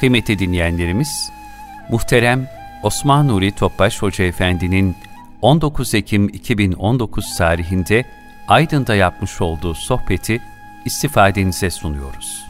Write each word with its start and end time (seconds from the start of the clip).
Kıymetli 0.00 0.38
dinleyenlerimiz, 0.38 1.32
muhterem 1.90 2.48
Osman 2.82 3.28
Nuri 3.28 3.52
Topbaş 3.52 4.02
Hoca 4.02 4.24
Efendi'nin 4.24 4.96
19 5.42 5.94
Ekim 5.94 6.28
2019 6.28 7.36
tarihinde 7.36 8.04
Aydın'da 8.48 8.94
yapmış 8.94 9.40
olduğu 9.40 9.74
sohbeti 9.74 10.42
istifadenize 10.84 11.70
sunuyoruz. 11.70 12.46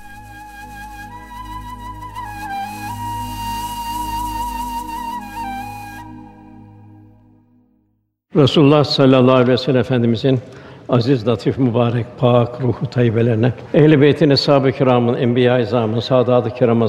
Resulullah 8.36 8.84
sallallahu 8.84 9.34
aleyhi 9.36 9.52
ve 9.52 9.58
sellem 9.58 9.80
Efendimizin 9.80 10.40
aziz, 10.88 11.28
latif, 11.28 11.58
mübarek, 11.58 12.06
pak 12.18 12.60
ruhu 12.62 12.86
tayyibelerine, 12.90 13.52
ehl-i 13.74 14.00
beytin, 14.00 14.30
eshab-ı 14.30 14.72
kiramın, 14.72 15.14
enbiya-i 15.14 15.62
izamın, 15.62 16.00
saadat-ı 16.00 16.50
kiram 16.50 16.88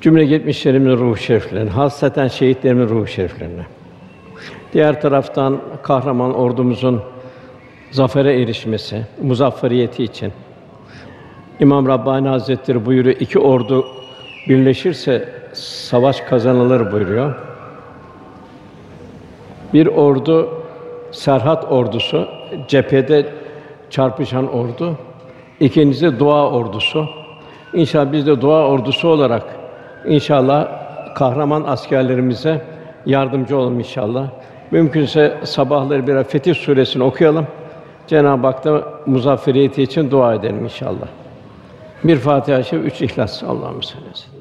cümle 0.00 0.24
geçmişlerimizin 0.24 0.96
ruhu 0.96 1.16
şeriflerine, 1.16 1.70
hasreten 1.70 2.28
şehitlerimizin 2.28 2.94
ruhu 2.94 3.06
şeriflerine. 3.06 3.66
Diğer 4.72 5.00
taraftan 5.00 5.60
kahraman 5.82 6.34
ordumuzun 6.34 7.02
zafere 7.90 8.42
erişmesi, 8.42 9.06
muzafferiyeti 9.22 10.04
için 10.04 10.32
İmam 11.60 11.88
Rabbani 11.88 12.28
Hazretleri 12.28 12.86
buyuruyor, 12.86 13.16
iki 13.20 13.38
ordu 13.38 13.86
birleşirse 14.48 15.28
savaş 15.52 16.20
kazanılır 16.20 16.92
buyuruyor. 16.92 17.34
Bir 19.74 19.86
ordu 19.86 20.63
Serhat 21.14 21.72
ordusu, 21.72 22.28
cephede 22.68 23.26
çarpışan 23.90 24.52
ordu. 24.52 24.94
İkincisi 25.60 26.18
dua 26.18 26.50
ordusu. 26.50 27.08
İnşallah 27.74 28.12
biz 28.12 28.26
de 28.26 28.40
dua 28.40 28.66
ordusu 28.66 29.08
olarak 29.08 29.42
inşallah 30.06 30.68
kahraman 31.14 31.64
askerlerimize 31.64 32.62
yardımcı 33.06 33.56
olalım 33.56 33.78
inşallah. 33.78 34.28
Mümkünse 34.70 35.38
sabahları 35.44 36.06
bir 36.06 36.24
Fetih 36.24 36.54
suresini 36.54 37.02
okuyalım. 37.02 37.46
Cenab-ı 38.06 38.46
Hak 38.46 38.64
da 38.64 38.84
muzafferiyeti 39.06 39.82
için 39.82 40.10
dua 40.10 40.34
edelim 40.34 40.64
inşallah. 40.64 41.06
Bir 42.04 42.16
Fatiha-i 42.16 42.64
Şerif, 42.64 42.84
üç 42.86 43.02
İhlas. 43.02 43.42
Allah'ım 43.42 43.82
sallallahu. 43.82 44.33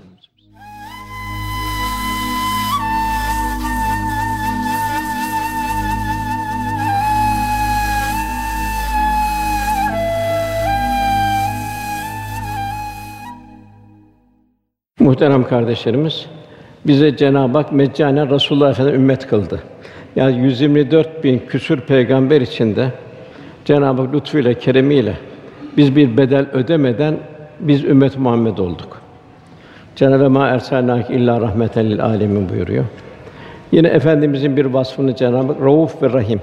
Muhterem 15.14 15.44
kardeşlerimiz, 15.44 16.25
bize 16.88 17.17
Cenab-ı 17.17 17.58
Hak 17.58 17.72
meccanen 17.72 18.30
Resulullah 18.30 18.69
Efendimiz 18.69 19.00
ümmet 19.00 19.28
kıldı. 19.28 19.64
Yani 20.16 20.38
124 20.38 21.23
bin 21.23 21.39
küsür 21.39 21.81
peygamber 21.81 22.42
içinde 22.42 22.88
Cenab-ı 23.66 24.02
Hak 24.02 24.14
lütfuyla, 24.14 24.53
keremiyle 24.53 25.14
biz 25.78 25.95
bir 25.95 26.17
bedel 26.17 26.45
ödemeden 26.53 27.17
biz 27.59 27.83
ümmet 27.83 28.17
Muhammed 28.17 28.58
olduk. 28.58 29.02
Cenab-ı 29.95 30.30
Ma 30.30 30.47
ersalnâke 30.47 31.14
illa 31.14 31.42
rahmeten 31.42 31.89
lil 31.89 32.03
âlemin 32.05 32.50
buyuruyor. 32.50 32.86
Yine 33.72 33.88
efendimizin 33.88 34.58
bir 34.58 34.66
vasfını 34.66 35.16
Cenab-ı 35.16 35.53
Hak 35.53 35.61
Rauf 35.61 36.03
ve 36.03 36.14
Rahim 36.14 36.42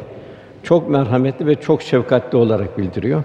çok 0.62 0.90
merhametli 0.90 1.46
ve 1.46 1.54
çok 1.54 1.82
şefkatli 1.82 2.38
olarak 2.38 2.78
bildiriyor. 2.78 3.22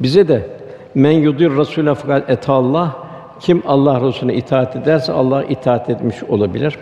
Bize 0.00 0.28
de 0.28 0.46
men 0.94 1.12
yudir 1.12 1.50
rasûle 1.50 1.94
fakat 1.94 2.30
etallah 2.30 3.03
kim 3.40 3.62
Allah 3.66 4.00
Resulüne 4.00 4.34
itaat 4.34 4.76
ederse 4.76 5.12
Allah 5.12 5.44
itaat 5.44 5.90
etmiş 5.90 6.22
olabilir. 6.22 6.78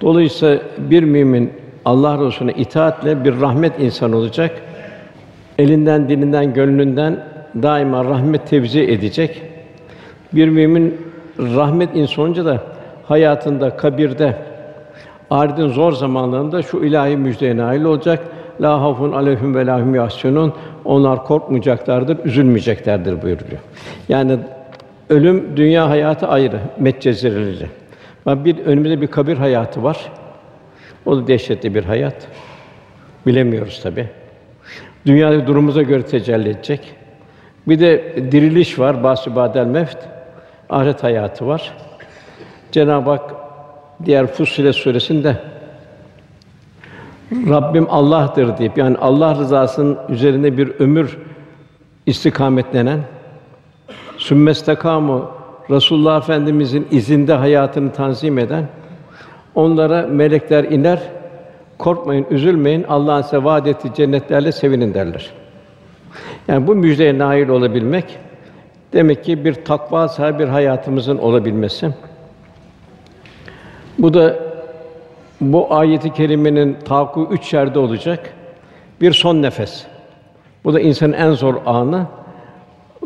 Dolayısıyla 0.00 0.58
bir 0.78 1.02
mümin 1.02 1.52
Allah 1.84 2.26
Resulüne 2.26 2.52
itaatle 2.52 3.24
bir 3.24 3.40
rahmet 3.40 3.80
insan 3.80 4.12
olacak. 4.12 4.50
Elinden, 5.58 6.08
dilinden, 6.08 6.54
gönlünden 6.54 7.24
daima 7.62 8.04
rahmet 8.04 8.46
tevzi 8.48 8.80
edecek. 8.80 9.42
Bir 10.32 10.48
mümin 10.48 10.96
rahmet 11.38 11.96
insan 11.96 12.24
olunca 12.24 12.44
da 12.44 12.62
hayatında, 13.04 13.76
kabirde, 13.76 14.36
ahiretin 15.30 15.68
zor 15.68 15.92
zamanlarında 15.92 16.62
şu 16.62 16.84
ilahi 16.84 17.16
müjdeye 17.16 17.56
nail 17.56 17.84
olacak. 17.84 18.24
La 18.60 18.80
hafun 18.82 19.12
aleyhim 19.12 19.54
ve 19.54 19.66
lahum 19.66 19.94
yahsunun. 19.94 20.52
Onlar 20.84 21.24
korkmayacaklardır, 21.24 22.24
üzülmeyeceklerdir 22.24 23.22
buyuruyor. 23.22 23.60
Yani 24.08 24.38
Ölüm 25.08 25.56
dünya 25.56 25.88
hayatı 25.88 26.28
ayrı, 26.28 26.60
metcezireli. 26.78 27.66
Ama 28.26 28.44
bir 28.44 28.58
önümüzde 28.58 29.00
bir 29.00 29.06
kabir 29.06 29.36
hayatı 29.36 29.82
var. 29.82 30.12
O 31.06 31.16
da 31.16 31.26
dehşetli 31.26 31.74
bir 31.74 31.84
hayat. 31.84 32.28
Bilemiyoruz 33.26 33.82
tabi. 33.82 34.08
Dünyadaki 35.06 35.46
durumumuza 35.46 35.82
göre 35.82 36.02
tecelli 36.02 36.48
edecek. 36.48 36.94
Bir 37.68 37.80
de 37.80 38.14
diriliş 38.32 38.78
var, 38.78 39.04
bahsü 39.04 39.36
badel 39.36 39.66
mevt. 39.66 39.98
Ahiret 40.70 41.02
hayatı 41.02 41.46
var. 41.46 41.72
Cenab-ı 42.72 43.10
Hak 43.10 43.34
diğer 44.04 44.26
Fussilet 44.26 44.74
suresinde 44.74 45.36
Rabbim 47.32 47.86
Allah'tır 47.90 48.58
deyip 48.58 48.78
yani 48.78 48.96
Allah 49.00 49.34
rızasının 49.34 49.98
üzerinde 50.08 50.56
bir 50.58 50.68
ömür 50.78 51.18
istikametlenen 52.06 53.00
sümmestakamu 54.28 55.30
Resulullah 55.70 56.18
Efendimizin 56.18 56.88
izinde 56.90 57.32
hayatını 57.32 57.92
tanzim 57.92 58.38
eden 58.38 58.68
onlara 59.54 60.06
melekler 60.06 60.64
iner. 60.64 61.02
Korkmayın, 61.78 62.26
üzülmeyin. 62.30 62.84
Allah'ın 62.88 63.22
size 63.22 63.44
vaad 63.44 63.66
ettiği 63.66 63.94
cennetlerle 63.94 64.52
sevinin 64.52 64.94
derler. 64.94 65.30
Yani 66.48 66.66
bu 66.66 66.74
müjdeye 66.74 67.18
nail 67.18 67.48
olabilmek 67.48 68.18
demek 68.92 69.24
ki 69.24 69.44
bir 69.44 69.54
takva 69.54 70.08
sahibi 70.08 70.38
bir 70.38 70.48
hayatımızın 70.48 71.18
olabilmesi. 71.18 71.90
Bu 73.98 74.14
da 74.14 74.36
bu 75.40 75.74
ayeti 75.74 76.12
kerimenin 76.12 76.76
tahakkuk 76.84 77.32
üç 77.32 77.54
yerde 77.54 77.78
olacak. 77.78 78.30
Bir 79.00 79.12
son 79.12 79.42
nefes. 79.42 79.86
Bu 80.64 80.74
da 80.74 80.80
insanın 80.80 81.12
en 81.12 81.30
zor 81.30 81.54
anı 81.66 82.06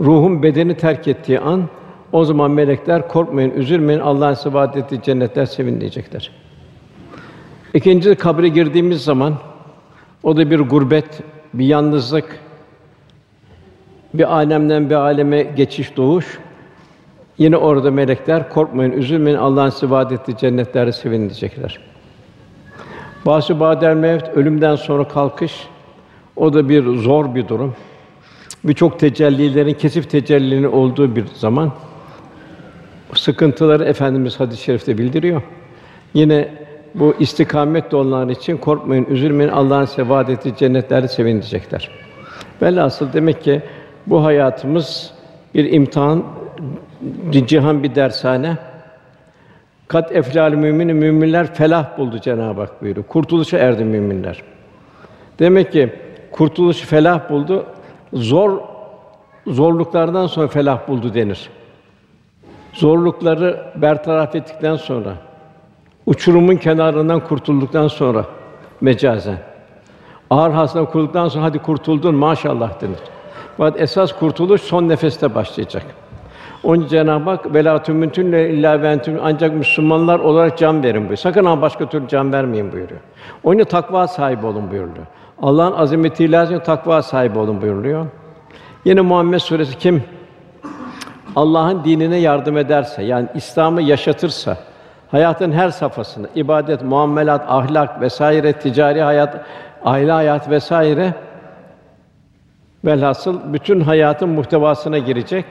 ruhun 0.01 0.43
bedeni 0.43 0.77
terk 0.77 1.09
ettiği 1.09 1.41
an 1.41 1.69
o 2.13 2.25
zaman 2.25 2.51
melekler 2.51 3.09
korkmayın, 3.09 3.51
üzülmeyin. 3.51 4.01
Allah'ın 4.01 4.35
size 4.35 4.53
vaad 4.53 4.75
ettiği 4.75 5.03
cennetler 5.03 5.47
sevin 5.47 5.81
diyecekler. 5.81 6.31
İkinci 7.75 8.15
kabre 8.15 8.49
girdiğimiz 8.49 9.05
zaman 9.05 9.35
o 10.23 10.37
da 10.37 10.51
bir 10.51 10.61
gurbet, 10.61 11.21
bir 11.55 11.67
yalnızlık, 11.67 12.39
bir 14.15 14.33
alemden 14.33 14.91
bir 14.91 14.95
aleme 14.95 15.43
geçiş 15.43 15.97
doğuş. 15.97 16.39
Yine 17.39 17.57
orada 17.57 17.91
melekler 17.91 18.49
korkmayın, 18.49 18.93
üzülmeyin. 18.93 19.39
Allah'ın 19.39 19.71
size 19.71 19.91
vaad 19.91 20.11
ettiği 20.11 20.37
cennetleri 20.37 20.93
sevin 20.93 21.21
diyecekler. 21.21 21.81
Bâsü 23.27 23.61
bâdel 23.61 23.97
mevt, 23.97 24.29
ölümden 24.29 24.77
sonra 24.77 25.09
kalkış. 25.09 25.69
O 26.37 26.53
da 26.53 26.69
bir 26.69 26.97
zor 26.97 27.35
bir 27.35 27.49
durum 27.49 27.75
birçok 28.65 28.99
tecellilerin 28.99 29.75
kesif 29.75 30.11
tecellilerinin 30.11 30.73
olduğu 30.73 31.17
bir 31.17 31.25
zaman 31.35 31.73
sıkıntıları 33.15 33.85
efendimiz 33.85 34.41
hadis-i 34.41 34.63
şerifte 34.63 34.99
bildiriyor. 34.99 35.43
Yine 36.15 36.49
bu 36.95 37.15
istikamet 37.19 37.95
olanlar 37.95 38.33
için 38.33 38.57
korkmayın, 38.57 39.05
üzülmeyin. 39.05 39.51
Allah'ın 39.51 39.85
size 39.85 40.09
vaad 40.09 40.29
ettiği 40.29 40.57
cennetlerde 40.57 41.09
sevinecekler. 41.09 41.91
Velhasıl 42.63 43.13
demek 43.13 43.43
ki 43.43 43.63
bu 44.07 44.25
hayatımız 44.25 45.11
bir 45.55 45.73
imtihan, 45.73 46.25
cihan 47.31 47.83
bir 47.83 47.95
dershane. 47.95 48.57
Kat 49.89 50.17
eflal 50.17 50.53
müminin 50.53 50.97
müminler 50.97 51.55
felah 51.55 51.99
buldu 51.99 52.19
Cenab-ı 52.19 52.61
Hak 52.61 52.83
buyuruyor. 52.83 53.07
Kurtuluşa 53.07 53.59
erdi 53.59 53.85
müminler. 53.85 54.43
Demek 55.39 55.73
ki 55.73 55.93
kurtuluşu 56.31 56.87
felah 56.87 57.31
buldu. 57.31 57.67
Zor 58.13 58.59
zorluklardan 59.47 60.27
sonra 60.27 60.49
felah 60.49 60.89
buldu 60.89 61.15
denir. 61.15 61.51
Zorlukları 62.73 63.73
bertaraf 63.77 64.35
ettikten 64.35 64.77
sonra 64.77 65.13
uçurumun 66.07 66.57
kenarından 66.57 67.21
kurtulduktan 67.21 67.89
sonra 67.89 68.25
mecazen 68.81 69.37
ağır 70.31 70.51
hastadan 70.51 70.87
kurtulduktan 70.87 71.29
sonra 71.29 71.45
hadi 71.45 71.59
kurtuldun 71.59 72.15
maşallah 72.15 72.81
denir. 72.81 72.99
Fakat 73.57 73.81
esas 73.81 74.13
kurtuluş 74.13 74.63
son 74.63 74.89
nefeste 74.89 75.35
başlayacak. 75.35 75.87
Onun 76.65 76.87
Cenab-ı 76.87 77.31
Hak 77.31 77.55
velatü 77.55 77.93
mümkünle 77.93 78.51
illa 78.51 78.83
ventüm 78.83 79.19
ancak 79.23 79.55
Müslümanlar 79.55 80.19
olarak 80.19 80.59
can 80.59 80.83
verin 80.83 80.95
buyuruyor. 80.95 81.17
Sakın 81.17 81.45
ha 81.45 81.63
başka 81.63 81.89
türlü 81.89 82.09
can 82.09 82.33
vermeyin 82.33 82.73
buyuruyor. 82.73 83.01
Onun 83.45 83.65
takva 83.65 84.09
sahibi 84.09 84.47
olun 84.47 84.71
buyuruyor. 84.71 85.07
Allah'ın 85.43 85.73
azameti 85.73 86.25
ilahine 86.25 86.63
takva 86.63 87.03
sahibi 87.03 87.39
olun 87.39 87.63
buyuruluyor. 87.63 88.07
Yine 88.85 89.01
Muhammed 89.01 89.39
suresi 89.39 89.79
kim 89.79 90.03
Allah'ın 91.37 91.85
dinine 91.85 92.17
yardım 92.17 92.57
ederse, 92.57 93.03
yani 93.03 93.29
İslam'ı 93.35 93.83
yaşatırsa, 93.83 94.57
hayatın 95.11 95.53
her 95.53 95.71
safhasında 95.71 96.29
ibadet, 96.35 96.83
muamelat, 96.83 97.45
ahlak 97.49 98.01
vesaire, 98.01 98.53
ticari 98.53 99.03
hayat, 99.03 99.45
aile 99.85 100.13
hayat 100.13 100.51
vesaire 100.51 101.15
velhasıl 102.85 103.53
bütün 103.53 103.81
hayatın 103.81 104.29
muhtevasına 104.29 104.99
girecek. 104.99 105.45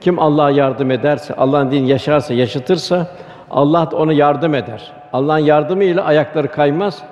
Kim 0.00 0.18
Allah'a 0.18 0.50
yardım 0.50 0.90
ederse, 0.90 1.34
Allah'ın 1.34 1.70
dinini 1.70 1.88
yaşarsa, 1.88 2.34
yaşatırsa 2.34 3.06
Allah 3.50 3.90
da 3.90 3.96
ona 3.96 4.12
yardım 4.12 4.54
eder. 4.54 4.92
Allah'ın 5.12 5.38
yardımıyla 5.38 6.04
ayakları 6.04 6.48
kaymaz, 6.48 7.02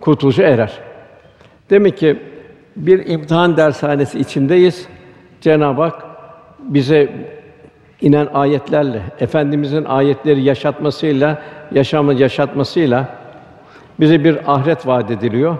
kurtuluşa 0.00 0.42
erer. 0.42 0.91
Demek 1.70 1.98
ki 1.98 2.16
bir 2.76 3.06
imtihan 3.06 3.56
dershanesi 3.56 4.18
içindeyiz. 4.18 4.86
Cenab-ı 5.40 5.82
Hak 5.82 6.02
bize 6.58 7.12
inen 8.00 8.28
ayetlerle, 8.34 9.02
efendimizin 9.20 9.84
ayetleri 9.84 10.42
yaşatmasıyla, 10.42 11.42
yaşamı 11.72 12.14
yaşatmasıyla 12.14 13.08
bize 14.00 14.24
bir 14.24 14.52
ahiret 14.52 14.86
vaat 14.86 15.10
ediliyor 15.10 15.56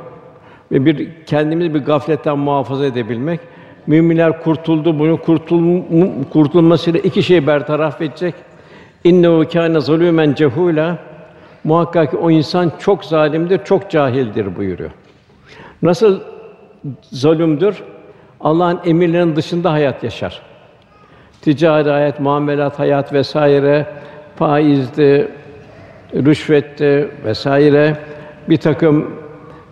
ve 0.73 0.85
bir 0.85 1.09
kendimizi 1.27 1.75
bir 1.75 1.81
gafletten 1.81 2.39
muhafaza 2.39 2.87
edebilmek. 2.87 3.41
Müminler 3.87 4.43
kurtuldu, 4.43 4.99
bunu 4.99 5.17
kurtul 5.23 5.83
kurtulmasıyla 6.33 7.01
iki 7.01 7.23
şey 7.23 7.47
bertaraf 7.47 8.03
edecek. 8.03 8.35
İnnehu 9.05 9.45
kâne 9.53 9.81
zulûmen 9.81 10.33
cehûlâ. 10.33 10.95
Muhakkak 11.65 12.11
ki 12.11 12.17
o 12.17 12.31
insan 12.31 12.73
çok 12.79 13.05
zalimdir, 13.05 13.65
çok 13.65 13.91
cahildir 13.91 14.57
buyuruyor. 14.57 14.91
Nasıl 15.83 16.21
zulümdür? 17.13 17.83
Allah'ın 18.41 18.81
emirlerinin 18.85 19.37
dışında 19.37 19.73
hayat 19.73 20.05
yaşar. 20.05 20.43
Ticari 21.41 21.91
hayat, 21.91 22.21
muamelat 22.21 22.79
hayat 22.79 23.13
vesaire, 23.13 23.87
faizdi, 24.37 25.29
rüşvetti 26.15 27.11
vesaire 27.25 27.97
bir 28.49 28.57
takım 28.57 29.11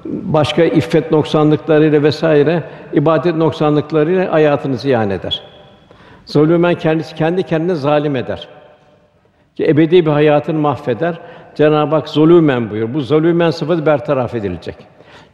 başka 0.04 0.64
iffet 0.64 1.10
noksanlıklarıyla 1.10 2.02
vesaire 2.02 2.62
ibadet 2.92 3.34
noksanlıklarıyla 3.34 4.32
hayatını 4.32 4.76
ziyan 4.76 5.10
eder. 5.10 5.42
Zulümen 6.26 6.74
kendisi 6.74 7.14
kendi 7.14 7.42
kendine 7.42 7.74
zalim 7.74 8.16
eder. 8.16 8.48
Ki 9.56 9.68
ebedi 9.68 10.06
bir 10.06 10.10
hayatını 10.10 10.58
mahveder. 10.58 11.18
Cenab-ı 11.54 11.94
Hak 11.94 12.08
zulümen 12.08 12.70
buyuruyor. 12.70 12.94
Bu 12.94 13.00
zulümen 13.00 13.50
sıfatı 13.50 13.86
bertaraf 13.86 14.34
edilecek. 14.34 14.76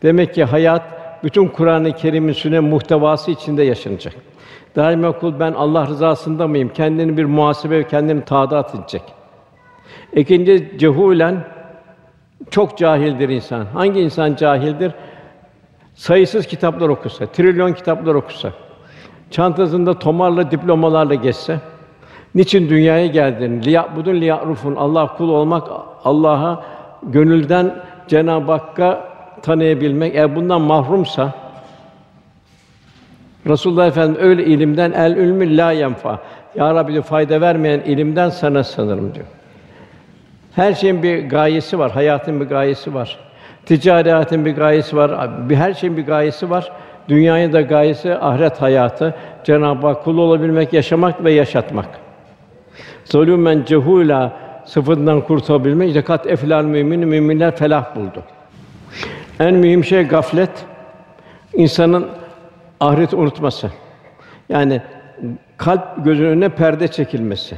Demek 0.07 0.35
ki 0.35 0.45
hayat 0.45 0.83
bütün 1.25 1.49
Kur'an-ı 1.49 1.93
Kerim'in 1.93 2.33
sünnet 2.33 2.63
muhtevası 2.63 3.31
içinde 3.31 3.63
yaşanacak. 3.63 4.15
Daima 4.77 5.13
kul 5.13 5.41
ben 5.41 5.53
Allah 5.53 5.87
rızasında 5.87 6.49
mıyım? 6.49 6.69
Kendini 6.69 7.17
bir 7.17 7.25
muhasebe 7.25 7.79
ve 7.79 7.89
kendini 7.89 8.25
taadat 8.25 8.75
edecek. 8.75 9.03
İkinci 10.13 10.79
cehulen 10.79 11.45
çok 12.51 12.79
cahildir 12.79 13.29
insan. 13.29 13.65
Hangi 13.65 14.01
insan 14.01 14.35
cahildir? 14.35 14.93
Sayısız 15.95 16.47
kitaplar 16.47 16.89
okusa, 16.89 17.27
trilyon 17.27 17.73
kitaplar 17.73 18.15
okusa, 18.15 18.53
çantasında 19.31 19.99
tomarla 19.99 20.51
diplomalarla 20.51 21.15
geçse, 21.15 21.61
niçin 22.35 22.69
dünyaya 22.69 23.07
geldiğini, 23.07 23.65
liya'budun 23.65 24.15
liya'rufun 24.15 24.77
Allah 24.77 25.17
kul 25.17 25.29
olmak, 25.29 25.69
Allah'a 26.05 26.65
gönülden 27.03 27.75
Cenab-ı 28.09 28.53
Hakk'a 28.53 29.16
tanıyabilmek 29.43 30.15
eğer 30.15 30.37
bundan 30.37 30.61
mahrumsa 30.61 31.35
Resulullah 33.49 33.87
Efendimiz 33.87 34.21
öyle 34.21 34.45
ilimden 34.45 34.93
el 34.93 35.17
ilmü 35.17 35.57
la 35.57 35.73
yenfa. 35.73 36.19
Ya 36.55 36.75
Rabbi 36.75 36.93
diyor, 36.93 37.05
fayda 37.05 37.41
vermeyen 37.41 37.81
ilimden 37.81 38.29
sana 38.29 38.65
sanırım 38.65 39.15
diyor. 39.15 39.27
Her 40.55 40.75
şeyin 40.75 41.03
bir 41.03 41.29
gayesi 41.29 41.79
var, 41.79 41.91
hayatın 41.91 42.41
bir 42.41 42.45
gayesi 42.45 42.95
var. 42.95 43.19
Ticari 43.67 44.11
hayatın 44.11 44.45
bir 44.45 44.57
gayesi 44.57 44.97
var, 44.97 45.31
bir 45.49 45.57
her 45.57 45.75
şeyin 45.75 45.97
bir 45.97 46.07
gayesi 46.07 46.51
var. 46.51 46.73
Dünyanın 47.09 47.53
da 47.53 47.61
gayesi 47.61 48.15
ahiret 48.15 48.63
hayatı. 48.63 49.15
Cenab-ı 49.45 49.87
Hak 49.87 50.05
kul 50.05 50.19
olabilmek, 50.19 50.73
yaşamak 50.73 51.25
ve 51.25 51.33
yaşatmak. 51.33 51.89
Zulümen 53.05 53.65
cehula 53.67 54.33
sıfırdan 54.65 55.21
kurtulabilmek. 55.21 55.93
Zekat 55.93 56.27
eflal 56.27 56.65
mümin 56.65 57.09
müminler 57.09 57.57
felah 57.57 57.97
buldu. 57.97 58.23
En 59.41 59.55
mühim 59.55 59.85
şey 59.85 60.03
gaflet. 60.03 60.51
insanın 61.55 62.07
ahiret 62.81 63.15
unutması. 63.15 63.71
Yani 64.49 64.83
kalp 65.57 66.05
gözün 66.05 66.25
önüne 66.25 66.49
perde 66.49 66.89
çekilmesi. 66.89 67.57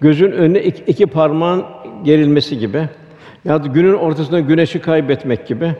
Gözün 0.00 0.32
önüne 0.32 0.62
iki, 0.62 0.82
iki 0.82 1.06
parmağın 1.06 1.64
gerilmesi 2.04 2.58
gibi. 2.58 2.88
Ya 3.44 3.64
da 3.64 3.66
günün 3.66 3.94
ortasında 3.94 4.40
güneşi 4.40 4.80
kaybetmek 4.80 5.46
gibi. 5.46 5.74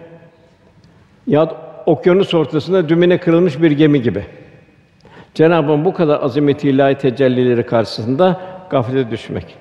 Ya 1.26 1.50
da 1.50 1.56
okyanus 1.87 2.35
ortasında 2.35 2.88
dümene 2.88 3.19
kırılmış 3.19 3.62
bir 3.62 3.70
gemi 3.70 4.02
gibi. 4.02 4.25
Cenab-ı 5.35 5.73
Hak 5.73 5.85
bu 5.85 5.94
kadar 5.94 6.23
azameti 6.23 6.70
ilahi 6.70 6.94
tecellileri 6.94 7.67
karşısında 7.67 8.41
gaflete 8.70 9.11
düşmek. 9.11 9.56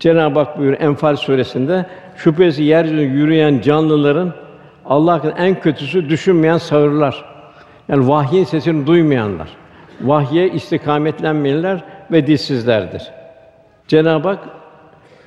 Cenab-ı 0.00 0.38
Hak 0.38 0.58
buyuruyor 0.58 0.80
Enfal 0.80 1.16
suresinde 1.16 1.86
şüphesiz 2.16 2.66
yeryüzünde 2.66 3.02
yürüyen 3.02 3.60
canlıların 3.60 4.43
Allah'ın 4.86 5.34
en 5.36 5.60
kötüsü 5.60 6.08
düşünmeyen 6.08 6.58
sağırlar. 6.58 7.24
Yani 7.88 8.08
vahyin 8.08 8.44
sesini 8.44 8.86
duymayanlar. 8.86 9.48
Vahye 10.00 10.50
istikametlenmeyenler 10.50 11.84
ve 12.12 12.26
dilsizlerdir. 12.26 13.02
Cenab-ı 13.88 14.28
Hak 14.28 14.38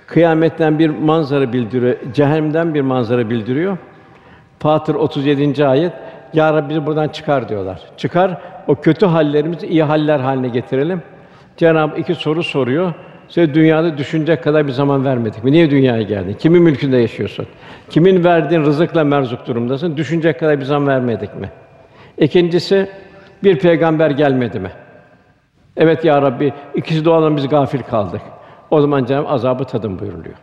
kıyametten 0.08 0.80
bir 0.80 0.90
manzara 0.90 1.54
bildiriyor, 1.54 1.96
cehennemden 2.14 2.74
bir 2.74 2.82
manzara 2.82 3.30
bildiriyor. 3.30 3.78
Fatır 4.60 4.96
37. 4.96 5.68
ayet 5.68 5.94
Ya 6.34 6.54
Rabbi 6.54 6.70
bizi 6.70 6.86
buradan 6.86 7.08
çıkar 7.08 7.50
diyorlar. 7.50 7.82
Çıkar 7.98 8.42
o 8.68 8.76
kötü 8.76 9.06
hallerimizi 9.06 9.68
iyi 9.68 9.84
haller 9.84 10.20
haline 10.20 10.48
getirelim. 10.48 11.02
Cenab-ı 11.58 12.00
iki 12.00 12.16
soru 12.16 12.44
soruyor. 12.44 12.94
Size 13.30 13.54
dünyada 13.54 13.98
düşünecek 13.98 14.44
kadar 14.44 14.68
bir 14.68 14.72
zaman 14.72 15.06
vermedik 15.06 15.44
mi? 15.44 15.52
Niye 15.52 15.72
dünyaya 15.72 16.02
geldin? 16.02 16.36
Kimin 16.40 16.62
mülkünde 16.64 16.98
yaşıyorsun? 16.98 17.48
Kimin 17.90 18.24
verdiğin 18.24 18.62
rızıkla 18.62 19.04
merzuk 19.04 19.48
durumdasın? 19.48 19.98
Düşünecek 19.98 20.40
kadar 20.40 20.60
bir 20.60 20.66
zaman 20.66 20.88
vermedik 20.88 21.36
mi? 21.36 21.50
İkincisi 22.18 22.90
bir 23.44 23.60
peygamber 23.60 24.12
gelmedi 24.12 24.60
mi? 24.60 24.72
Evet 25.78 26.06
ya 26.06 26.22
Rabbi 26.22 26.54
ikisi 26.76 27.06
de 27.06 27.10
olan 27.10 27.38
biz 27.38 27.48
gafil 27.48 27.80
kaldık. 27.80 28.22
O 28.72 28.82
zaman 28.82 29.06
Cenab-ı 29.06 29.28
azabı 29.28 29.66
tadın 29.66 30.00
buyuruluyor. 30.00 30.36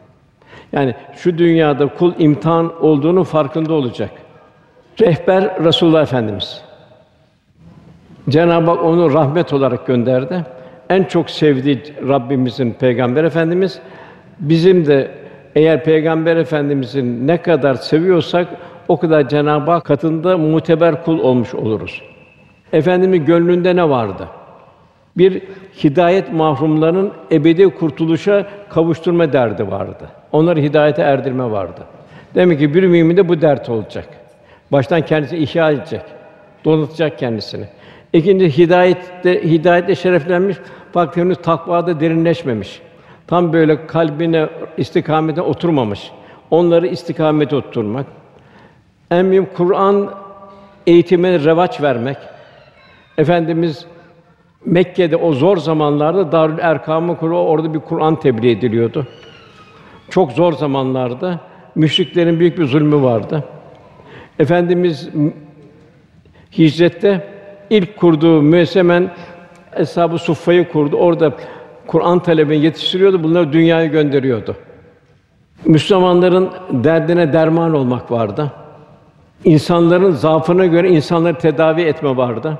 Yani 0.72 0.94
şu 1.16 1.38
dünyada 1.38 1.86
kul 1.86 2.12
imtihan 2.18 2.82
olduğunu 2.84 3.24
farkında 3.24 3.72
olacak. 3.72 4.10
Rehber 5.00 5.64
Resulullah 5.64 6.02
Efendimiz. 6.02 6.62
Cenab-ı 8.28 8.70
Hak 8.70 8.84
onu 8.84 9.12
rahmet 9.12 9.52
olarak 9.52 9.86
gönderdi. 9.86 10.44
En 10.90 11.04
çok 11.04 11.30
sevdiği 11.30 11.82
Rabbimizin 12.08 12.72
Peygamber 12.72 13.24
Efendimiz. 13.24 13.78
Bizim 14.40 14.86
de 14.86 15.10
eğer 15.54 15.84
Peygamber 15.84 16.36
Efendimizin 16.36 17.26
ne 17.26 17.42
kadar 17.42 17.74
seviyorsak 17.74 18.48
o 18.88 18.96
kadar 18.96 19.28
Cenab-ı 19.28 19.70
Hak 19.70 19.84
katında 19.84 20.38
muteber 20.38 21.04
kul 21.04 21.18
olmuş 21.18 21.54
oluruz. 21.54 22.02
Efendimin 22.72 23.24
gönlünde 23.24 23.76
ne 23.76 23.88
vardı? 23.88 24.28
Bir 25.16 25.42
hidayet 25.84 26.32
mahrumlarının 26.32 27.12
ebedi 27.32 27.68
kurtuluşa 27.68 28.46
kavuşturma 28.68 29.32
derdi 29.32 29.70
vardı. 29.70 30.08
Onları 30.32 30.60
hidayete 30.60 31.02
erdirme 31.02 31.50
vardı. 31.50 31.80
Demek 32.34 32.58
ki 32.58 32.74
bir 32.74 32.82
müminde 32.82 33.28
bu 33.28 33.40
dert 33.40 33.68
olacak. 33.68 34.08
Baştan 34.72 35.00
kendisi 35.00 35.36
ihya 35.36 35.70
edecek, 35.70 36.02
donatacak 36.64 37.18
kendisini. 37.18 37.64
İkinci 38.14 38.58
hidayette 38.58 39.50
hidayetle 39.50 39.94
şereflenmiş 39.94 40.56
fakat 40.92 41.16
henüz 41.16 41.38
takvada 41.38 42.00
derinleşmemiş. 42.00 42.80
Tam 43.26 43.52
böyle 43.52 43.86
kalbine 43.86 44.48
istikamete 44.76 45.42
oturmamış. 45.42 46.10
Onları 46.50 46.86
istikamete 46.86 47.56
oturtmak. 47.56 48.06
En 49.10 49.26
mühim 49.26 49.48
Kur'an 49.56 50.10
eğitimine 50.86 51.44
revaç 51.44 51.82
vermek. 51.82 52.16
Efendimiz 53.18 53.86
Mekke'de 54.64 55.16
o 55.16 55.32
zor 55.32 55.56
zamanlarda 55.56 56.32
Darül 56.32 56.58
Erkam'ı 56.58 57.16
kuruyor, 57.16 57.46
orada 57.46 57.74
bir 57.74 57.80
Kur'an 57.80 58.20
tebliğ 58.20 58.50
ediliyordu. 58.50 59.06
Çok 60.10 60.32
zor 60.32 60.52
zamanlarda 60.52 61.40
müşriklerin 61.74 62.40
büyük 62.40 62.58
bir 62.58 62.64
zulmü 62.64 63.02
vardı. 63.02 63.44
Efendimiz 64.38 65.08
hicrette 66.58 67.33
ilk 67.76 67.96
kurduğu 67.96 68.42
müessemen 68.42 69.10
Eshab-ı 69.76 70.18
Suffa'yı 70.18 70.68
kurdu. 70.68 70.96
Orada 70.96 71.32
Kur'an 71.86 72.18
talebini 72.18 72.64
yetiştiriyordu. 72.64 73.22
Bunları 73.22 73.52
dünyaya 73.52 73.86
gönderiyordu. 73.86 74.56
Müslümanların 75.64 76.50
derdine 76.70 77.32
derman 77.32 77.74
olmak 77.74 78.10
vardı. 78.10 78.52
İnsanların 79.44 80.10
zaafına 80.10 80.66
göre 80.66 80.90
insanları 80.90 81.38
tedavi 81.38 81.82
etme 81.82 82.16
vardı. 82.16 82.58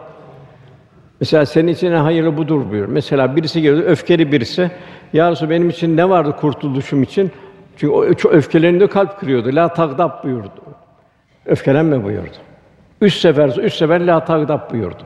Mesela 1.21 1.47
senin 1.47 1.69
için 1.69 1.93
en 1.93 2.01
hayırlı 2.01 2.37
budur 2.37 2.61
buyuruyor. 2.61 2.89
Mesela 2.89 3.37
birisi 3.37 3.63
geliyor, 3.63 3.87
öfkeli 3.87 4.33
birisi. 4.33 4.71
Ya 5.13 5.31
Resulallah, 5.31 5.51
benim 5.51 5.71
için 5.71 5.97
ne 5.97 6.09
vardı 6.09 6.37
kurtuluşum 6.41 7.03
için? 7.03 7.31
Çünkü 7.77 7.93
o 7.93 8.15
çok 8.15 8.33
öfkelerinde 8.33 8.87
kalp 8.87 9.21
kırıyordu. 9.21 9.51
La 9.53 9.69
tagdab 9.69 10.25
buyurdu. 10.25 10.51
Öfkelenme 11.47 12.05
buyurdu. 12.05 12.37
Üç 13.05 13.15
sefer, 13.15 13.49
üç 13.49 13.75
sefer 13.75 14.07
la 14.07 14.25
tagdab 14.25 14.73
buyurdu. 14.73 15.03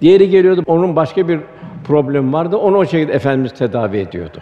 Diğeri 0.00 0.30
geliyordu, 0.30 0.62
onun 0.66 0.96
başka 0.96 1.28
bir 1.28 1.40
problem 1.86 2.32
vardı. 2.32 2.56
Onu 2.56 2.76
o 2.76 2.84
şekilde 2.84 3.12
Efendimiz 3.12 3.52
tedavi 3.52 3.98
ediyordu. 3.98 4.38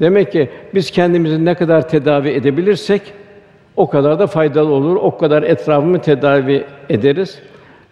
Demek 0.00 0.32
ki 0.32 0.50
biz 0.74 0.90
kendimizi 0.90 1.44
ne 1.44 1.54
kadar 1.54 1.88
tedavi 1.88 2.28
edebilirsek 2.28 3.02
o 3.76 3.90
kadar 3.90 4.18
da 4.18 4.26
faydalı 4.26 4.72
olur. 4.72 4.96
O 4.96 5.18
kadar 5.18 5.42
etrafımı 5.42 5.98
tedavi 5.98 6.64
ederiz. 6.88 7.42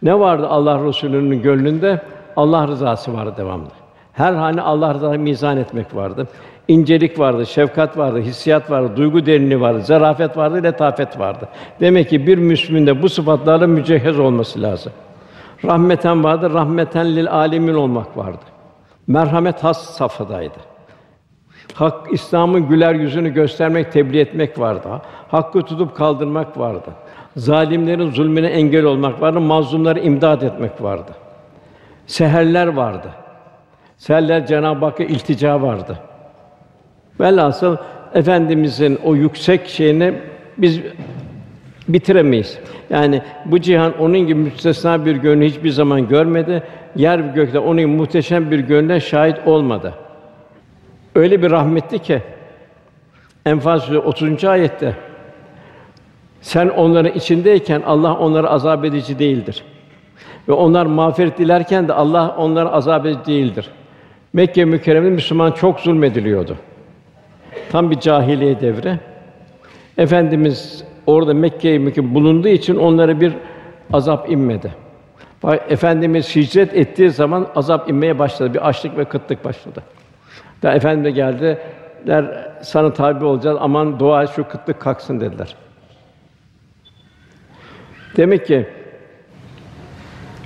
Ne 0.02 0.18
vardı 0.18 0.46
Allah 0.48 0.84
Resulü'nün 0.84 1.42
gönlünde? 1.42 2.00
Allah 2.36 2.68
rızası 2.68 3.14
vardı 3.14 3.34
devamlı. 3.36 3.68
Her 4.12 4.32
hane 4.32 4.60
Allah 4.60 4.94
rızası 4.94 5.18
mizan 5.18 5.56
etmek 5.56 5.96
vardı. 5.96 6.26
İncelik 6.68 7.18
vardı, 7.18 7.46
şefkat 7.46 7.98
vardı, 7.98 8.20
hissiyat 8.20 8.70
vardı, 8.70 8.96
duygu 8.96 9.26
derinliği 9.26 9.60
vardı, 9.60 9.82
zarafet 9.82 10.36
vardı, 10.36 10.62
letafet 10.62 11.18
vardı. 11.18 11.48
Demek 11.80 12.08
ki 12.08 12.26
bir 12.26 12.38
Müslümin 12.38 12.86
de 12.86 13.02
bu 13.02 13.08
sıfatlarla 13.08 13.66
mücehhez 13.66 14.18
olması 14.18 14.62
lazım. 14.62 14.92
Rahmeten 15.64 16.24
vardı, 16.24 16.54
rahmeten 16.54 17.16
lil 17.16 17.30
alemin 17.30 17.74
olmak 17.74 18.16
vardı. 18.16 18.44
Merhamet 19.06 19.64
has 19.64 19.96
safhadaydı. 19.96 20.58
Hak 21.74 22.12
İslam'ın 22.12 22.68
güler 22.68 22.94
yüzünü 22.94 23.34
göstermek, 23.34 23.92
tebliğ 23.92 24.20
etmek 24.20 24.58
vardı. 24.58 24.88
Hakkı 25.28 25.62
tutup 25.62 25.96
kaldırmak 25.96 26.58
vardı. 26.58 26.90
Zalimlerin 27.36 28.10
zulmüne 28.10 28.46
engel 28.46 28.84
olmak 28.84 29.20
vardı, 29.20 29.40
mazlumları 29.40 30.00
imdad 30.00 30.42
etmek 30.42 30.82
vardı. 30.82 31.12
Seherler 32.06 32.66
vardı. 32.66 33.08
Seherler 33.96 34.46
Cenab-ı 34.46 34.84
Hakk'a 34.84 35.04
iltica 35.04 35.62
vardı. 35.62 35.98
Velhasıl 37.20 37.76
efendimizin 38.14 38.98
o 39.04 39.14
yüksek 39.14 39.68
şeyini 39.68 40.14
biz 40.58 40.80
bitiremeyiz. 41.88 42.58
Yani 42.90 43.22
bu 43.44 43.60
cihan 43.60 43.98
onun 43.98 44.18
gibi 44.18 44.40
müstesna 44.40 45.06
bir 45.06 45.16
gönlü 45.16 45.44
hiçbir 45.44 45.70
zaman 45.70 46.08
görmedi. 46.08 46.62
Yer 46.96 47.24
ve 47.24 47.32
gökte 47.34 47.58
onun 47.58 47.78
gibi 47.78 47.86
muhteşem 47.86 48.50
bir 48.50 48.58
gönle 48.58 49.00
şahit 49.00 49.36
olmadı. 49.46 49.94
Öyle 51.14 51.42
bir 51.42 51.50
rahmetli 51.50 51.98
ki 51.98 52.22
Enfal 53.46 53.78
Suresi 53.78 53.98
30. 53.98 54.44
ayette 54.44 54.94
sen 56.40 56.68
onların 56.68 57.12
içindeyken 57.12 57.82
Allah 57.86 58.18
onları 58.18 58.50
azap 58.50 58.84
edici 58.84 59.18
değildir. 59.18 59.64
Ve 60.48 60.52
onlar 60.52 60.86
mağfiret 60.86 61.38
dilerken 61.38 61.88
de 61.88 61.92
Allah 61.92 62.34
onlara 62.38 62.68
azap 62.68 63.06
edici 63.06 63.26
değildir. 63.26 63.70
Mekke 64.32 64.64
mükerremede 64.64 65.10
Müslüman 65.10 65.52
çok 65.52 65.80
zulmediliyordu. 65.80 66.56
Tam 67.70 67.90
bir 67.90 68.00
cahiliye 68.00 68.60
devri. 68.60 68.98
Efendimiz 69.98 70.84
orada 71.06 71.34
Mekke 71.34 71.78
mükerrem 71.78 72.14
bulunduğu 72.14 72.48
için 72.48 72.76
onlara 72.76 73.20
bir 73.20 73.32
azap 73.92 74.30
inmedi. 74.30 74.74
Efendimiz 75.68 76.36
hicret 76.36 76.74
ettiği 76.74 77.10
zaman 77.10 77.46
azap 77.54 77.90
inmeye 77.90 78.18
başladı. 78.18 78.54
Bir 78.54 78.68
açlık 78.68 78.98
ve 78.98 79.04
kıtlık 79.04 79.44
başladı. 79.44 79.82
Da 80.62 80.72
efendi 80.72 81.04
de 81.04 81.10
geldi. 81.10 81.58
Der 82.06 82.50
sana 82.62 82.92
tabi 82.92 83.24
olacağız. 83.24 83.58
Aman 83.60 83.98
dua 83.98 84.22
et 84.22 84.30
şu 84.36 84.48
kıtlık 84.48 84.80
kalksın 84.80 85.20
dediler. 85.20 85.56
Demek 88.16 88.46
ki 88.46 88.66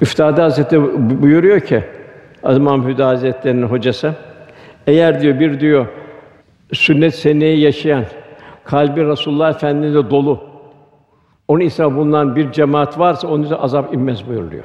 Üftade 0.02 0.42
Hazretleri 0.42 0.82
buyuruyor 1.22 1.60
ki 1.60 1.84
Aziz 2.42 2.58
İmam 2.58 2.88
Hüda 2.88 3.08
Hazretleri'nin 3.08 3.66
hocası 3.66 4.14
eğer 4.86 5.20
diyor 5.20 5.40
bir 5.40 5.60
diyor 5.60 5.86
sünnet 6.72 7.14
seneyi 7.14 7.60
yaşayan 7.60 8.04
kalbi 8.64 9.06
Resulullah 9.06 9.50
Efendimiz'e 9.50 10.10
dolu 10.10 10.54
onun 11.48 11.60
ise 11.60 11.96
bulunan 11.96 12.36
bir 12.36 12.52
cemaat 12.52 12.98
varsa 12.98 13.28
onun 13.28 13.42
üzerine 13.42 13.62
azap 13.62 13.94
inmez 13.94 14.28
buyuruluyor. 14.28 14.64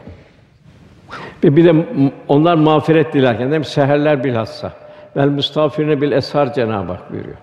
Ve 1.44 1.56
bir 1.56 1.66
de 1.66 1.86
onlar 2.28 2.56
mağfiret 2.56 3.14
dilerken 3.14 3.48
mi? 3.48 3.66
Seherler 3.66 4.24
bilhassa. 4.24 4.74
Vel 5.16 5.30
mustafirine 5.30 6.02
bil 6.02 6.12
eshar 6.12 6.54
Cenab-ı 6.54 6.92
Hak 6.92 7.12
buyuruyor. 7.12 7.38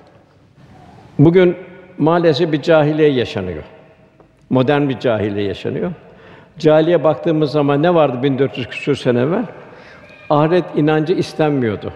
Bugün 1.18 1.56
maalesef 1.98 2.52
bir 2.52 2.62
cahiliye 2.62 3.08
yaşanıyor. 3.08 3.62
Modern 4.50 4.88
bir 4.88 4.98
cahiliye 4.98 5.46
yaşanıyor. 5.46 5.92
Cahiliye 6.58 7.04
baktığımız 7.04 7.52
zaman 7.52 7.82
ne 7.82 7.94
vardı 7.94 8.22
1400 8.22 8.68
küsur 8.68 8.94
sene 8.94 9.20
evvel? 9.20 9.44
Ahiret 10.30 10.64
inancı 10.76 11.12
istenmiyordu. 11.12 11.92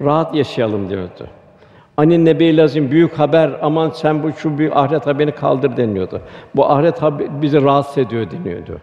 Rahat 0.00 0.34
yaşayalım 0.34 0.90
diyordu. 0.90 1.26
Anin 2.00 2.24
nebi 2.24 2.56
lazım 2.56 2.90
büyük 2.90 3.18
haber 3.18 3.50
aman 3.62 3.90
sen 3.90 4.22
bu 4.22 4.32
şu 4.32 4.58
büyük 4.58 4.76
ahiret 4.76 5.06
haberini 5.06 5.32
kaldır 5.32 5.76
deniyordu. 5.76 6.20
Bu 6.56 6.70
ahiret 6.70 7.02
haber 7.02 7.42
bizi 7.42 7.62
rahatsız 7.62 7.98
ediyor 7.98 8.26
deniyordu. 8.30 8.80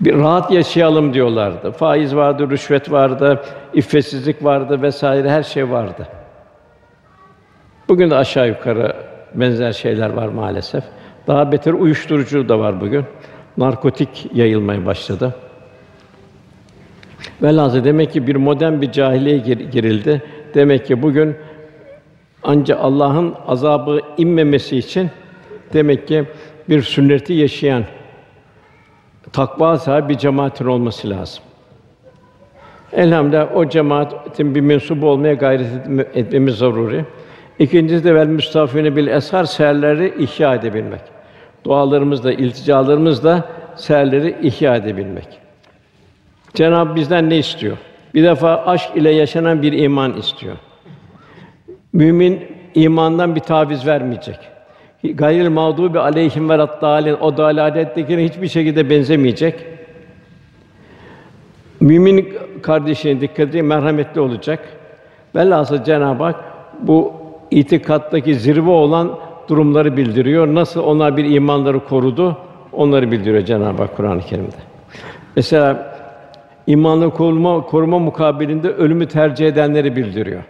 Bir 0.00 0.14
rahat 0.14 0.50
yaşayalım 0.50 1.14
diyorlardı. 1.14 1.72
Faiz 1.72 2.16
vardı, 2.16 2.50
rüşvet 2.50 2.90
vardı, 2.90 3.42
iffetsizlik 3.74 4.44
vardı 4.44 4.82
vesaire 4.82 5.30
her 5.30 5.42
şey 5.42 5.70
vardı. 5.70 6.08
Bugün 7.88 8.10
de 8.10 8.16
aşağı 8.16 8.48
yukarı 8.48 8.96
benzer 9.34 9.72
şeyler 9.72 10.10
var 10.10 10.28
maalesef. 10.28 10.84
Daha 11.26 11.52
beter 11.52 11.72
uyuşturucu 11.72 12.48
da 12.48 12.58
var 12.58 12.80
bugün. 12.80 13.04
Narkotik 13.56 14.30
yayılmaya 14.34 14.86
başladı. 14.86 15.34
Velhâsıl 17.42 17.84
demek 17.84 18.12
ki 18.12 18.26
bir 18.26 18.36
modern 18.36 18.80
bir 18.80 18.92
cahiliye 18.92 19.38
girildi. 19.72 20.22
Demek 20.54 20.86
ki 20.86 21.02
bugün 21.02 21.36
ancak 22.42 22.78
Allah'ın 22.82 23.34
azabı 23.46 24.00
inmemesi 24.16 24.76
için 24.76 25.10
demek 25.72 26.08
ki 26.08 26.24
bir 26.68 26.82
sünneti 26.82 27.32
yaşayan 27.32 27.84
takva 29.32 29.78
sahibi 29.78 30.08
bir 30.08 30.18
cemaatin 30.18 30.66
olması 30.66 31.10
lazım. 31.10 31.44
Elhamdülillah 32.92 33.56
o 33.56 33.68
cemaatin 33.68 34.54
bir 34.54 34.60
mensubu 34.60 35.08
olmaya 35.08 35.34
gayret 35.34 35.66
etmemiz 36.14 36.54
zaruri. 36.54 37.04
İkincisi 37.58 38.04
de 38.04 38.14
vel 38.14 38.26
müstafine 38.26 38.96
bil 38.96 39.06
eshar 39.06 39.44
seherleri 39.44 40.14
ihya 40.18 40.54
edebilmek. 40.54 41.00
Dualarımızla, 41.64 42.32
ilticalarımızla 42.32 43.48
seherleri 43.76 44.36
ihya 44.42 44.76
edebilmek. 44.76 45.28
Cenab 46.54 46.96
bizden 46.96 47.30
ne 47.30 47.38
istiyor? 47.38 47.76
Bir 48.14 48.22
defa 48.22 48.56
aşk 48.66 48.96
ile 48.96 49.10
yaşanan 49.10 49.62
bir 49.62 49.72
iman 49.72 50.16
istiyor. 50.16 50.56
Mümin 51.92 52.40
imandan 52.74 53.34
bir 53.34 53.40
taviz 53.40 53.86
vermeyecek. 53.86 54.38
Gayril 55.14 55.50
mağdubi 55.50 55.98
aleyhim 55.98 56.48
ve 56.48 56.58
raddalin 56.58 57.16
o 57.20 57.36
dalalettekine 57.36 58.24
hiçbir 58.24 58.48
şekilde 58.48 58.90
benzemeyecek. 58.90 59.66
Mümin 61.80 62.28
kardeşine 62.62 63.20
dikkat 63.20 63.48
edin, 63.48 63.64
merhametli 63.64 64.20
olacak. 64.20 64.60
Velhasıl 65.34 65.84
Cenab-ı 65.84 66.24
Hak 66.24 66.36
bu 66.80 67.12
itikattaki 67.50 68.34
zirve 68.34 68.70
olan 68.70 69.18
durumları 69.48 69.96
bildiriyor. 69.96 70.46
Nasıl 70.46 70.82
onlar 70.82 71.16
bir 71.16 71.24
imanları 71.24 71.84
korudu, 71.84 72.36
onları 72.72 73.10
bildiriyor 73.10 73.44
Cenab-ı 73.44 73.82
Hak 73.82 73.96
Kur'an-ı 73.96 74.20
Kerim'de. 74.20 74.56
Mesela 75.36 75.96
imanı 76.66 77.10
koruma, 77.10 77.66
koruma 77.66 77.98
mukabilinde 77.98 78.68
ölümü 78.68 79.08
tercih 79.08 79.46
edenleri 79.46 79.96
bildiriyor. 79.96 80.42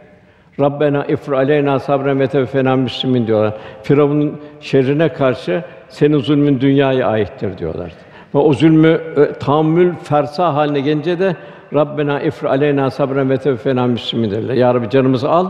Rabbena 0.61 1.05
ifr 1.05 1.33
aleyna 1.33 1.79
sabren 1.79 2.21
ve 2.21 2.27
tevfena 2.27 2.77
müslimin 2.77 3.27
diyorlar. 3.27 3.55
Firavun'un 3.83 4.41
şerrine 4.61 5.09
karşı 5.09 5.65
senin 5.89 6.19
zulmün 6.19 6.61
dünyaya 6.61 7.07
aittir 7.07 7.59
diyorlar. 7.59 7.93
Ve 8.35 8.39
o 8.39 8.53
zulmü 8.53 9.01
e, 9.17 9.33
tahammül 9.33 9.95
fersa 9.95 10.55
haline 10.55 10.81
gelince 10.81 11.19
de 11.19 11.37
Rabbena 11.75 12.21
ifr 12.21 12.45
aleyna 12.45 12.91
sabren 12.91 13.31
ve 13.31 13.37
tevfena 13.37 13.87
müslimin 13.87 14.31
derler. 14.31 14.55
Ya 14.55 14.75
Rabbi 14.75 14.91
canımızı 14.91 15.31
al, 15.31 15.47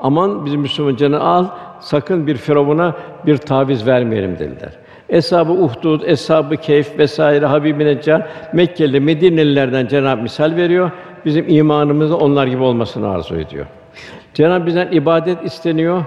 aman 0.00 0.44
bizim 0.44 0.60
Müslüman 0.60 0.96
canı 0.96 1.20
al, 1.20 1.46
sakın 1.80 2.26
bir 2.26 2.36
firavuna 2.36 2.94
bir 3.26 3.36
taviz 3.36 3.86
vermeyelim 3.86 4.38
dediler. 4.38 4.72
Eshab-ı 5.08 5.52
Uhdud, 5.52 6.02
Eshab-ı 6.02 6.56
Keyf 6.56 6.98
vesaire 6.98 7.46
Habib-i 7.46 7.84
Neccar 7.84 8.26
Mekkeli, 8.52 9.00
Medinelilerden 9.00 9.86
Cenab 9.86 10.22
misal 10.22 10.56
veriyor. 10.56 10.90
Bizim 11.24 11.48
imanımızın 11.48 12.14
onlar 12.14 12.46
gibi 12.46 12.62
olmasını 12.62 13.10
arzu 13.10 13.36
ediyor. 13.36 13.66
Cenab-ı 14.34 14.66
bizden 14.66 14.88
ibadet 14.92 15.44
isteniyor. 15.44 16.04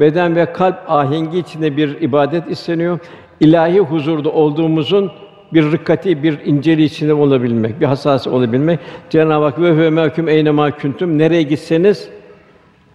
Beden 0.00 0.36
ve 0.36 0.52
kalp 0.52 0.76
ahengi 0.88 1.38
içinde 1.38 1.76
bir 1.76 2.00
ibadet 2.00 2.50
isteniyor. 2.50 2.98
İlahi 3.40 3.78
huzurda 3.78 4.30
olduğumuzun 4.30 5.12
bir 5.52 5.72
rıkkati, 5.72 6.22
bir 6.22 6.40
inceliği 6.44 6.86
içinde 6.86 7.14
olabilmek, 7.14 7.80
bir 7.80 7.86
hassas 7.86 8.26
olabilmek. 8.26 8.80
Cenab-ı 9.10 9.44
Hak 9.44 9.60
ve 9.60 9.72
huve 9.72 9.90
mehkum 9.90 10.28
eyne 10.28 10.70
küntüm 10.70 11.18
nereye 11.18 11.42
gitseniz 11.42 12.08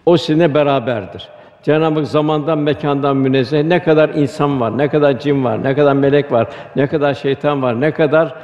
o 0.06 0.16
sizinle 0.16 0.54
beraberdir. 0.54 1.28
Cenab-ı 1.62 1.98
Hak 1.98 2.08
zamandan, 2.08 2.58
mekandan 2.58 3.16
münezzeh. 3.16 3.62
Ne 3.62 3.82
kadar 3.82 4.08
insan 4.08 4.60
var, 4.60 4.78
ne 4.78 4.88
kadar 4.88 5.18
cin 5.18 5.44
var, 5.44 5.64
ne 5.64 5.74
kadar 5.74 5.92
melek 5.92 6.32
var, 6.32 6.48
ne 6.76 6.86
kadar 6.86 7.14
şeytan 7.14 7.62
var, 7.62 7.80
ne 7.80 7.90
kadar 7.90 8.34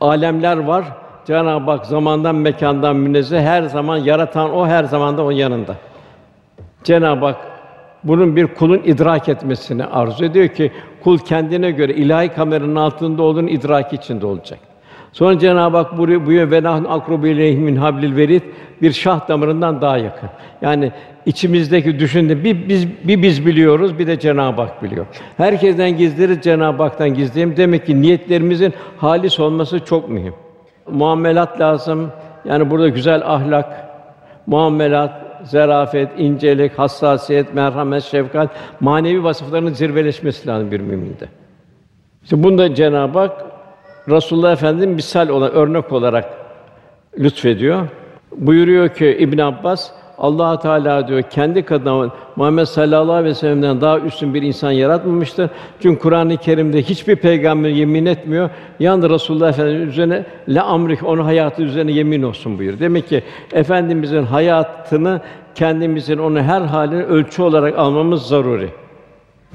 alemler 0.00 0.56
var. 0.56 0.84
Cenab-ı 1.26 1.70
Hak 1.70 1.86
zamandan 1.86 2.34
mekandan 2.34 2.96
münezzeh 2.96 3.40
her 3.40 3.62
zaman 3.62 3.96
yaratan 3.96 4.54
o 4.54 4.66
her 4.66 4.84
zamanda 4.84 5.24
o 5.24 5.30
yanında. 5.30 5.76
Cenab-ı 6.84 7.24
Hak 7.24 7.36
bunun 8.04 8.36
bir 8.36 8.46
kulun 8.46 8.80
idrak 8.84 9.28
etmesini 9.28 9.84
arzu 9.84 10.24
ediyor 10.24 10.48
ki 10.48 10.72
kul 11.04 11.18
kendine 11.18 11.70
göre 11.70 11.94
ilahi 11.94 12.28
kameranın 12.28 12.76
altında 12.76 13.22
olduğunu 13.22 13.50
idrak 13.50 13.92
içinde 13.92 14.26
olacak. 14.26 14.58
Sonra 15.12 15.38
Cenab-ı 15.38 15.76
Hak 15.76 15.98
buyuruyor, 15.98 16.26
buyuruyor 16.26 16.50
ve 16.50 16.62
nahnu 16.62 16.92
akrubu 16.92 17.26
min 17.26 17.76
hablil 17.76 18.16
verid 18.16 18.42
bir 18.82 18.92
şah 18.92 19.28
damarından 19.28 19.80
daha 19.80 19.98
yakın. 19.98 20.28
Yani 20.62 20.92
içimizdeki 21.26 21.98
düşünde 21.98 22.44
bir 22.44 22.68
biz 22.68 22.88
bir 23.04 23.22
biz 23.22 23.46
biliyoruz, 23.46 23.98
bir 23.98 24.06
de 24.06 24.18
Cenab-ı 24.18 24.62
Hak 24.62 24.82
biliyor. 24.82 25.06
Herkesten 25.36 25.96
gizleriz, 25.96 26.40
Cenab-ı 26.40 26.82
Hak'tan 26.82 27.14
gizleyeyim. 27.14 27.56
Demek 27.56 27.86
ki 27.86 28.02
niyetlerimizin 28.02 28.74
halis 28.96 29.40
olması 29.40 29.84
çok 29.84 30.08
mühim. 30.08 30.34
Muamelat 30.92 31.60
lazım. 31.60 32.12
Yani 32.44 32.70
burada 32.70 32.88
güzel 32.88 33.22
ahlak, 33.24 33.66
muamelat, 34.46 35.12
zarafet, 35.44 36.08
incelik, 36.18 36.78
hassasiyet, 36.78 37.54
merhamet, 37.54 38.02
şefkat, 38.02 38.50
manevi 38.80 39.24
vasıfların 39.24 39.68
zirveleşmesi 39.68 40.48
lazım 40.48 40.70
bir 40.70 40.80
müminde. 40.80 41.28
İşte 42.22 42.42
bunda 42.42 42.74
Cenab-ı 42.74 43.18
Hak 43.18 43.44
Resulullah 44.08 44.52
Efendimiz 44.52 44.96
misal 44.96 45.28
olan 45.28 45.52
örnek 45.52 45.92
olarak 45.92 46.24
lütfediyor. 47.18 47.88
Buyuruyor 48.36 48.88
ki 48.88 49.16
İbn 49.20 49.38
Abbas 49.38 49.90
Allah 50.20 50.58
Teala 50.58 51.08
diyor 51.08 51.22
kendi 51.22 51.62
kadına 51.62 52.10
Muhammed 52.36 52.64
sallallahu 52.64 53.12
aleyhi 53.12 53.30
ve 53.30 53.34
sellem'den 53.34 53.80
daha 53.80 53.98
üstün 53.98 54.34
bir 54.34 54.42
insan 54.42 54.70
yaratmamıştır. 54.70 55.50
Çünkü 55.82 55.98
Kur'an-ı 55.98 56.36
Kerim'de 56.36 56.82
hiçbir 56.82 57.16
peygamber 57.16 57.68
yemin 57.68 58.06
etmiyor. 58.06 58.50
Yalnız 58.80 59.10
Resulullah 59.10 59.48
Efendimiz 59.48 59.88
üzerine 59.88 60.24
la 60.48 60.64
amrik 60.64 61.02
onun 61.06 61.24
hayatı 61.24 61.62
üzerine 61.62 61.92
yemin 61.92 62.22
olsun 62.22 62.58
buyuruyor. 62.58 62.80
Demek 62.80 63.08
ki 63.08 63.22
efendimizin 63.52 64.22
hayatını 64.22 65.20
kendimizin 65.54 66.18
onu 66.18 66.42
her 66.42 66.60
halini 66.60 67.04
ölçü 67.04 67.42
olarak 67.42 67.78
almamız 67.78 68.22
zaruri. 68.22 68.68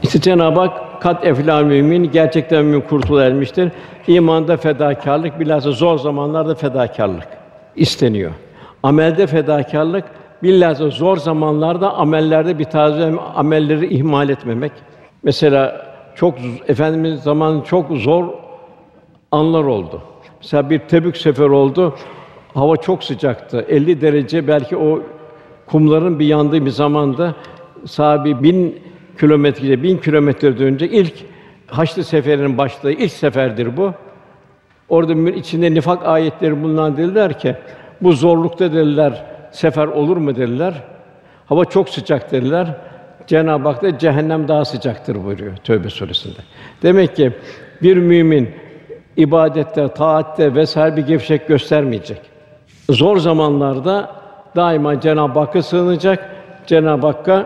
İşte 0.04 0.22
Cenab-ı 0.22 0.60
Hak 0.60 1.02
kat 1.02 1.26
eflâ 1.26 1.62
mümin 1.62 2.12
gerçekten 2.12 2.66
mümin 2.66 2.82
kurtul 2.82 3.22
ermiştir. 3.22 3.72
İmanda 4.08 4.58
fedakarlık 4.58 5.40
bilhassa 5.40 5.72
zor 5.72 6.00
zamanlarda 6.00 6.56
fedakarlık 6.56 7.28
isteniyor. 7.76 8.32
Amelde 8.84 9.28
fedakarlık 9.28 10.04
bilhassa 10.46 10.90
zor 10.90 11.18
zamanlarda 11.18 11.94
amellerde 11.94 12.60
bir 12.60 12.64
taze 12.64 13.14
amelleri 13.36 13.94
ihmal 13.94 14.30
etmemek. 14.30 14.72
Mesela 15.24 15.86
çok 16.16 16.36
efendimiz 16.68 17.24
zaman 17.24 17.62
çok 17.62 17.92
zor 17.92 18.26
anlar 19.32 19.64
oldu. 19.64 20.02
Mesela 20.42 20.70
bir 20.70 20.80
Tebük 20.80 21.18
sefer 21.18 21.50
oldu. 21.50 21.96
Hava 22.54 22.78
çok 22.78 23.04
sıcaktı. 23.04 23.66
50 23.70 24.02
derece 24.02 24.48
belki 24.48 24.78
o 24.78 25.02
kumların 25.68 26.20
bir 26.20 26.26
yandığı 26.26 26.66
bir 26.66 26.72
zamanda 26.72 27.36
sahibi 27.86 28.44
bin 28.44 28.80
kilometre, 29.20 29.84
bin 29.84 29.98
kilometre 29.98 30.64
önce 30.64 30.88
ilk 30.90 31.14
Haçlı 31.68 32.04
seferinin 32.04 32.58
başladığı 32.58 32.92
ilk 32.92 33.12
seferdir 33.12 33.78
bu. 33.78 33.94
Orada 34.90 35.30
içinde 35.30 35.74
nifak 35.74 36.06
ayetleri 36.06 36.64
bulunan 36.64 36.98
dediler 36.98 37.40
ki 37.40 37.56
bu 38.02 38.12
zorlukta 38.12 38.74
dediler 38.74 39.26
sefer 39.56 39.88
olur 39.88 40.18
mu 40.18 40.36
dediler. 40.36 40.74
Hava 41.46 41.66
çok 41.66 41.90
sıcak 41.90 42.32
dediler. 42.32 42.68
Cenab-ı 43.28 43.70
Hak 43.70 43.82
da 43.82 43.98
cehennem 43.98 44.48
daha 44.48 44.66
sıcaktır 44.66 45.26
buyuruyor 45.26 45.58
Tövbe 45.58 45.90
suresinde. 45.90 46.40
Demek 46.84 47.16
ki 47.16 47.34
bir 47.82 47.98
mümin 47.98 48.50
ibadette, 49.18 49.88
taatte 49.88 50.56
vesaire 50.56 50.96
bir 50.96 51.08
gevşek 51.08 51.48
göstermeyecek. 51.48 52.22
Zor 52.90 53.18
zamanlarda 53.18 54.12
daima 54.56 55.02
Cenab-ı 55.02 55.40
Hakk'a 55.40 55.62
sığınacak. 55.62 56.30
Cenab-ı 56.68 57.08
Hakk'a 57.08 57.46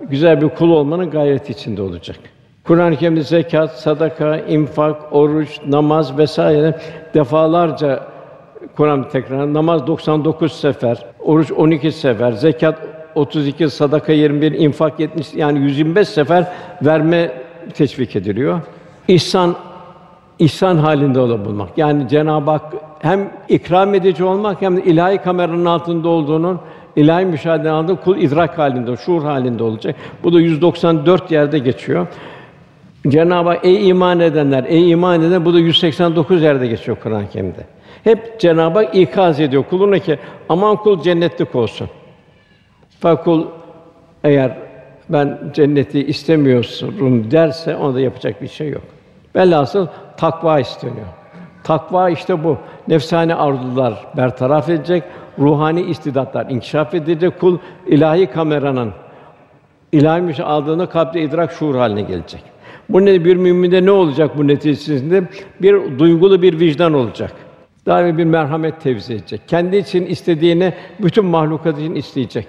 güzel 0.00 0.40
bir 0.40 0.48
kul 0.48 0.70
olmanın 0.70 1.10
gayreti 1.10 1.52
içinde 1.52 1.82
olacak. 1.82 2.16
Kur'an-ı 2.64 2.96
Kerim'de 2.96 3.22
zekat, 3.22 3.78
sadaka, 3.80 4.36
infak, 4.36 5.12
oruç, 5.12 5.60
namaz 5.66 6.18
vesaire 6.18 6.78
defalarca 7.14 8.13
Kur'an 8.76 9.08
tekrar 9.08 9.54
namaz 9.54 9.86
99 9.86 10.52
sefer, 10.52 11.06
oruç 11.20 11.52
12 11.52 11.92
sefer, 11.92 12.32
zekat 12.32 12.78
32, 13.14 13.70
sadaka 13.70 14.12
21, 14.12 14.52
infak 14.52 15.00
70 15.00 15.34
yani 15.34 15.58
125 15.58 16.08
sefer 16.08 16.52
verme 16.82 17.32
teşvik 17.74 18.16
ediliyor. 18.16 18.60
İhsan 19.08 19.54
ihsan 20.38 20.76
halinde 20.76 21.20
olabilmek. 21.20 21.68
Yani 21.76 22.08
Cenab-ı 22.08 22.50
Hak 22.50 22.62
hem 22.98 23.30
ikram 23.48 23.94
edici 23.94 24.24
olmak 24.24 24.62
hem 24.62 24.76
de 24.76 24.84
ilahi 24.84 25.18
kameranın 25.18 25.64
altında 25.64 26.08
olduğunun 26.08 26.60
ilahi 26.96 27.24
müşahedenin 27.24 27.74
altında 27.74 28.00
kul 28.00 28.16
idrak 28.16 28.58
halinde, 28.58 28.96
şuur 28.96 29.22
halinde 29.22 29.62
olacak. 29.62 29.96
Bu 30.24 30.32
da 30.32 30.40
194 30.40 31.30
yerde 31.30 31.58
geçiyor. 31.58 32.06
Cenab-ı 33.08 33.48
Hak 33.48 33.64
ey 33.64 33.88
iman 33.88 34.20
edenler, 34.20 34.64
ey 34.68 34.90
iman 34.90 35.22
eden 35.22 35.44
bu 35.44 35.54
da 35.54 35.58
189 35.58 36.42
yerde 36.42 36.66
geçiyor 36.66 36.96
Kur'an-ı 37.02 37.28
Kerim'de. 37.28 37.73
Hep 38.04 38.40
Cenab-ı 38.40 38.78
Hak 38.78 38.94
ikaz 38.94 39.40
ediyor 39.40 39.64
kuluna 39.70 39.98
ki 39.98 40.18
aman 40.48 40.76
kul 40.76 41.02
cennetlik 41.02 41.54
olsun. 41.54 41.88
Fakat 43.00 43.24
kul 43.24 43.46
eğer 44.24 44.58
ben 45.08 45.38
cenneti 45.54 46.06
istemiyorum 46.06 47.30
derse 47.30 47.76
onda 47.76 48.00
yapacak 48.00 48.42
bir 48.42 48.48
şey 48.48 48.68
yok. 48.68 48.82
Velhasıl 49.36 49.86
takva 50.16 50.60
isteniyor. 50.60 51.06
Takva 51.64 52.10
işte 52.10 52.44
bu. 52.44 52.56
Nefsani 52.88 53.34
arzular 53.34 54.06
bertaraf 54.16 54.68
edecek, 54.68 55.02
ruhani 55.38 55.82
istidatlar 55.82 56.50
inkişaf 56.50 56.94
edecek. 56.94 57.40
Kul 57.40 57.58
ilahi 57.86 58.26
kameranın 58.26 58.92
ilahi 59.92 60.42
aldığında 60.42 60.86
kalpte 60.86 61.22
idrak 61.22 61.52
şuur 61.52 61.74
haline 61.74 62.02
gelecek. 62.02 62.42
Bu 62.88 63.04
ne 63.04 63.24
bir 63.24 63.36
müminde 63.36 63.84
ne 63.84 63.90
olacak 63.90 64.38
bu 64.38 64.48
neticesinde? 64.48 65.22
Bir 65.62 65.98
duygulu 65.98 66.42
bir 66.42 66.60
vicdan 66.60 66.94
olacak. 66.94 67.32
Daima 67.86 68.18
bir 68.18 68.24
merhamet 68.24 68.80
tevzi 68.80 69.14
edecek. 69.14 69.40
Kendi 69.46 69.76
için 69.76 70.06
istediğini 70.06 70.72
bütün 71.02 71.24
mahlukat 71.24 71.78
için 71.78 71.94
isteyecek. 71.94 72.46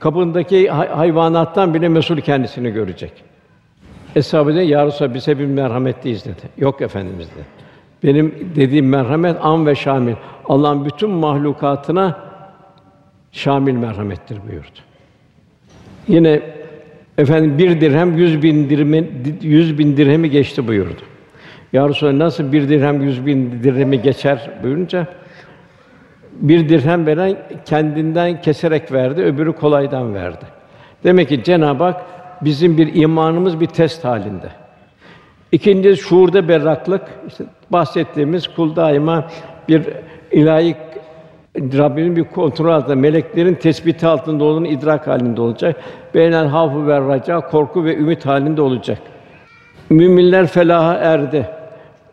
Kapındaki 0.00 0.68
hayvanattan 0.70 1.74
bile 1.74 1.88
mesul 1.88 2.16
kendisini 2.16 2.70
görecek. 2.70 3.12
Eshab-ı 4.16 4.52
Ya 4.52 4.86
Resulallah 4.86 5.14
biz 5.14 5.26
hepimiz 5.26 5.54
merhametliyiz 5.54 6.24
dedi. 6.24 6.40
Yok 6.58 6.82
efendimiz 6.82 7.28
dedi. 7.30 7.44
Benim 8.04 8.52
dediğim 8.56 8.88
merhamet 8.88 9.36
an 9.40 9.66
ve 9.66 9.74
şamil. 9.74 10.14
Allah'ın 10.48 10.84
bütün 10.84 11.10
mahlukatına 11.10 12.18
şamil 13.32 13.74
merhamettir 13.74 14.38
buyurdu. 14.48 14.78
Yine 16.08 16.42
efendim 17.18 17.58
bir 17.58 17.80
dirhem 17.80 18.16
yüz 18.16 18.42
bin 18.42 18.70
dirhemi, 18.70 19.08
yüz 19.42 19.78
bin 19.78 19.96
dirhemi 19.96 20.30
geçti 20.30 20.68
buyurdu. 20.68 21.02
Ya 21.72 21.88
Resulallah 21.88 22.16
nasıl 22.16 22.52
bir 22.52 22.68
dirhem 22.68 23.02
yüz 23.02 23.26
bin 23.26 23.62
dirhemi 23.62 24.02
geçer 24.02 24.50
buyurunca 24.62 25.06
bir 26.32 26.68
dirhem 26.68 27.06
veren 27.06 27.36
kendinden 27.64 28.40
keserek 28.40 28.92
verdi, 28.92 29.22
öbürü 29.22 29.52
kolaydan 29.52 30.14
verdi. 30.14 30.44
Demek 31.04 31.28
ki 31.28 31.44
Cenab-ı 31.44 31.84
Hak 31.84 32.00
bizim 32.42 32.78
bir 32.78 32.94
imanımız 32.94 33.60
bir 33.60 33.66
test 33.66 34.04
halinde. 34.04 34.48
İkinci 35.52 35.96
şuurda 35.96 36.48
berraklık. 36.48 37.02
İşte 37.28 37.44
bahsettiğimiz 37.70 38.48
kul 38.48 38.76
daima 38.76 39.28
bir 39.68 39.82
ilahi 40.30 40.76
Rabbinin 41.56 42.16
bir 42.16 42.24
kontrol 42.24 42.72
altında, 42.72 42.96
meleklerin 42.96 43.54
tespiti 43.54 44.06
altında 44.06 44.44
olduğunu 44.44 44.66
idrak 44.66 45.06
halinde 45.06 45.40
olacak. 45.40 45.76
Beynel 46.14 46.46
havfu 46.46 46.86
ve 46.86 47.00
raca, 47.00 47.40
korku 47.40 47.84
ve 47.84 47.96
ümit 47.96 48.26
halinde 48.26 48.62
olacak. 48.62 48.98
Müminler 49.90 50.46
felaha 50.46 50.94
erdi. 50.94 51.59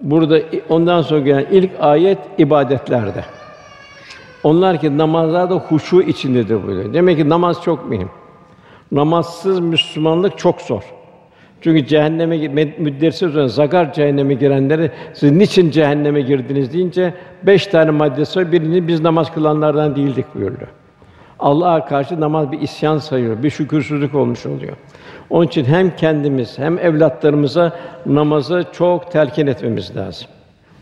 Burada 0.01 0.39
ondan 0.69 1.01
sonra 1.01 1.19
gelen 1.19 1.45
ilk 1.51 1.71
ayet 1.79 2.17
ibadetlerde. 2.37 3.23
Onlar 4.43 4.81
ki 4.81 4.97
namazlarda 4.97 5.55
huşu 5.55 6.01
içindedir 6.01 6.67
buyuruyor. 6.67 6.93
Demek 6.93 7.17
ki 7.17 7.29
namaz 7.29 7.63
çok 7.63 7.89
mühim. 7.89 8.09
Namazsız 8.91 9.59
Müslümanlık 9.59 10.37
çok 10.37 10.61
zor. 10.61 10.83
Çünkü 11.61 11.87
cehenneme 11.87 12.37
müddetsi 12.77 13.25
üzerine 13.25 13.49
zagar 13.49 13.93
cehenneme 13.93 14.33
girenleri 14.33 14.91
siz 15.13 15.31
niçin 15.31 15.71
cehenneme 15.71 16.21
girdiniz 16.21 16.73
deyince 16.73 17.13
beş 17.43 17.67
tane 17.67 17.91
maddesi 17.91 18.39
var. 18.39 18.51
Birini 18.51 18.87
biz 18.87 19.01
namaz 19.01 19.33
kılanlardan 19.33 19.95
değildik 19.95 20.25
buyurdu. 20.35 20.65
Allah'a 21.39 21.85
karşı 21.85 22.21
namaz 22.21 22.51
bir 22.51 22.61
isyan 22.61 22.97
sayıyor, 22.97 23.43
bir 23.43 23.49
şükürsüzlük 23.49 24.15
olmuş 24.15 24.45
oluyor. 24.45 24.73
Onun 25.29 25.47
için 25.47 25.65
hem 25.65 25.95
kendimiz 25.95 26.59
hem 26.59 26.79
evlatlarımıza 26.79 27.71
namazı 28.05 28.65
çok 28.71 29.11
telkin 29.11 29.47
etmemiz 29.47 29.95
lazım. 29.95 30.27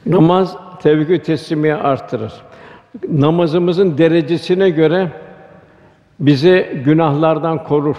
Namaz 0.05 0.57
tevhid 0.81 1.21
teslimiye 1.21 1.75
artırır. 1.75 2.33
Namazımızın 3.09 3.97
derecesine 3.97 4.69
göre 4.69 5.11
bizi 6.19 6.81
günahlardan 6.85 7.63
korur. 7.63 7.95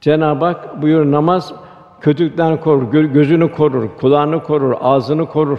Cenab-ı 0.00 0.44
Hak 0.44 0.82
buyur 0.82 1.10
namaz 1.10 1.52
kötülükten 2.00 2.60
korur, 2.60 2.92
gözünü 2.92 3.52
korur, 3.52 3.88
kulağını 4.00 4.42
korur, 4.42 4.74
ağzını 4.80 5.26
korur. 5.26 5.58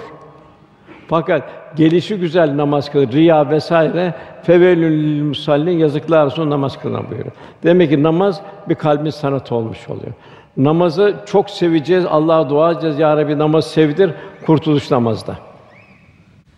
Fakat 1.07 1.43
gelişi 1.75 2.15
güzel 2.15 2.57
namaz 2.57 2.91
kılır, 2.91 3.11
riya 3.11 3.49
vesaire 3.49 4.13
fevelül 4.43 5.23
musallin 5.23 5.77
yazıklar 5.77 6.25
olsun 6.25 6.49
namaz 6.49 6.79
kılan 6.79 7.09
buyuruyor. 7.09 7.31
Demek 7.63 7.89
ki 7.89 8.03
namaz 8.03 8.41
bir 8.69 8.75
kalbin 8.75 9.09
sanatı 9.09 9.55
olmuş 9.55 9.89
oluyor. 9.89 10.13
Namazı 10.57 11.15
çok 11.25 11.49
seveceğiz, 11.49 12.05
Allah'a 12.05 12.49
dua 12.49 12.71
edeceğiz. 12.71 12.99
Ya 12.99 13.17
Rabbi 13.17 13.37
namaz 13.37 13.71
sevdir, 13.71 14.11
kurtuluş 14.45 14.91
namazda. 14.91 15.35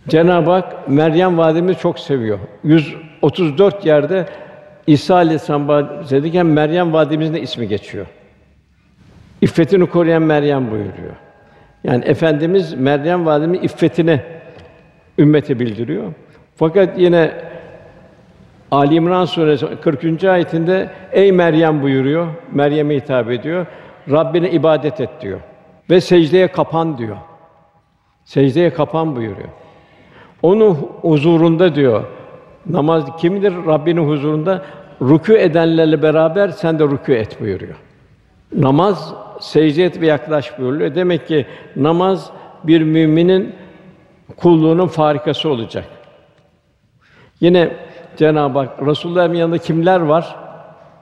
Cenab-ı 0.07 0.51
Hak 0.51 0.89
Meryem 0.89 1.37
validemizi 1.37 1.79
çok 1.79 1.99
seviyor. 1.99 2.39
134 2.63 3.85
yerde 3.85 4.25
İsa 4.87 5.15
Aleyhisselam 5.15 5.67
bahsederken 5.67 6.45
Meryem 6.45 6.93
validemizin 6.93 7.33
de 7.33 7.41
ismi 7.41 7.67
geçiyor. 7.67 8.05
İffetini 9.41 9.85
koruyan 9.85 10.21
Meryem 10.21 10.71
buyuruyor. 10.71 11.15
Yani 11.83 12.05
efendimiz 12.05 12.73
Meryem 12.73 13.25
validemizin 13.25 13.63
iffetini 13.63 14.21
ümmete 15.17 15.59
bildiriyor. 15.59 16.03
Fakat 16.55 16.99
yine 16.99 17.31
Ali 18.71 18.95
İmran 18.95 19.25
suresi 19.25 19.67
40. 19.81 20.23
ayetinde 20.23 20.89
ey 21.11 21.31
Meryem 21.31 21.81
buyuruyor. 21.81 22.27
Meryem'e 22.51 22.95
hitap 22.95 23.31
ediyor. 23.31 23.65
Rabbine 24.11 24.51
ibadet 24.51 25.01
et 25.01 25.09
diyor. 25.21 25.39
Ve 25.89 26.01
secdeye 26.01 26.47
kapan 26.47 26.97
diyor. 26.97 27.17
Secdeye 28.25 28.73
kapan 28.73 29.15
buyuruyor. 29.15 29.49
Onun 30.41 30.73
huzurunda 31.01 31.75
diyor. 31.75 32.03
Namaz 32.69 33.03
kimdir? 33.17 33.53
Rabbinin 33.67 34.07
huzurunda 34.07 34.61
rükû 35.01 35.37
edenlerle 35.37 36.01
beraber 36.01 36.49
sen 36.49 36.79
de 36.79 36.83
rükû 36.83 37.13
et 37.13 37.41
buyuruyor. 37.41 37.75
Namaz 38.55 39.13
secde 39.39 39.83
et 39.83 40.01
ve 40.01 40.07
yaklaş 40.07 40.59
buyuruyor. 40.59 40.95
Demek 40.95 41.27
ki 41.27 41.45
namaz 41.75 42.31
bir 42.63 42.81
müminin 42.81 43.55
kulluğunun 44.37 44.87
farikası 44.87 45.49
olacak. 45.49 45.85
Yine 47.41 47.71
Cenab-ı 48.17 48.59
Hak 48.59 48.87
Resulullah'ın 48.87 49.33
yanında 49.33 49.57
kimler 49.57 49.99
var? 49.99 50.35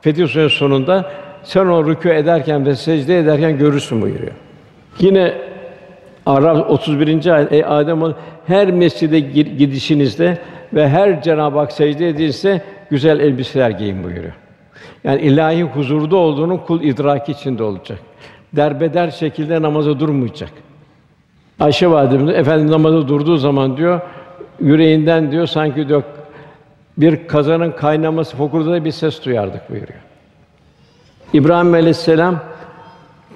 Fetih 0.02 0.28
Suresi 0.28 0.56
sonunda 0.56 1.12
sen 1.44 1.65
o 1.65 1.82
rükû 1.82 2.13
ederken 2.13 2.65
ve 2.65 2.76
secde 2.76 3.20
ederken 3.20 3.58
görürsün 3.58 4.02
buyuruyor. 4.02 4.32
Yine 5.00 5.34
Araf 6.26 6.70
31. 6.70 7.26
ayet 7.26 7.52
ey 7.52 7.63
Adem 7.65 8.02
oğlu 8.02 8.15
her 8.48 8.72
mescide 8.72 9.20
gidişinizde 9.20 10.38
ve 10.74 10.89
her 10.89 11.22
Cenab-ı 11.22 11.60
Hak 11.60 11.72
secde 11.72 12.10
edilse 12.10 12.62
güzel 12.89 13.20
elbiseler 13.20 13.70
giyin 13.70 14.04
buyuruyor. 14.04 14.34
Yani 15.04 15.22
ilahi 15.22 15.63
huzurda 15.63 16.15
olduğunu 16.15 16.65
kul 16.65 16.82
idraki 16.82 17.32
içinde 17.32 17.63
olacak. 17.63 18.00
Derbeder 18.54 19.12
şekilde 19.12 19.62
namaza 19.62 20.00
durmayacak. 20.00 20.50
Ayşe 21.62 21.91
validemiz 21.91 22.36
efendim 22.36 22.71
namaza 22.71 23.08
durduğu 23.08 23.38
zaman 23.38 23.78
diyor 23.78 24.02
yüreğinden 24.60 25.32
diyor 25.32 25.47
sanki 25.47 25.88
diyor 25.88 26.04
bir 26.97 27.28
kazanın 27.28 27.71
kaynaması 27.71 28.38
fokurda 28.38 28.86
bir 28.86 28.91
ses 28.91 29.26
duyardık 29.26 29.69
buyuruyor. 29.69 30.00
İbrahim 31.34 31.74
Aleyhisselam 31.74 32.39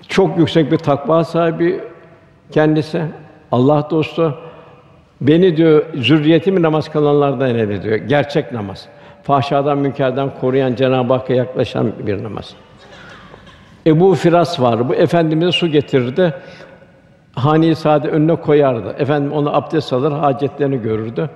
çok 0.08 0.38
yüksek 0.38 0.72
bir 0.72 0.78
takva 0.78 1.24
sahibi 1.24 1.82
kendisi. 2.52 3.02
Allah 3.52 3.88
dostu. 3.90 4.38
Beni 5.22 5.58
diyor 5.58 5.86
zürriyetimi 5.96 6.62
namaz 6.62 6.90
kılanlardan 6.90 7.56
eyle 7.56 7.84
diyor. 7.84 7.96
Gerçek 7.96 8.52
namaz. 8.52 8.88
Fahşadan, 9.24 9.78
münkerden 9.78 10.30
koruyan 10.42 10.76
Cenab-ı 10.76 11.14
Hakk'a 11.14 11.34
yaklaşan 11.34 11.92
bir 12.08 12.24
namaz. 12.24 12.54
Ebu 13.88 14.16
Firas 14.16 14.60
var. 14.60 14.90
Bu 14.90 14.96
efendimize 14.96 15.52
su 15.52 15.68
getirirdi. 15.68 16.34
Sade 17.76 18.08
önüne 18.08 18.36
koyardı. 18.36 18.96
Efendim 19.00 19.32
ona 19.32 19.54
abdest 19.54 19.94
alır, 19.94 20.12
hacetlerini 20.12 20.82
görürdü. 20.82 21.30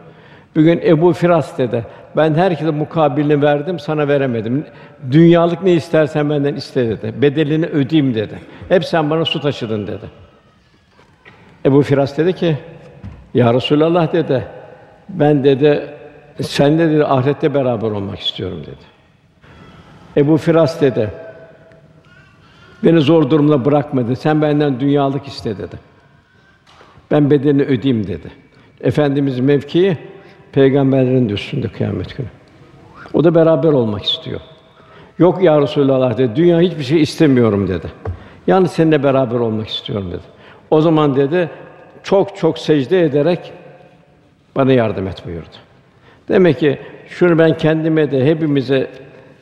Bugün 0.56 0.82
Ebu 0.86 1.14
Firas 1.14 1.58
dedi. 1.58 1.86
Ben 2.18 2.34
herkese 2.34 2.72
mukabilini 2.72 3.42
verdim, 3.42 3.80
sana 3.80 4.08
veremedim. 4.08 4.66
Dünyalık 5.12 5.64
ne 5.64 5.74
istersen 5.74 6.30
benden 6.30 6.56
iste 6.56 6.90
dedi. 6.90 7.22
Bedelini 7.22 7.66
ödeyeyim 7.66 8.16
dedi. 8.16 8.40
Hep 8.70 8.86
sen 8.86 9.10
bana 9.10 9.26
su 9.26 9.42
taşıdın 9.42 9.88
dedi. 9.88 10.06
Ebu 11.66 11.82
Firas 11.82 12.18
dedi 12.18 12.34
ki, 12.34 12.58
Ya 13.34 13.54
Resulallah 13.54 14.14
dedi, 14.14 14.48
ben 15.10 15.44
dedi, 15.44 15.88
sen 16.42 16.80
dedi 16.80 17.06
ahirette 17.06 17.54
beraber 17.54 17.92
olmak 17.92 18.20
istiyorum 18.20 18.62
dedi. 18.62 18.90
Ebu 20.18 20.38
Firas 20.38 20.82
dedi, 20.82 21.10
beni 22.84 23.02
zor 23.02 23.30
durumda 23.30 23.66
bırakmadı, 23.66 24.16
sen 24.16 24.42
benden 24.42 24.80
dünyalık 24.80 25.28
iste 25.28 25.58
dedi. 25.58 25.89
Ben 27.12 27.30
bedelini 27.30 27.64
ödeyeyim 27.64 28.08
dedi. 28.08 28.32
Efendimiz 28.82 29.40
mevkii 29.40 29.98
peygamberlerin 30.52 31.30
de 31.30 31.34
üstünde 31.34 31.68
kıyamet 31.68 32.18
günü. 32.18 32.28
O 33.14 33.24
da 33.24 33.36
beraber 33.36 33.70
olmak 33.70 34.04
istiyor. 34.04 34.40
Yok 35.20 35.44
ya 35.44 35.62
Resulallah 35.62 36.18
dedi. 36.18 36.36
Dünya 36.36 36.60
hiçbir 36.60 36.84
şey 36.84 37.02
istemiyorum 37.02 37.68
dedi. 37.68 37.88
Yalnız 38.48 38.72
seninle 38.72 39.04
beraber 39.04 39.40
olmak 39.40 39.68
istiyorum 39.68 40.12
dedi. 40.12 40.24
O 40.72 40.82
zaman 40.82 41.16
dedi 41.16 41.50
çok 42.04 42.38
çok 42.38 42.60
secde 42.60 43.02
ederek 43.02 43.54
bana 44.56 44.72
yardım 44.72 45.08
et 45.08 45.26
buyurdu. 45.26 45.56
Demek 46.30 46.60
ki 46.60 46.80
şunu 47.08 47.38
ben 47.38 47.58
kendime 47.58 48.12
de 48.12 48.26
hepimize 48.26 48.88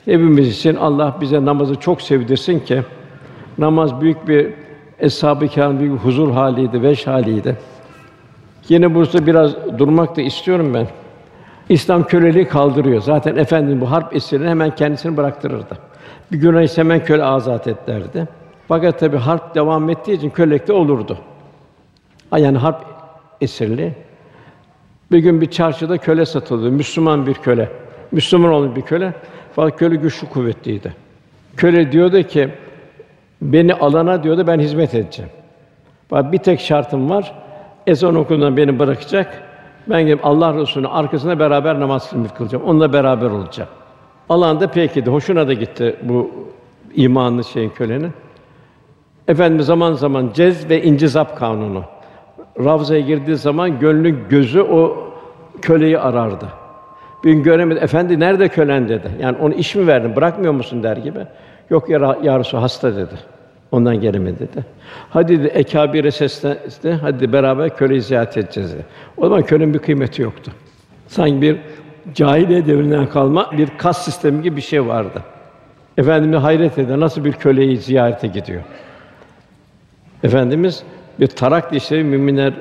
hepimiz 0.06 0.48
için 0.60 0.76
Allah 0.76 1.18
bize 1.22 1.46
namazı 1.46 1.76
çok 1.76 2.02
sevdirsin 2.02 2.60
ki 2.60 2.82
namaz 3.58 4.02
büyük 4.02 4.28
bir 4.28 4.54
eshab-ı 5.00 5.48
kiram 5.48 5.80
bir 5.80 5.90
huzur 5.90 6.32
haliydi, 6.32 6.82
veş 6.82 7.08
haliydi. 7.08 7.56
Yine 8.70 8.96
burada 8.96 9.28
biraz 9.28 9.56
durmak 9.78 10.18
da 10.18 10.22
istiyorum 10.22 10.74
ben. 10.74 10.88
İslam 11.70 12.04
köleliği 12.04 12.48
kaldırıyor. 12.48 13.02
Zaten 13.02 13.36
efendim 13.36 13.82
bu 13.82 13.92
harp 13.92 14.16
esirini 14.16 14.50
hemen 14.50 14.76
kendisini 14.76 15.18
bıraktırırdı. 15.18 15.78
Bir 16.32 16.38
gün 16.38 16.58
ise 16.58 16.82
hemen 16.82 17.04
köle 17.04 17.24
azat 17.24 17.68
et 17.68 17.78
derdi. 17.88 18.28
Fakat 18.68 19.00
tabi 19.00 19.18
harp 19.18 19.56
devam 19.56 19.90
ettiği 19.90 20.14
için 20.14 20.30
kölelik 20.30 20.68
de 20.68 20.74
olurdu. 20.74 21.18
Yani 22.38 22.58
harp 22.58 22.86
esirli. 23.42 23.94
Bir 25.12 25.20
gün 25.20 25.42
bir 25.42 25.52
çarşıda 25.52 25.98
köle 25.98 26.26
satıldı. 26.26 26.72
Müslüman 26.72 27.26
bir 27.28 27.34
köle. 27.34 27.70
Müslüman 28.12 28.52
olan 28.52 28.76
bir 28.76 28.82
köle. 28.82 29.14
Fakat 29.56 29.80
köle 29.80 29.96
güçlü 29.96 30.28
kuvvetliydi. 30.28 30.94
Köle 31.58 31.92
diyordu 31.92 32.24
ki 32.24 32.50
beni 33.42 33.74
alana 33.74 34.24
diyordu 34.24 34.48
ben 34.48 34.60
hizmet 34.60 34.94
edeceğim. 34.94 35.32
Bak 36.12 36.32
bir 36.32 36.38
tek 36.38 36.60
şartım 36.60 37.10
var. 37.10 37.34
Ezan 37.88 38.16
okundan 38.16 38.58
beni 38.58 38.80
bırakacak. 38.80 39.44
Ben 39.88 40.06
gidip 40.06 40.26
Allah 40.26 40.54
Resulü'nün 40.54 40.90
arkasında 40.90 41.40
beraber 41.40 41.80
namaz 41.80 42.14
kılacağım. 42.38 42.64
Onunla 42.64 42.94
beraber 42.94 43.30
olacağım. 43.30 43.70
Allah'ın 44.30 44.60
da 44.60 44.68
peki 44.68 45.06
de 45.06 45.10
hoşuna 45.10 45.48
da 45.48 45.54
gitti 45.54 45.96
bu 46.04 46.32
imanlı 46.96 47.44
şeyin 47.44 47.70
kölenin. 47.70 48.12
Efendimiz 49.28 49.66
zaman 49.66 49.94
zaman 49.94 50.30
cez 50.34 50.70
ve 50.70 50.84
incizap 50.84 51.38
kanunu. 51.38 51.84
Ravzaya 52.60 53.02
girdiği 53.02 53.36
zaman 53.36 53.80
gönlün 53.80 54.20
gözü 54.30 54.62
o 54.62 54.98
köleyi 55.62 56.00
arardı. 56.00 56.46
Bir 57.24 57.34
gün 57.34 57.44
göremedi. 57.44 57.80
Efendi 57.80 58.20
nerede 58.20 58.48
kölen 58.48 58.90
dedi. 58.90 59.12
Yani 59.20 59.38
onu 59.42 59.54
iş 59.54 59.76
mi 59.76 59.88
verdin? 59.88 60.16
Bırakmıyor 60.16 60.54
musun 60.54 60.84
der 60.84 60.98
gibi. 60.98 61.20
Yok 61.70 61.90
ya, 61.90 62.18
ya 62.24 62.40
Resul, 62.40 62.58
hasta 62.58 62.96
dedi. 62.96 63.16
Ondan 63.72 64.02
gelemedi 64.02 64.40
dedi. 64.40 64.66
Hadi 65.10 65.40
dedi, 65.40 65.48
ekabire 65.48 66.12
seslendi. 66.12 66.92
Hadi 67.02 67.34
beraber 67.34 67.78
köleyi 67.78 68.02
ziyaret 68.02 68.38
edeceğiz 68.38 68.74
dedi. 68.74 68.86
O 69.18 69.28
zaman 69.30 69.44
kölenin 69.44 69.74
bir 69.74 69.80
kıymeti 69.80 70.22
yoktu. 70.22 70.52
Sanki 71.08 71.42
bir 71.42 71.58
cahiliye 72.14 72.68
devrinden 72.68 73.10
kalma 73.10 73.52
bir 73.58 73.70
kas 73.78 74.06
sistemi 74.06 74.44
gibi 74.44 74.56
bir 74.56 74.62
şey 74.62 74.88
vardı. 74.88 75.24
Efendimiz 75.98 76.40
hayret 76.40 76.78
eder 76.78 77.00
nasıl 77.00 77.26
bir 77.26 77.34
köleyi 77.34 77.78
ziyarete 77.78 78.28
gidiyor. 78.28 78.62
Efendimiz 80.24 80.84
bir 81.20 81.28
tarak 81.28 81.74
dişleri 81.74 82.04
müminler 82.04 82.54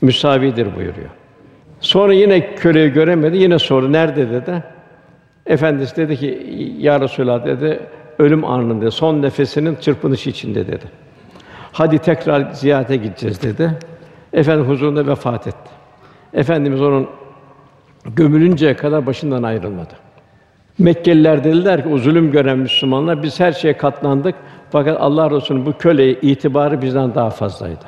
müsavidir 0.00 0.76
buyuruyor. 0.76 1.10
Sonra 1.80 2.14
yine 2.14 2.54
köleyi 2.54 2.92
göremedi. 2.92 3.36
Yine 3.36 3.58
sordu 3.58 3.92
nerede 3.92 4.30
dedi. 4.30 4.62
Efendimiz 5.46 5.96
dedi 5.96 6.16
ki 6.16 6.56
ya 6.78 7.00
Resulallah 7.00 7.46
dedi 7.46 7.80
ölüm 8.18 8.44
anında 8.44 8.90
son 8.90 9.22
nefesinin 9.22 9.76
çırpınışı 9.76 10.30
içinde 10.30 10.66
dedi. 10.66 10.84
Hadi 11.72 11.98
tekrar 11.98 12.50
ziyarete 12.50 12.96
gideceğiz 12.96 13.42
dedi. 13.42 13.70
Efendim 14.32 14.66
huzurunda 14.66 15.06
vefat 15.06 15.46
etti. 15.46 15.70
Efendimiz 16.32 16.82
onun 16.82 17.08
gömülünceye 18.16 18.76
kadar 18.76 19.06
başından 19.06 19.42
ayrılmadı. 19.42 19.94
Mekkeliler 20.78 21.44
dediler 21.44 21.82
ki 21.82 21.88
o 21.88 21.98
zulüm 21.98 22.32
gören 22.32 22.58
Müslümanlar 22.58 23.22
biz 23.22 23.40
her 23.40 23.52
şeye 23.52 23.76
katlandık 23.76 24.34
fakat 24.70 25.00
Allah 25.00 25.30
Resulü'nün 25.30 25.66
bu 25.66 25.72
köleye 25.78 26.12
itibarı 26.12 26.82
bizden 26.82 27.14
daha 27.14 27.30
fazlaydı. 27.30 27.84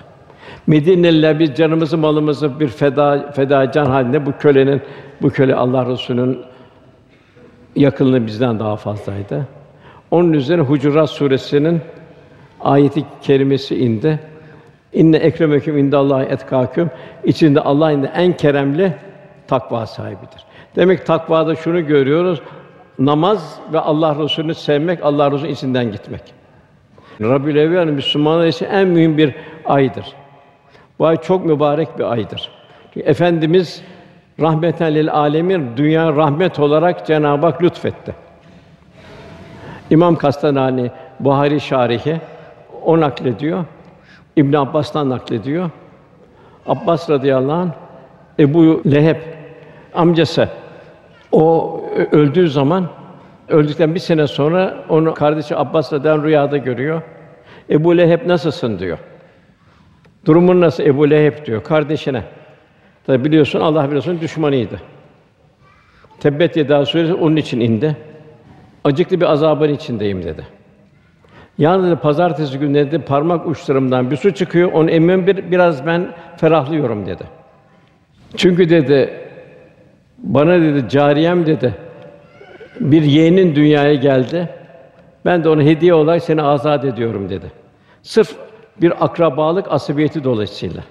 Medineliler 0.66 1.38
biz 1.38 1.54
canımızı 1.54 1.98
malımızı 1.98 2.60
bir 2.60 2.68
feda 2.68 3.32
feda 3.32 3.72
can 3.72 3.86
halinde 3.86 4.26
bu 4.26 4.32
kölenin 4.38 4.82
bu 5.22 5.30
köle 5.30 5.54
Allah 5.54 5.86
Resulü'nün 5.86 6.38
yakınlığı 7.76 8.26
bizden 8.26 8.58
daha 8.58 8.76
fazlaydı. 8.76 9.46
Onun 10.10 10.32
üzerine 10.32 10.62
Hucurat 10.62 11.10
suresinin 11.10 11.80
ayeti 12.60 13.04
kerimesi 13.22 13.76
indi. 13.76 14.20
İnne 14.92 15.16
ekremeküm 15.16 15.78
indallahi 15.78 16.26
etkâküm. 16.26 16.90
İçinde 17.24 17.60
Allah'ın 17.60 18.08
en 18.14 18.36
keremli 18.36 18.92
takva 19.46 19.86
sahibidir. 19.86 20.44
Demek 20.76 21.06
takvada 21.06 21.54
şunu 21.54 21.86
görüyoruz. 21.86 22.40
Namaz 22.98 23.60
ve 23.72 23.80
Allah 23.80 24.16
Resulü'nü 24.24 24.54
sevmek, 24.54 24.98
Allah 25.02 25.30
Resulü'nün 25.30 25.54
içinden 25.54 25.92
gitmek. 25.92 26.22
Rabiül 27.20 27.56
Evvel 27.56 27.86
Müslümanlar 27.86 28.46
için 28.46 28.66
en 28.66 28.88
mühim 28.88 29.18
bir 29.18 29.34
aydır. 29.64 30.06
Bu 30.98 31.06
ay 31.06 31.16
çok 31.16 31.46
mübarek 31.46 31.98
bir 31.98 32.12
aydır. 32.12 32.50
Çünkü 32.94 33.08
Efendimiz 33.08 33.82
rahmeten 34.40 34.94
lil 34.94 35.12
alemin 35.12 35.76
dünya 35.76 36.12
rahmet 36.12 36.58
olarak 36.58 37.06
Cenab-ı 37.06 37.46
Hak 37.46 37.62
lütfetti. 37.62 38.14
İmam 39.90 40.16
Kastanani 40.16 40.90
Buhari 41.20 41.60
şarihi 41.60 42.20
o 42.84 43.00
naklediyor. 43.00 43.64
İbn 44.36 44.56
Abbas'tan 44.56 45.10
naklediyor. 45.10 45.70
Abbas 46.66 47.10
radıyallahu 47.10 47.56
anh 47.56 47.70
Ebu 48.38 48.82
Leheb 48.90 49.16
amcası 49.94 50.48
o 51.32 51.80
öldüğü 52.12 52.48
zaman 52.48 52.86
öldükten 53.48 53.94
bir 53.94 54.00
sene 54.00 54.26
sonra 54.26 54.74
onu 54.88 55.14
kardeşi 55.14 55.56
Abbas 55.56 55.92
radıyallahu 55.92 56.24
rüyada 56.24 56.56
görüyor. 56.56 57.02
Ebu 57.70 57.98
Leheb 57.98 58.26
nasılsın 58.26 58.78
diyor. 58.78 58.98
Durumun 60.24 60.60
nasıl 60.60 60.82
Ebu 60.82 61.10
Leheb 61.10 61.46
diyor 61.46 61.64
kardeşine. 61.64 62.22
Tabi 63.06 63.24
biliyorsun 63.24 63.60
Allah 63.60 63.86
biliyorsun 63.86 64.20
düşmanıydı. 64.20 64.80
Tebbet 66.20 66.56
Yeda 66.56 66.86
suresi 66.86 67.14
onun 67.14 67.36
için 67.36 67.60
indi. 67.60 67.96
Acıklı 68.84 69.20
bir 69.20 69.26
azabın 69.26 69.68
içindeyim 69.68 70.22
dedi. 70.22 70.46
Yalnız 71.58 71.90
dedi, 71.90 72.00
pazartesi 72.00 72.58
günü 72.58 72.74
dedi, 72.74 72.98
parmak 72.98 73.46
uçlarımdan 73.46 74.10
bir 74.10 74.16
su 74.16 74.34
çıkıyor. 74.34 74.72
Onu 74.72 74.90
emmem 74.90 75.26
bir, 75.26 75.50
biraz 75.50 75.86
ben 75.86 76.08
ferahlıyorum 76.36 77.06
dedi. 77.06 77.24
Çünkü 78.36 78.70
dedi 78.70 79.10
bana 80.18 80.60
dedi 80.60 80.88
cariyem 80.88 81.46
dedi 81.46 81.74
bir 82.80 83.02
yeğenin 83.02 83.54
dünyaya 83.54 83.94
geldi. 83.94 84.48
Ben 85.24 85.44
de 85.44 85.48
onu 85.48 85.62
hediye 85.62 85.94
olarak 85.94 86.22
seni 86.22 86.42
azat 86.42 86.84
ediyorum 86.84 87.28
dedi. 87.30 87.52
Sırf 88.02 88.36
bir 88.80 89.04
akrabalık 89.04 89.72
asabiyeti 89.72 90.24
dolayısıyla. 90.24 90.82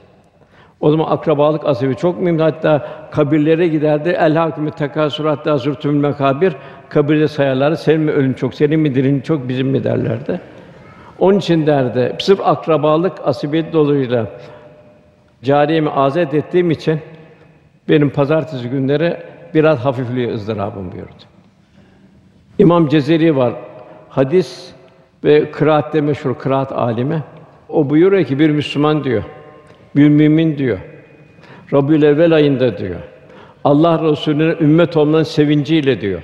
O 0.85 0.89
zaman 0.89 1.05
akrabalık 1.11 1.65
asabiyeti 1.65 2.01
çok 2.01 2.21
mühim. 2.21 2.39
Hatta 2.39 2.87
kabirlere 3.11 3.67
giderdi. 3.67 4.09
El 4.09 4.35
hakimü 4.35 4.71
tekasurat 4.71 5.45
da 5.45 5.57
zürtümül 5.57 5.99
mekabir. 5.99 6.55
Kabirde 6.89 7.27
sayarlardı. 7.27 7.77
Senin 7.77 8.01
mi 8.01 8.11
ölün 8.11 8.33
çok, 8.33 8.53
senin 8.53 8.79
mi 8.79 8.95
dirin 8.95 9.21
çok, 9.21 9.49
bizim 9.49 9.67
mi 9.67 9.83
derlerdi. 9.83 10.41
Onun 11.19 11.39
için 11.39 11.67
derdi, 11.67 12.15
sırf 12.19 12.39
akrabalık 12.47 13.13
asibiyet 13.23 13.73
dolayısıyla 13.73 14.27
cariyemi 15.43 15.89
azet 15.89 16.33
ettiğim 16.33 16.71
için 16.71 16.99
benim 17.89 18.09
pazartesi 18.09 18.69
günleri 18.69 19.17
biraz 19.53 19.79
hafifliyor 19.79 20.31
ızdırabım 20.31 20.91
buyurdu. 20.91 21.23
İmam 22.59 22.87
Cezeri 22.87 23.35
var. 23.35 23.53
Hadis 24.09 24.71
ve 25.23 25.51
kıraatte 25.51 26.01
meşhur 26.01 26.35
kıraat 26.35 26.71
alimi. 26.71 27.23
O 27.69 27.89
buyuruyor 27.89 28.23
ki 28.23 28.39
bir 28.39 28.49
Müslüman 28.49 29.03
diyor, 29.03 29.23
bir 29.95 30.09
mümin 30.09 30.57
diyor. 30.57 30.77
Rabiül 31.73 32.03
Evvel 32.03 32.31
ayında 32.31 32.77
diyor. 32.77 32.99
Allah 33.63 34.11
Resulü'nün 34.11 34.57
ümmet 34.59 34.97
olmanın 34.97 35.23
sevinciyle 35.23 36.01
diyor. 36.01 36.21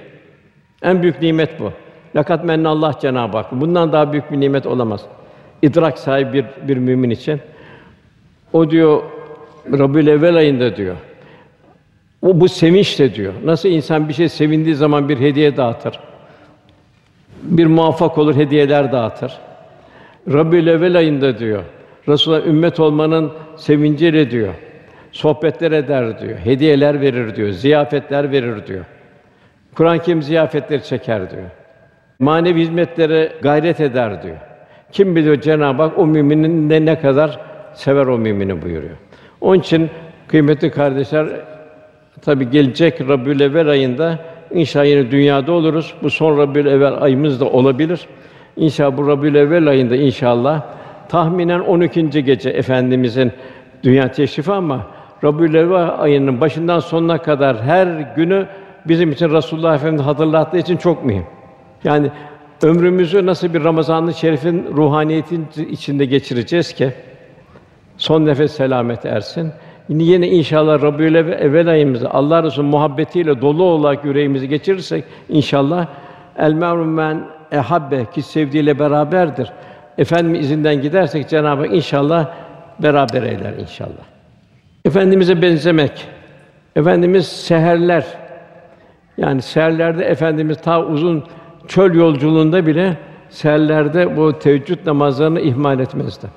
En 0.81 1.01
büyük 1.01 1.21
nimet 1.21 1.59
bu. 1.59 1.71
Lakat 2.15 2.45
menne 2.45 2.67
Allah 2.67 2.93
Cenab-ı 3.01 3.37
Hak. 3.37 3.51
Bundan 3.51 3.93
daha 3.93 4.11
büyük 4.11 4.31
bir 4.31 4.39
nimet 4.39 4.65
olamaz. 4.65 5.01
İdrak 5.61 5.97
sahibi 5.97 6.33
bir, 6.33 6.45
bir 6.67 6.77
mümin 6.77 7.09
için. 7.09 7.41
O 8.53 8.71
diyor 8.71 9.03
Rabiül 9.71 10.07
Evvel 10.07 10.35
ayında 10.35 10.75
diyor. 10.75 10.95
O 12.21 12.39
bu 12.39 12.49
sevinç 12.49 12.99
diyor. 13.15 13.33
Nasıl 13.43 13.69
insan 13.69 14.09
bir 14.09 14.13
şey 14.13 14.29
sevindiği 14.29 14.75
zaman 14.75 15.09
bir 15.09 15.19
hediye 15.19 15.57
dağıtır. 15.57 15.99
Bir 17.43 17.65
muvaffak 17.65 18.17
olur, 18.17 18.35
hediyeler 18.35 18.91
dağıtır. 18.91 19.37
Rabiül 20.33 20.67
Evvel 20.67 20.97
ayında 20.97 21.39
diyor. 21.39 21.63
Resulullah 22.07 22.47
ümmet 22.47 22.79
olmanın 22.79 23.31
sevinciyle 23.55 24.31
diyor. 24.31 24.53
Sohbetler 25.11 25.71
eder 25.71 26.21
diyor. 26.21 26.37
Hediyeler 26.37 27.01
verir 27.01 27.35
diyor. 27.35 27.49
Ziyafetler 27.49 28.31
verir 28.31 28.67
diyor. 28.67 28.85
Kur'an-ı 29.75 29.99
Kerim 29.99 30.21
ziyafetleri 30.21 30.83
çeker 30.83 31.31
diyor. 31.31 31.43
Manevi 32.19 32.61
hizmetlere 32.61 33.31
gayret 33.41 33.79
eder 33.79 34.23
diyor. 34.23 34.37
Kim 34.91 35.15
biliyor 35.15 35.41
Cenab-ı 35.41 35.81
Hak 35.83 35.99
o 35.99 36.07
müminin 36.07 36.69
ne 36.69 36.85
ne 36.85 36.99
kadar 36.99 37.39
sever 37.73 38.05
o 38.05 38.17
mümini 38.17 38.61
buyuruyor. 38.61 38.97
Onun 39.41 39.59
için 39.59 39.89
kıymetli 40.27 40.71
kardeşler 40.71 41.27
tabi 42.21 42.49
gelecek 42.49 43.01
Rabiül 43.01 43.39
Evvel 43.39 43.67
ayında 43.67 44.19
inşallah 44.51 44.85
yine 44.85 45.11
dünyada 45.11 45.51
oluruz. 45.51 45.93
Bu 46.03 46.09
son 46.09 46.37
Rabiül 46.37 46.65
Evvel 46.65 47.01
ayımız 47.01 47.39
da 47.39 47.45
olabilir. 47.45 48.07
İnşallah 48.57 48.97
bu 48.97 49.07
Rabiül 49.07 49.35
Evvel 49.35 49.67
ayında 49.67 49.95
inşallah 49.95 50.63
tahminen 51.11 51.59
12. 51.59 52.23
gece 52.23 52.49
efendimizin 52.49 53.31
dünya 53.83 54.11
teşrifi 54.11 54.51
ama 54.51 54.87
Rabiül 55.23 55.55
Evvel 55.55 55.89
ayının 55.99 56.41
başından 56.41 56.79
sonuna 56.79 57.17
kadar 57.17 57.61
her 57.61 57.87
günü 58.15 58.47
bizim 58.87 59.11
için 59.11 59.29
Resulullah 59.29 59.75
Efendimiz 59.75 60.05
hatırlattığı 60.05 60.57
için 60.57 60.77
çok 60.77 61.05
mühim. 61.05 61.25
Yani 61.83 62.11
ömrümüzü 62.63 63.25
nasıl 63.25 63.53
bir 63.53 63.63
Ramazan-ı 63.63 64.13
Şerif'in 64.13 64.65
ruhaniyetin 64.75 65.47
içinde 65.69 66.05
geçireceğiz 66.05 66.73
ki 66.73 66.93
son 67.97 68.25
nefes 68.25 68.51
selamet 68.51 69.05
ersin. 69.05 69.51
Yine, 69.89 70.03
yine 70.03 70.27
inşallah 70.27 70.81
Rabiül 70.81 71.15
evvel 71.15 71.67
ayımızı 71.67 72.09
Allah 72.09 72.43
Resulü 72.43 72.65
muhabbetiyle 72.65 73.41
dolu 73.41 73.63
olarak 73.63 74.05
yüreğimizi 74.05 74.49
geçirirsek 74.49 75.03
inşallah 75.29 75.87
el 76.37 76.53
men 76.53 77.23
ehabbe 77.51 78.05
ki 78.05 78.21
sevdiğiyle 78.21 78.79
beraberdir. 78.79 79.51
Efendim 80.01 80.35
izinden 80.35 80.81
gidersek 80.81 81.29
Cenab-ı 81.29 81.61
Hak 81.61 81.75
inşallah 81.75 82.27
beraber 82.79 83.23
eyler 83.23 83.53
inşallah. 83.53 84.05
Efendimize 84.85 85.41
benzemek. 85.41 86.07
Efendimiz 86.75 87.27
seherler 87.27 88.05
yani 89.17 89.41
seherlerde 89.41 90.05
efendimiz 90.05 90.57
ta 90.57 90.85
uzun 90.85 91.23
çöl 91.67 91.93
yolculuğunda 91.93 92.67
bile 92.67 92.97
seherlerde 93.29 94.17
bu 94.17 94.39
teheccüd 94.39 94.85
namazlarını 94.85 95.41
ihmal 95.41 95.79
etmezdi. 95.79 96.27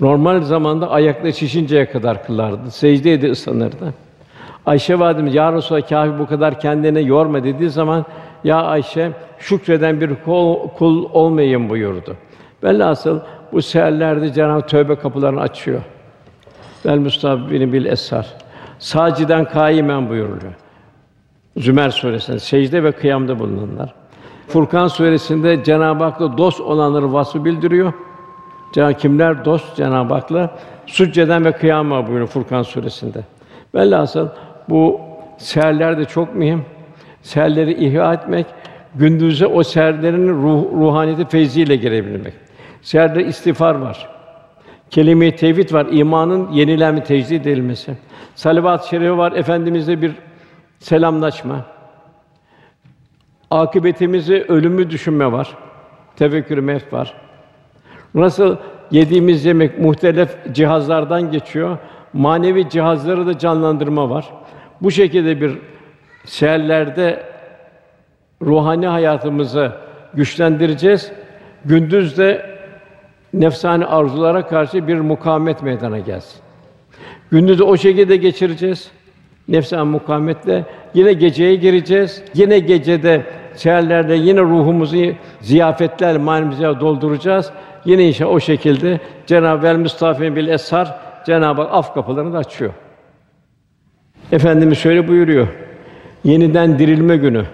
Normal 0.00 0.40
zamanda 0.40 0.90
ayakta 0.90 1.32
şişinceye 1.32 1.90
kadar 1.90 2.26
kılardı. 2.26 2.70
Secdeydi 2.70 3.30
ısınırdı. 3.30 3.94
Ayşe 4.66 4.98
validemiz 4.98 5.34
ya 5.34 5.52
Resulallah 5.52 5.88
kâfi 5.88 6.18
bu 6.18 6.26
kadar 6.26 6.60
kendine 6.60 7.00
yorma 7.00 7.44
dediği 7.44 7.70
zaman 7.70 8.04
ya 8.44 8.62
Ayşe 8.62 9.10
şükreden 9.38 10.00
bir 10.00 10.14
kul, 10.24 10.68
kul 10.68 11.08
olmayayım 11.12 11.68
buyurdu. 11.68 12.16
Velhasıl 12.66 13.20
bu 13.52 13.62
seherlerde 13.62 14.32
Cenab-ı 14.32 14.66
Tövbe 14.66 14.94
kapılarını 14.94 15.40
açıyor. 15.40 15.82
Vel 16.86 16.98
mustabini 16.98 17.72
bil 17.72 17.84
esar. 17.84 18.26
Saciden 18.78 19.44
kaimen 19.44 20.08
buyuruluyor. 20.08 20.52
Zümer 21.56 21.90
suresinde 21.90 22.38
secde 22.38 22.84
ve 22.84 22.92
kıyamda 22.92 23.38
bulunanlar. 23.38 23.94
Furkan 24.48 24.88
suresinde 24.88 25.64
Cenab-ı 25.64 26.04
Hak'la 26.04 26.38
dost 26.38 26.60
olanları 26.60 27.12
vasfı 27.12 27.44
bildiriyor. 27.44 27.92
Cenab 28.72 28.94
kimler 28.94 29.44
dost 29.44 29.76
Cenab-ı 29.76 30.14
Hak'la 30.14 30.50
sücceden 30.86 31.44
ve 31.44 31.52
kıyama 31.52 32.06
buyuruyor 32.06 32.26
Furkan 32.26 32.62
suresinde. 32.62 33.18
Velhasıl 33.74 34.28
bu 34.68 35.00
seherler 35.38 35.98
de 35.98 36.04
çok 36.04 36.34
mühim. 36.34 36.64
Seherleri 37.22 37.84
ihya 37.86 38.12
etmek, 38.12 38.46
gündüze 38.94 39.46
o 39.46 39.62
seherlerin 39.62 40.28
ruh, 40.28 40.64
ruhaniyeti 40.72 41.28
feyziyle 41.28 41.76
girebilmek. 41.76 42.45
Seherde 42.86 43.24
istiğfar 43.24 43.74
var. 43.74 44.08
Kelime-i 44.90 45.36
tevhid 45.36 45.72
var, 45.72 45.86
imanın 45.90 46.52
yenilenme, 46.52 47.04
tecdid 47.04 47.44
edilmesi. 47.44 47.96
Salavat-ı 48.34 48.88
şerife 48.88 49.16
var, 49.16 49.32
efendimizle 49.32 50.02
bir 50.02 50.12
selamlaşma. 50.78 51.64
Akıbetimizi 53.50 54.44
ölümü 54.48 54.90
düşünme 54.90 55.32
var. 55.32 55.56
Tefekkür 56.16 56.58
mevt 56.58 56.92
var. 56.92 57.14
Nasıl 58.14 58.56
yediğimiz 58.90 59.44
yemek 59.44 59.78
muhtelif 59.78 60.36
cihazlardan 60.52 61.30
geçiyor, 61.30 61.78
manevi 62.12 62.68
cihazları 62.68 63.26
da 63.26 63.38
canlandırma 63.38 64.10
var. 64.10 64.30
Bu 64.80 64.90
şekilde 64.90 65.40
bir 65.40 65.58
seherlerde 66.24 67.22
ruhani 68.42 68.86
hayatımızı 68.86 69.72
güçlendireceğiz. 70.14 71.12
Gündüz 71.64 72.18
de 72.18 72.55
nefsani 73.40 73.86
arzulara 73.86 74.46
karşı 74.46 74.88
bir 74.88 75.00
mukavemet 75.00 75.62
meydana 75.62 75.98
gelsin. 75.98 76.40
Gündüzü 77.30 77.62
o 77.62 77.76
şekilde 77.76 78.16
geçireceğiz. 78.16 78.90
Nefsani 79.48 79.90
mukavemetle 79.90 80.64
yine 80.94 81.12
geceye 81.12 81.54
gireceğiz. 81.54 82.22
Yine 82.34 82.58
gecede 82.58 83.26
seherlerde 83.54 84.14
yine 84.14 84.40
ruhumuzu 84.40 85.12
ziyafetler, 85.40 86.16
manimizi 86.16 86.62
dolduracağız. 86.62 87.50
Yine 87.84 88.08
inşallah 88.08 88.30
o 88.30 88.40
şekilde 88.40 89.00
Cenab-ı 89.26 89.66
El 89.66 89.76
Mustafa 89.76 90.36
bil 90.36 90.48
Esar 90.48 90.98
Cenab-ı 91.26 91.62
Hak 91.62 91.70
af 91.72 91.94
kapılarını 91.94 92.32
da 92.32 92.38
açıyor. 92.38 92.72
Efendimiz 94.32 94.78
şöyle 94.78 95.08
buyuruyor. 95.08 95.48
Yeniden 96.24 96.78
dirilme 96.78 97.16
günü. 97.16 97.44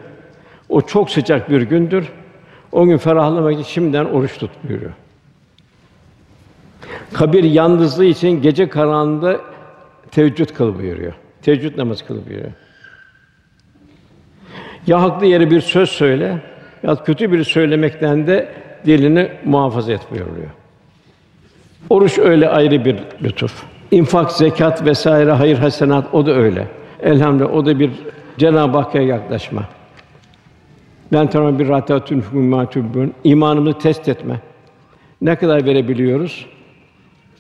O 0.69 0.81
çok 0.81 1.11
sıcak 1.11 1.51
bir 1.51 1.63
gündür. 1.63 2.13
O 2.73 2.87
gün 2.87 2.97
ferahlamak 2.97 3.53
için 3.53 3.63
şimdiden 3.63 4.05
oruç 4.05 4.39
tut 4.39 4.51
buyuruyor. 4.69 4.93
Kabir 7.13 7.45
yalnızlığı 7.45 8.05
için 8.05 8.43
gece 8.43 8.69
karanlığında 8.69 9.41
teheccüd 10.11 10.49
kıl 10.49 10.79
buyuruyor. 10.79 11.13
Teheccüd 11.43 11.79
namazı 11.79 12.07
kıl 12.07 12.27
buyuruyor. 12.27 12.53
Ya 14.87 15.03
haklı 15.03 15.27
yere 15.27 15.51
bir 15.51 15.61
söz 15.61 15.89
söyle, 15.89 16.43
ya 16.83 17.05
kötü 17.05 17.33
bir 17.33 17.45
söylemekten 17.45 18.27
de 18.27 18.49
dilini 18.87 19.31
muhafaza 19.45 19.93
et 19.93 20.01
buyuruyor. 20.11 20.51
Oruç 21.91 22.19
öyle 22.19 22.49
ayrı 22.49 22.85
bir 22.85 22.97
lütuf. 23.23 23.63
İnfak, 23.91 24.33
zekat 24.33 24.85
vesaire 24.85 25.33
hayır 25.33 25.59
hasenat 25.59 26.15
o 26.15 26.27
da 26.27 26.33
öyle. 26.33 26.69
Elhamdülillah 27.03 27.55
o 27.55 27.67
da 27.67 27.79
bir 27.79 27.91
Cenab-ı 28.39 28.79
Hakk'a 28.79 29.01
yaklaşma. 29.01 29.63
Ben 31.13 31.31
tamam 31.31 31.59
bir 31.59 31.69
rahatatun 31.69 32.25
matubun 32.35 33.15
imanımızı 33.25 33.79
test 33.79 34.09
etme. 34.09 34.41
Ne 35.21 35.37
kadar 35.37 35.67
verebiliyoruz? 35.67 36.47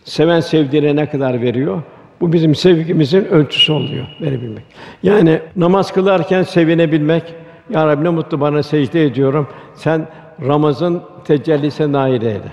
Seven 0.05 0.41
sevdiğine 0.41 0.97
ne 0.97 1.11
kadar 1.11 1.43
veriyor? 1.43 1.83
Bu 2.21 2.33
bizim 2.33 2.55
sevgimizin 2.55 3.25
ölçüsü 3.25 3.73
oluyor, 3.73 4.07
verebilmek. 4.21 4.65
Yani 5.03 5.41
namaz 5.57 5.93
kılarken 5.93 6.43
sevinebilmek. 6.43 7.23
Ya 7.71 7.87
Rabbi 7.87 8.05
ne 8.05 8.09
mutlu 8.09 8.41
bana 8.41 8.63
secde 8.63 9.05
ediyorum. 9.05 9.49
Sen 9.75 10.07
Ramazan 10.47 11.03
tecellisine 11.25 11.93
nail 11.93 12.23
eyle. 12.23 12.53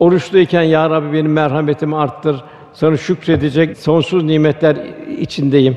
Oruçluyken 0.00 0.62
ya 0.62 0.90
Rabbi 0.90 1.12
benim 1.12 1.32
merhametimi 1.32 1.96
arttır. 1.96 2.44
Sana 2.72 2.96
şükredecek 2.96 3.78
sonsuz 3.78 4.24
nimetler 4.24 4.76
içindeyim. 5.20 5.76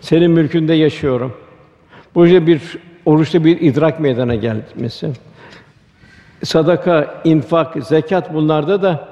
Senin 0.00 0.30
mülkünde 0.30 0.74
yaşıyorum. 0.74 1.32
Bu 2.14 2.26
işte 2.26 2.46
bir 2.46 2.60
oruçta 3.04 3.44
bir 3.44 3.60
idrak 3.60 4.00
meydana 4.00 4.34
gelmesi. 4.34 5.10
Sadaka, 6.44 7.20
infak, 7.24 7.86
zekat 7.86 8.34
bunlarda 8.34 8.82
da 8.82 9.08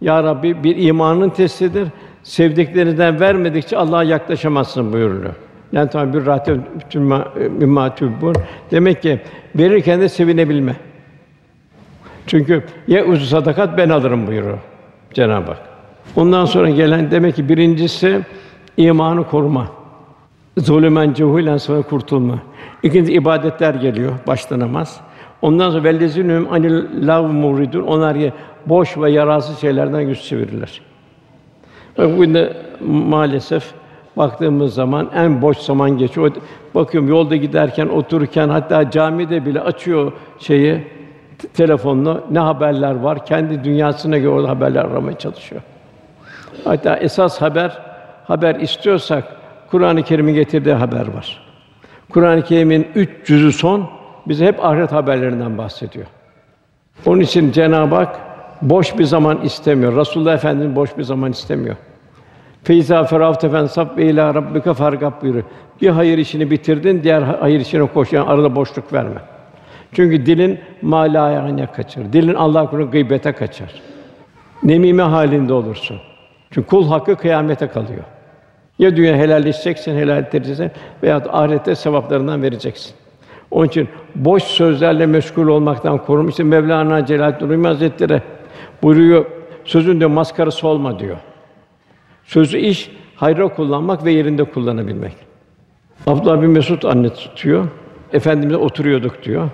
ya 0.00 0.24
Rabbi 0.24 0.64
bir 0.64 0.76
imanın 0.76 1.30
testidir. 1.30 1.88
Sevdiklerinden 2.22 3.20
vermedikçe 3.20 3.76
Allah'a 3.76 4.02
yaklaşamazsın 4.02 4.92
buyuruluyor. 4.92 5.34
Yani 5.72 5.90
tabi 5.90 6.12
bir 6.12 6.26
bütün 6.80 7.02
mimma 7.58 7.94
bu. 8.20 8.32
Demek 8.70 9.02
ki 9.02 9.20
verirken 9.56 10.00
de 10.00 10.08
sevinebilme. 10.08 10.76
Çünkü 12.26 12.64
ya 12.88 13.04
uzun 13.04 13.26
sadakat 13.26 13.78
ben 13.78 13.88
alırım 13.88 14.26
buyuruyor 14.26 14.58
Cenab-ı 15.14 15.46
Hak. 15.46 15.58
Ondan 16.16 16.44
sonra 16.44 16.70
gelen 16.70 17.10
demek 17.10 17.36
ki 17.36 17.48
birincisi 17.48 18.20
imanı 18.76 19.24
koruma. 19.24 19.66
Zulümen 20.58 21.12
cehulen 21.12 21.56
sonra 21.56 21.82
kurtulma. 21.82 22.38
İkinci 22.82 23.12
ibadetler 23.12 23.74
geliyor, 23.74 24.12
başta 24.26 24.58
namaz. 24.58 25.00
Ondan 25.42 25.70
sonra 25.70 25.84
vellezinüm 25.84 26.52
anil 26.52 27.06
lav 27.06 27.24
muridun 27.24 27.82
onlar 27.82 28.14
ya 28.14 28.32
boş 28.66 28.98
ve 28.98 29.10
yararsız 29.10 29.58
şeylerden 29.58 30.00
yüz 30.00 30.28
çevirirler. 30.28 30.80
Bugün 31.98 32.34
de 32.34 32.56
maalesef 32.86 33.72
baktığımız 34.16 34.74
zaman 34.74 35.10
en 35.14 35.42
boş 35.42 35.56
zaman 35.56 35.98
geçiyor. 35.98 36.32
Bakıyorum 36.74 37.08
yolda 37.08 37.36
giderken, 37.36 37.86
otururken 37.88 38.48
hatta 38.48 38.90
camide 38.90 39.46
bile 39.46 39.60
açıyor 39.60 40.12
şeyi 40.38 40.84
telefonla 41.54 42.20
ne 42.30 42.38
haberler 42.38 42.94
var 42.94 43.26
kendi 43.26 43.64
dünyasına 43.64 44.18
göre 44.18 44.46
haberler 44.46 44.84
aramaya 44.84 45.18
çalışıyor. 45.18 45.62
Hatta 46.64 46.96
esas 46.96 47.42
haber 47.42 47.78
haber 48.24 48.54
istiyorsak 48.54 49.24
Kur'an-ı 49.70 50.02
Kerim'in 50.02 50.34
getirdiği 50.34 50.74
haber 50.74 51.14
var. 51.14 51.42
Kur'an-ı 52.08 52.42
Kerim'in 52.42 52.88
üç 52.94 53.10
cüzü 53.26 53.52
son 53.52 53.99
bize 54.30 54.46
hep 54.46 54.64
ahiret 54.64 54.92
haberlerinden 54.92 55.58
bahsediyor. 55.58 56.06
Onun 57.06 57.20
için 57.20 57.52
Cenab-ı 57.52 57.94
Hak 57.94 58.20
boş 58.62 58.98
bir 58.98 59.04
zaman 59.04 59.40
istemiyor. 59.40 59.96
Resulullah 59.96 60.34
Efendimiz 60.34 60.76
boş 60.76 60.98
bir 60.98 61.02
zaman 61.02 61.30
istemiyor. 61.30 61.76
Feyza 62.64 63.04
feravte 63.04 63.50
fensab 63.50 63.96
ve 63.96 64.06
ila 64.06 64.34
rabbike 64.34 64.74
fargab 64.74 65.22
buyuruyor. 65.22 65.44
Bir 65.82 65.88
hayır 65.88 66.18
işini 66.18 66.50
bitirdin, 66.50 67.02
diğer 67.02 67.22
hayır 67.22 67.60
işine 67.60 67.86
koş. 67.86 68.12
Yani 68.12 68.28
arada 68.28 68.56
boşluk 68.56 68.92
verme. 68.92 69.20
Çünkü 69.92 70.26
dilin 70.26 70.60
malayane 70.82 71.66
kaçır. 71.66 72.12
Dilin 72.12 72.34
Allah 72.34 72.70
korusun 72.70 72.90
gıybete 72.90 73.32
kaçar. 73.32 73.82
Nemime 74.62 75.02
halinde 75.02 75.52
olursun. 75.52 75.96
Çünkü 76.50 76.68
kul 76.68 76.88
hakkı 76.88 77.16
kıyamete 77.16 77.66
kalıyor. 77.66 78.04
Ya 78.78 78.96
dünya 78.96 79.16
helalleşeceksin, 79.16 79.96
helal 79.96 80.18
edeceksin 80.18 80.70
veya 81.02 81.16
ahirette 81.16 81.74
sevaplarından 81.74 82.42
vereceksin. 82.42 82.99
Onun 83.50 83.66
için 83.66 83.88
boş 84.14 84.42
sözlerle 84.42 85.06
meşgul 85.06 85.48
olmaktan 85.48 85.98
korunmuş. 85.98 86.30
İşte 86.30 86.42
Mevlana 86.42 87.06
Celaleddin 87.06 87.48
Rumi 87.48 87.66
Hazretleri 87.66 88.22
buyuruyor, 88.82 89.24
sözün 89.64 90.00
de 90.00 90.06
maskarası 90.06 90.68
olma 90.68 90.98
diyor. 90.98 91.16
Sözü 92.24 92.58
iş, 92.58 92.90
hayra 93.16 93.48
kullanmak 93.48 94.04
ve 94.04 94.12
yerinde 94.12 94.44
kullanabilmek. 94.44 95.12
Abdullah 96.06 96.42
bin 96.42 96.50
Mesud 96.50 96.82
anlatıyor. 96.82 97.68
Efendimiz 98.12 98.56
oturuyorduk 98.56 99.24
diyor. 99.24 99.50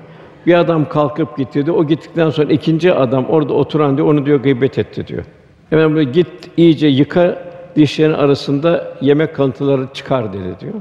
Bir 0.47 0.55
adam 0.55 0.89
kalkıp 0.89 1.37
gitti 1.37 1.67
diyor. 1.67 1.77
O 1.77 1.87
gittikten 1.87 2.31
sonra 2.31 2.53
ikinci 2.53 2.95
adam 2.95 3.27
orada 3.27 3.53
oturan 3.53 3.97
diyor, 3.97 4.09
onu 4.09 4.27
diyor 4.27 4.43
gıybet 4.43 4.79
etti 4.79 5.07
diyor. 5.07 5.25
Hemen 5.71 5.95
böyle 5.95 6.11
git 6.11 6.27
iyice 6.57 6.87
yıka 6.87 7.39
dişlerin 7.77 8.13
arasında 8.13 8.95
yemek 9.01 9.35
kalıntıları 9.35 9.87
çıkar 9.95 10.33
dedi 10.33 10.61
diyor. 10.61 10.75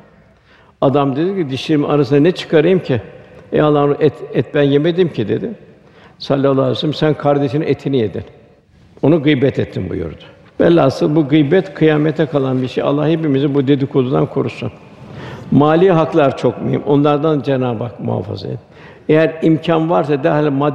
Adam 0.85 1.15
dedi 1.15 1.35
ki 1.35 1.49
dişlerimin 1.49 1.87
arasında 1.87 2.19
ne 2.19 2.31
çıkarayım 2.31 2.79
ki? 2.79 3.01
Ey 3.51 3.61
Allah'ım 3.61 3.95
et, 3.99 4.13
et 4.33 4.45
ben 4.53 4.61
yemedim 4.61 5.13
ki 5.13 5.27
dedi. 5.27 5.51
Sallallahu 6.19 6.61
aleyhi 6.61 6.71
ve 6.71 6.75
sellem 6.75 6.93
sen 6.93 7.13
kardeşinin 7.13 7.65
etini 7.65 7.97
yedin. 7.97 8.23
Onu 9.01 9.23
gıybet 9.23 9.59
ettin 9.59 9.89
buyurdu. 9.89 10.23
Velhasıl 10.59 11.15
bu 11.15 11.27
gıybet 11.27 11.73
kıyamete 11.73 12.25
kalan 12.25 12.61
bir 12.61 12.67
şey. 12.67 12.83
Allah 12.83 13.07
hepimizi 13.07 13.55
bu 13.55 13.67
dedikodudan 13.67 14.25
korusun. 14.25 14.71
Mali 15.51 15.91
haklar 15.91 16.37
çok 16.37 16.61
mühim. 16.61 16.83
Onlardan 16.83 17.41
Cenab-ı 17.41 17.83
Hak 17.83 17.99
muhafaza 17.99 18.47
et. 18.47 18.59
Eğer 19.09 19.39
imkan 19.41 19.89
varsa 19.89 20.23
derhal 20.23 20.51
mad 20.51 20.73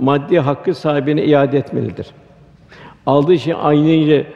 maddi 0.00 0.38
hakkı 0.38 0.74
sahibine 0.74 1.24
iade 1.24 1.58
etmelidir. 1.58 2.06
Aldığı 3.06 3.38
şey 3.38 3.54
aynı 3.62 3.88
ile 3.88 4.26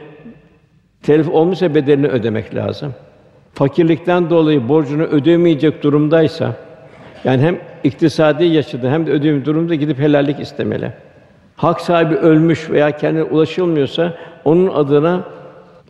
telif 1.03 1.29
olmuşsa 1.29 1.75
bedelini 1.75 2.09
ödemek 2.09 2.55
lazım. 2.55 2.95
Fakirlikten 3.59 4.31
dolayı 4.31 4.69
borcunu 4.69 5.03
ödemeyecek 5.03 5.83
durumdaysa 5.83 6.53
yani 7.25 7.43
hem 7.43 7.59
iktisadi 7.85 8.45
yaşadı 8.45 8.91
hem 8.91 9.07
de 9.07 9.11
ödemeyecek 9.11 9.47
durumda 9.47 9.75
gidip 9.75 9.99
helallik 9.99 10.41
istemeli. 10.41 10.93
Hak 11.57 11.81
sahibi 11.81 12.15
ölmüş 12.15 12.71
veya 12.71 12.91
kendine 12.91 13.23
ulaşılmıyorsa 13.23 14.15
onun 14.45 14.75
adına 14.75 15.23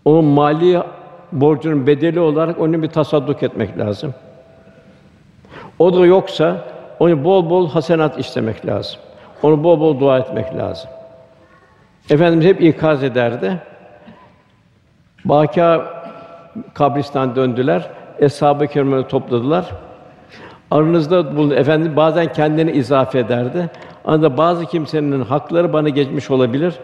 onun 0.04 0.24
mali 0.24 0.80
borcunun 1.32 1.86
bedeli 1.86 2.20
olarak 2.20 2.60
onun 2.60 2.82
bir 2.82 2.88
tasadduk 2.88 3.42
etmek 3.42 3.78
lazım. 3.78 4.14
O 5.78 5.94
da 5.96 6.06
yoksa 6.06 6.64
onu 7.00 7.24
bol 7.24 7.50
bol 7.50 7.70
hasenat 7.70 8.18
istemek 8.18 8.66
lazım. 8.66 9.00
Onu 9.42 9.64
bol 9.64 9.80
bol 9.80 10.00
dua 10.00 10.18
etmek 10.18 10.56
lazım. 10.56 10.90
Efendimiz 12.10 12.46
hep 12.46 12.62
ikaz 12.62 13.04
ederdi. 13.04 13.58
Baka 15.24 15.97
kabristan 16.74 17.36
döndüler. 17.36 17.90
Eshab-ı 18.18 18.66
kiramı 18.66 19.08
topladılar. 19.08 19.66
Aranızda 20.70 21.36
bulun 21.36 21.50
efendim 21.50 21.96
bazen 21.96 22.32
kendini 22.32 22.70
izafe 22.70 23.18
ederdi. 23.18 23.70
Anda 24.04 24.36
bazı 24.36 24.66
kimsenin 24.66 25.24
hakları 25.24 25.72
bana 25.72 25.88
geçmiş 25.88 26.30
olabilir. 26.30 26.74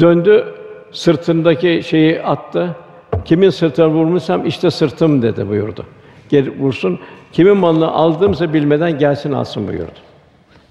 Döndü 0.00 0.44
sırtındaki 0.92 1.82
şeyi 1.84 2.22
attı. 2.22 2.76
Kimin 3.24 3.50
sırtına 3.50 3.88
vurmuşsam 3.88 4.46
işte 4.46 4.70
sırtım 4.70 5.22
dedi 5.22 5.48
buyurdu. 5.48 5.86
Geri 6.28 6.60
vursun. 6.60 7.00
Kimin 7.32 7.56
malını 7.56 7.90
aldımsa 7.90 8.52
bilmeden 8.52 8.98
gelsin 8.98 9.32
alsın 9.32 9.68
buyurdu. 9.68 9.98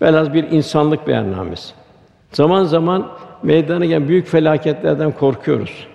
Velhâsıl 0.02 0.34
bir 0.34 0.52
insanlık 0.52 1.08
beyannamesi. 1.08 1.74
Zaman 2.32 2.64
zaman 2.64 3.08
meydana 3.44 3.86
gelen 3.86 4.08
büyük 4.08 4.28
felaketlerden 4.28 5.12
korkuyoruz. 5.12 5.88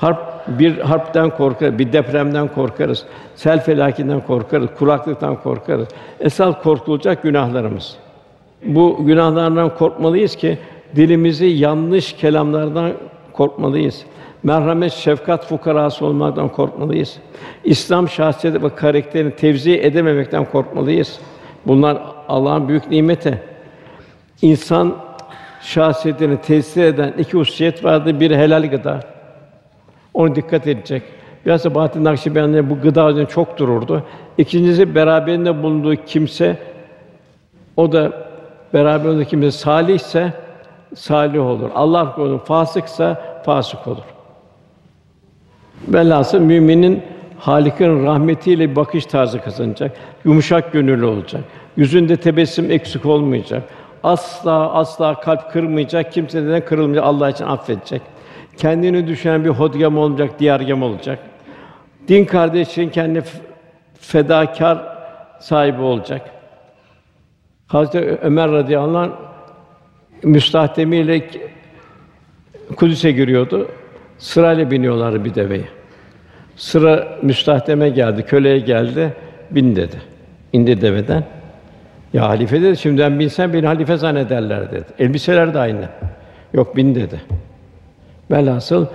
Harp 0.00 0.18
bir 0.58 0.78
harpten 0.78 1.30
korkarız, 1.30 1.78
bir 1.78 1.92
depremden 1.92 2.48
korkarız, 2.48 3.04
sel 3.36 3.64
felaketinden 3.64 4.20
korkarız, 4.20 4.68
kuraklıktan 4.78 5.36
korkarız. 5.42 5.88
Esas 6.20 6.62
korkulacak 6.62 7.22
günahlarımız. 7.22 7.96
Bu 8.64 8.98
günahlardan 9.00 9.74
korkmalıyız 9.76 10.36
ki 10.36 10.58
dilimizi 10.96 11.46
yanlış 11.46 12.12
kelamlardan 12.12 12.92
korkmalıyız. 13.32 14.02
Merhamet, 14.42 14.92
şefkat 14.92 15.46
fukarası 15.46 16.06
olmaktan 16.06 16.48
korkmalıyız. 16.48 17.18
İslam 17.64 18.08
şahsiyeti 18.08 18.62
ve 18.62 18.74
karakterini 18.74 19.36
tevzi 19.36 19.80
edememekten 19.80 20.44
korkmalıyız. 20.44 21.20
Bunlar 21.66 22.02
Allah'ın 22.28 22.68
büyük 22.68 22.90
nimeti. 22.90 23.42
İnsan 24.42 24.96
şahsiyetini 25.62 26.40
tesir 26.40 26.84
eden 26.84 27.14
iki 27.18 27.32
hususiyet 27.32 27.84
vardı. 27.84 28.20
Biri 28.20 28.36
helal 28.36 28.70
gıda. 28.70 29.19
Onu 30.14 30.34
dikkat 30.34 30.66
edecek. 30.66 31.02
Biraz 31.46 31.74
Bahattin 31.74 32.04
Nakşibendi 32.04 32.70
bu 32.70 32.80
gıda 32.80 33.10
üzerine 33.10 33.28
çok 33.28 33.58
dururdu. 33.58 34.02
İkincisi 34.38 34.94
beraberinde 34.94 35.62
bulunduğu 35.62 35.94
kimse 35.96 36.56
o 37.76 37.92
da 37.92 38.12
beraberinde 38.74 39.24
kimse 39.24 39.50
salihse 39.50 40.32
salih 40.94 41.46
olur. 41.46 41.70
Allah 41.74 42.14
korusun 42.14 42.38
fasıksa 42.38 43.22
fasık 43.44 43.86
olur. 43.86 44.04
Velhasıl 45.88 46.40
müminin 46.40 47.02
Halik'in 47.38 48.04
rahmetiyle 48.04 48.70
bir 48.70 48.76
bakış 48.76 49.06
tarzı 49.06 49.40
kazanacak. 49.40 49.96
Yumuşak 50.24 50.72
gönüllü 50.72 51.04
olacak. 51.04 51.44
Yüzünde 51.76 52.16
tebessüm 52.16 52.70
eksik 52.70 53.06
olmayacak. 53.06 53.62
Asla 54.02 54.72
asla 54.72 55.20
kalp 55.20 55.52
kırmayacak. 55.52 56.12
Kimseden 56.12 56.64
kırılmayacak. 56.64 57.04
Allah 57.04 57.30
için 57.30 57.44
affedecek. 57.44 58.02
Kendini 58.56 59.06
düşünen 59.06 59.44
bir 59.44 59.50
hodgam 59.50 59.98
olmayacak, 59.98 60.38
diyargam 60.38 60.82
olacak. 60.82 61.18
Din 62.08 62.24
kardeşin 62.24 62.88
kendi 62.88 63.22
fedakar 64.00 64.78
sahibi 65.40 65.80
olacak. 65.80 66.30
Hazreti 67.66 68.18
Ömer 68.22 68.50
radıyallahu 68.50 68.98
anh 68.98 69.10
müstahdemiyle 70.22 71.30
Kudüs'e 72.76 73.10
giriyordu. 73.10 73.68
Sırayla 74.18 74.70
biniyorlardı 74.70 75.24
bir 75.24 75.34
deveye. 75.34 75.64
Sıra 76.56 77.18
müstahdeme 77.22 77.88
geldi, 77.88 78.22
köleye 78.22 78.58
geldi, 78.58 79.12
bin 79.50 79.76
dedi. 79.76 79.96
İndi 80.52 80.80
deveden. 80.80 81.24
Ya 82.12 82.28
halife 82.28 82.62
dedi, 82.62 82.76
şimdiden 82.76 83.18
binsen 83.18 83.52
beni 83.52 83.66
halife 83.66 83.96
zannederler 83.96 84.70
dedi. 84.70 84.86
Elbiseler 84.98 85.54
de 85.54 85.58
aynı. 85.58 85.88
Yok 86.54 86.76
bin 86.76 86.94
dedi. 86.94 87.20
Velhasıl 88.30 88.86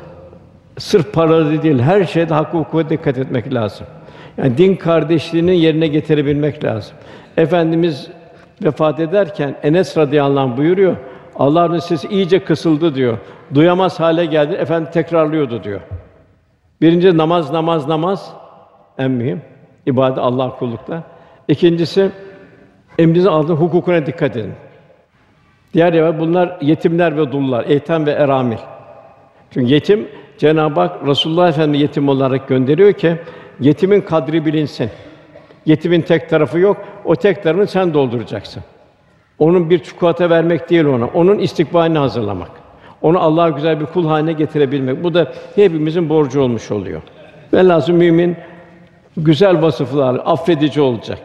sırf 0.78 1.14
para 1.14 1.64
değil, 1.64 1.80
her 1.80 2.04
şeyde 2.04 2.34
hakkı 2.34 2.58
hukuka 2.58 2.90
dikkat 2.90 3.18
etmek 3.18 3.54
lazım. 3.54 3.88
Yani 4.38 4.58
din 4.58 4.76
kardeşliğini 4.76 5.60
yerine 5.60 5.88
getirebilmek 5.88 6.64
lazım. 6.64 6.96
Efendimiz 7.38 8.08
vefat 8.64 9.00
ederken 9.00 9.56
Enes 9.64 9.98
radıyallahu 9.98 10.40
anh 10.40 10.58
buyuruyor. 10.58 10.96
Allah'ın 11.36 11.80
sesi 11.80 12.08
iyice 12.08 12.44
kısıldı 12.44 12.96
diyor. 12.96 13.18
Duyamaz 13.54 14.00
hale 14.00 14.26
geldi. 14.26 14.54
Efendi 14.54 14.92
tekrarlıyordu 14.92 15.64
diyor. 15.64 15.82
Birinci 16.82 17.18
namaz, 17.18 17.52
namaz, 17.52 17.88
namaz 17.88 18.34
en 18.98 19.12
mühim. 19.12 19.42
ibadet 19.86 20.18
Allah 20.18 20.50
kullukla. 20.50 21.04
İkincisi 21.48 22.12
emrinizin 23.00 23.30
aldığı 23.30 23.54
hukukuna 23.54 24.06
dikkat 24.06 24.38
edin. 24.38 24.54
Diğer 25.74 25.94
yer 25.94 26.20
bunlar 26.20 26.58
yetimler 26.62 27.18
ve 27.18 27.32
dullar, 27.32 27.66
eytem 27.66 28.06
ve 28.06 28.12
eramil. 28.12 28.58
Çünkü 29.52 29.74
yetim 29.74 30.08
Cenab-ı 30.38 30.80
Hak 30.80 31.08
Resulullah 31.08 31.50
Efendimiz 31.50 31.82
yetim 31.82 32.10
olarak 32.10 32.48
gönderiyor 32.48 32.94
ki 32.94 33.16
yetimin 33.60 34.02
kadri 34.02 34.46
bilinsin. 34.46 34.90
Yetimin 35.66 36.02
tek 36.02 36.30
tarafı 36.30 36.60
yok. 36.60 36.78
O 37.06 37.16
tek 37.16 37.44
tarafını 37.44 37.68
sen 37.68 37.94
dolduracaksın. 37.94 38.64
Onun 39.40 39.70
bir 39.70 39.80
çikolata 39.80 40.30
vermek 40.30 40.70
değil 40.70 40.86
ona. 40.86 41.06
Onun 41.06 41.40
istikbalini 41.40 41.98
hazırlamak. 41.98 42.52
Onu 43.02 43.20
Allah'a 43.20 43.50
güzel 43.50 43.80
bir 43.80 43.86
kul 43.86 44.08
haline 44.08 44.34
getirebilmek. 44.34 45.04
Bu 45.04 45.14
da 45.14 45.32
hepimizin 45.56 46.10
borcu 46.10 46.42
olmuş 46.42 46.72
oluyor. 46.72 47.02
Velhâsıl 47.54 47.94
mümin 47.94 48.38
güzel 49.18 49.62
vasıflar, 49.62 50.22
affedici 50.26 50.82
olacak. 50.82 51.20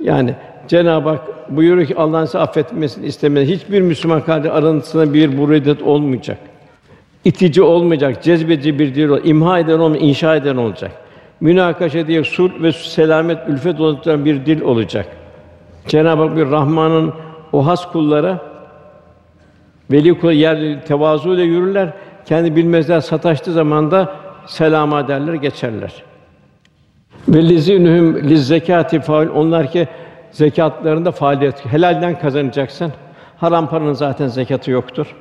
Yani 0.00 0.34
Cenab-ı 0.68 1.08
Hak 1.08 1.56
buyuruyor 1.56 1.86
ki 1.86 1.96
Allah'ın 1.96 2.24
size 2.24 2.38
affetmesini 2.38 3.06
istemez. 3.06 3.48
Hiçbir 3.48 3.80
Müslüman 3.80 4.20
kardeş 4.20 4.50
arasında 4.50 5.14
bir 5.14 5.38
buredet 5.38 5.82
olmayacak. 5.82 6.38
İtici 7.24 7.62
olmayacak, 7.62 8.22
cezbedici 8.22 8.78
bir 8.78 8.94
dil 8.94 9.08
olacak, 9.08 9.26
imha 9.26 9.58
eden 9.58 9.78
olmayacak, 9.78 10.08
inşa 10.08 10.36
eden 10.36 10.56
olacak. 10.56 10.90
Münakaşa 11.40 12.06
diye 12.06 12.24
sulh 12.24 12.62
ve 12.62 12.72
selamet, 12.72 13.38
ülfet 13.48 13.80
oluşturan 13.80 14.24
bir 14.24 14.46
dil 14.46 14.60
olacak. 14.60 15.06
Cenab-ı 15.88 16.22
Hak 16.22 16.36
bir 16.36 16.50
Rahman'ın 16.50 17.12
o 17.52 17.66
has 17.66 17.92
kullara 17.92 18.38
veli 19.90 20.20
kul 20.20 20.32
yer 20.32 20.86
tevazu 20.86 21.34
ile 21.34 21.42
yürürler. 21.42 21.92
Kendi 22.26 22.56
bilmezler 22.56 23.00
sataştığı 23.00 23.52
zaman 23.52 23.90
da 23.90 24.14
selama 24.46 25.08
derler, 25.08 25.34
geçerler. 25.34 26.02
Ve 27.28 27.42
lizinhum 27.42 28.16
liz 28.16 28.48
zekati 28.48 29.00
faul 29.00 29.28
onlar 29.28 29.70
ki 29.70 29.88
zekatlarında 30.30 31.12
faaliyet 31.12 31.66
helalden 31.66 32.18
kazanacaksın. 32.18 32.92
Haram 33.36 33.68
paranın 33.68 33.92
zaten 33.92 34.28
zekatı 34.28 34.70
yoktur. 34.70 35.14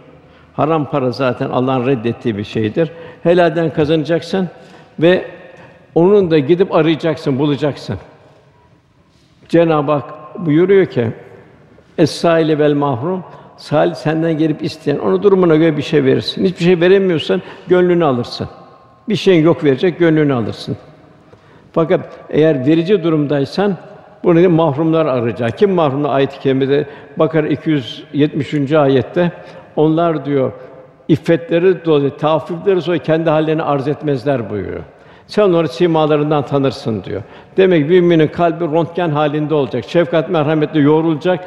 Haram 0.54 0.90
para 0.90 1.12
zaten 1.12 1.50
Allah'ın 1.50 1.88
reddettiği 1.88 2.38
bir 2.38 2.44
şeydir. 2.44 2.92
Helalden 3.24 3.74
kazanacaksın 3.74 4.50
ve 5.00 5.26
onun 5.96 6.32
da 6.32 6.40
gidip 6.40 6.76
arayacaksın, 6.76 7.40
bulacaksın. 7.40 7.98
Cenab-ı 9.50 9.92
Hak 9.92 10.06
buyuruyor 10.46 10.86
ki 10.86 11.12
Es-sâile 11.98 12.60
vel 12.60 12.74
mahrum 12.74 13.24
Sal 13.58 13.94
senden 13.94 14.38
gelip 14.38 14.64
isteyen 14.64 14.98
onu 14.98 15.24
durumuna 15.24 15.56
göre 15.56 15.78
bir 15.78 15.82
şey 15.82 16.04
verirsin. 16.04 16.46
Hiçbir 16.46 16.64
şey 16.64 16.80
veremiyorsan 16.80 17.42
gönlünü 17.68 18.06
alırsın. 18.06 18.48
Bir 19.10 19.16
şeyin 19.16 19.44
yok 19.44 19.64
verecek 19.64 20.00
gönlünü 20.00 20.34
alırsın. 20.34 20.78
Fakat 21.72 22.20
eğer 22.30 22.68
verici 22.68 23.04
durumdaysan 23.04 23.78
bunu 24.24 24.50
mahrumlar 24.50 25.06
arayacak. 25.06 25.58
Kim 25.58 25.72
mahrumlar 25.72 26.10
ayet-i 26.10 26.40
kerimede 26.40 26.88
Bakara 27.18 27.48
273. 27.48 28.72
ayette 28.72 29.32
onlar 29.76 30.26
diyor 30.26 30.52
iffetleri 31.08 31.86
dolayı 31.86 32.18
tafifleri 32.18 32.82
sonra 32.82 32.98
kendi 32.98 33.30
hallerini 33.30 33.64
arz 33.64 33.88
etmezler 33.88 34.50
buyuruyor. 34.50 34.84
Sen 35.28 35.44
onları 35.44 35.68
simalarından 35.68 36.46
tanırsın 36.46 37.04
diyor. 37.04 37.22
Demek 37.58 37.88
ki 37.88 37.90
müminin 37.94 38.28
kalbi 38.28 38.66
röntgen 38.66 39.10
halinde 39.10 39.56
olacak. 39.56 39.84
Şefkat 39.88 40.30
merhametle 40.30 40.80
yoğrulacak. 40.80 41.46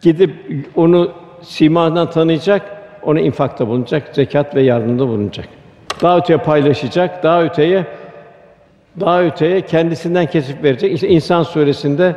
Gidip 0.00 0.34
onu 0.76 1.10
simadan 1.42 2.10
tanıyacak, 2.10 2.62
onu 3.02 3.20
infakta 3.20 3.68
bulunacak, 3.68 4.08
zekat 4.12 4.54
ve 4.54 4.62
yardımda 4.62 5.08
bulunacak. 5.08 5.48
Daha 6.02 6.18
öteye 6.18 6.38
paylaşacak, 6.38 7.22
daha 7.22 7.42
öteye 7.42 7.86
daha 9.00 9.22
öteye 9.22 9.60
kendisinden 9.60 10.26
kesip 10.26 10.64
verecek. 10.64 10.92
İşte 10.92 11.08
İnsan 11.08 11.42
suresinde 11.42 12.16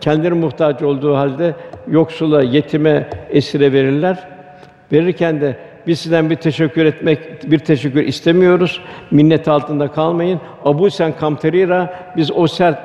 kendileri 0.00 0.34
muhtaç 0.34 0.82
olduğu 0.82 1.16
halde 1.16 1.54
yoksula, 1.88 2.42
yetime, 2.42 3.08
esire 3.30 3.72
verirler. 3.72 4.37
Verirken 4.92 5.40
de 5.40 5.56
biz 5.86 5.98
sizden 6.00 6.30
bir 6.30 6.36
teşekkür 6.36 6.84
etmek, 6.84 7.50
bir 7.50 7.58
teşekkür 7.58 8.02
istemiyoruz. 8.02 8.80
Minnet 9.10 9.48
altında 9.48 9.92
kalmayın. 9.92 10.40
Abu 10.64 10.90
Sen 10.90 11.16
Kamterira 11.16 11.94
biz 12.16 12.30
o 12.30 12.46
sert 12.46 12.78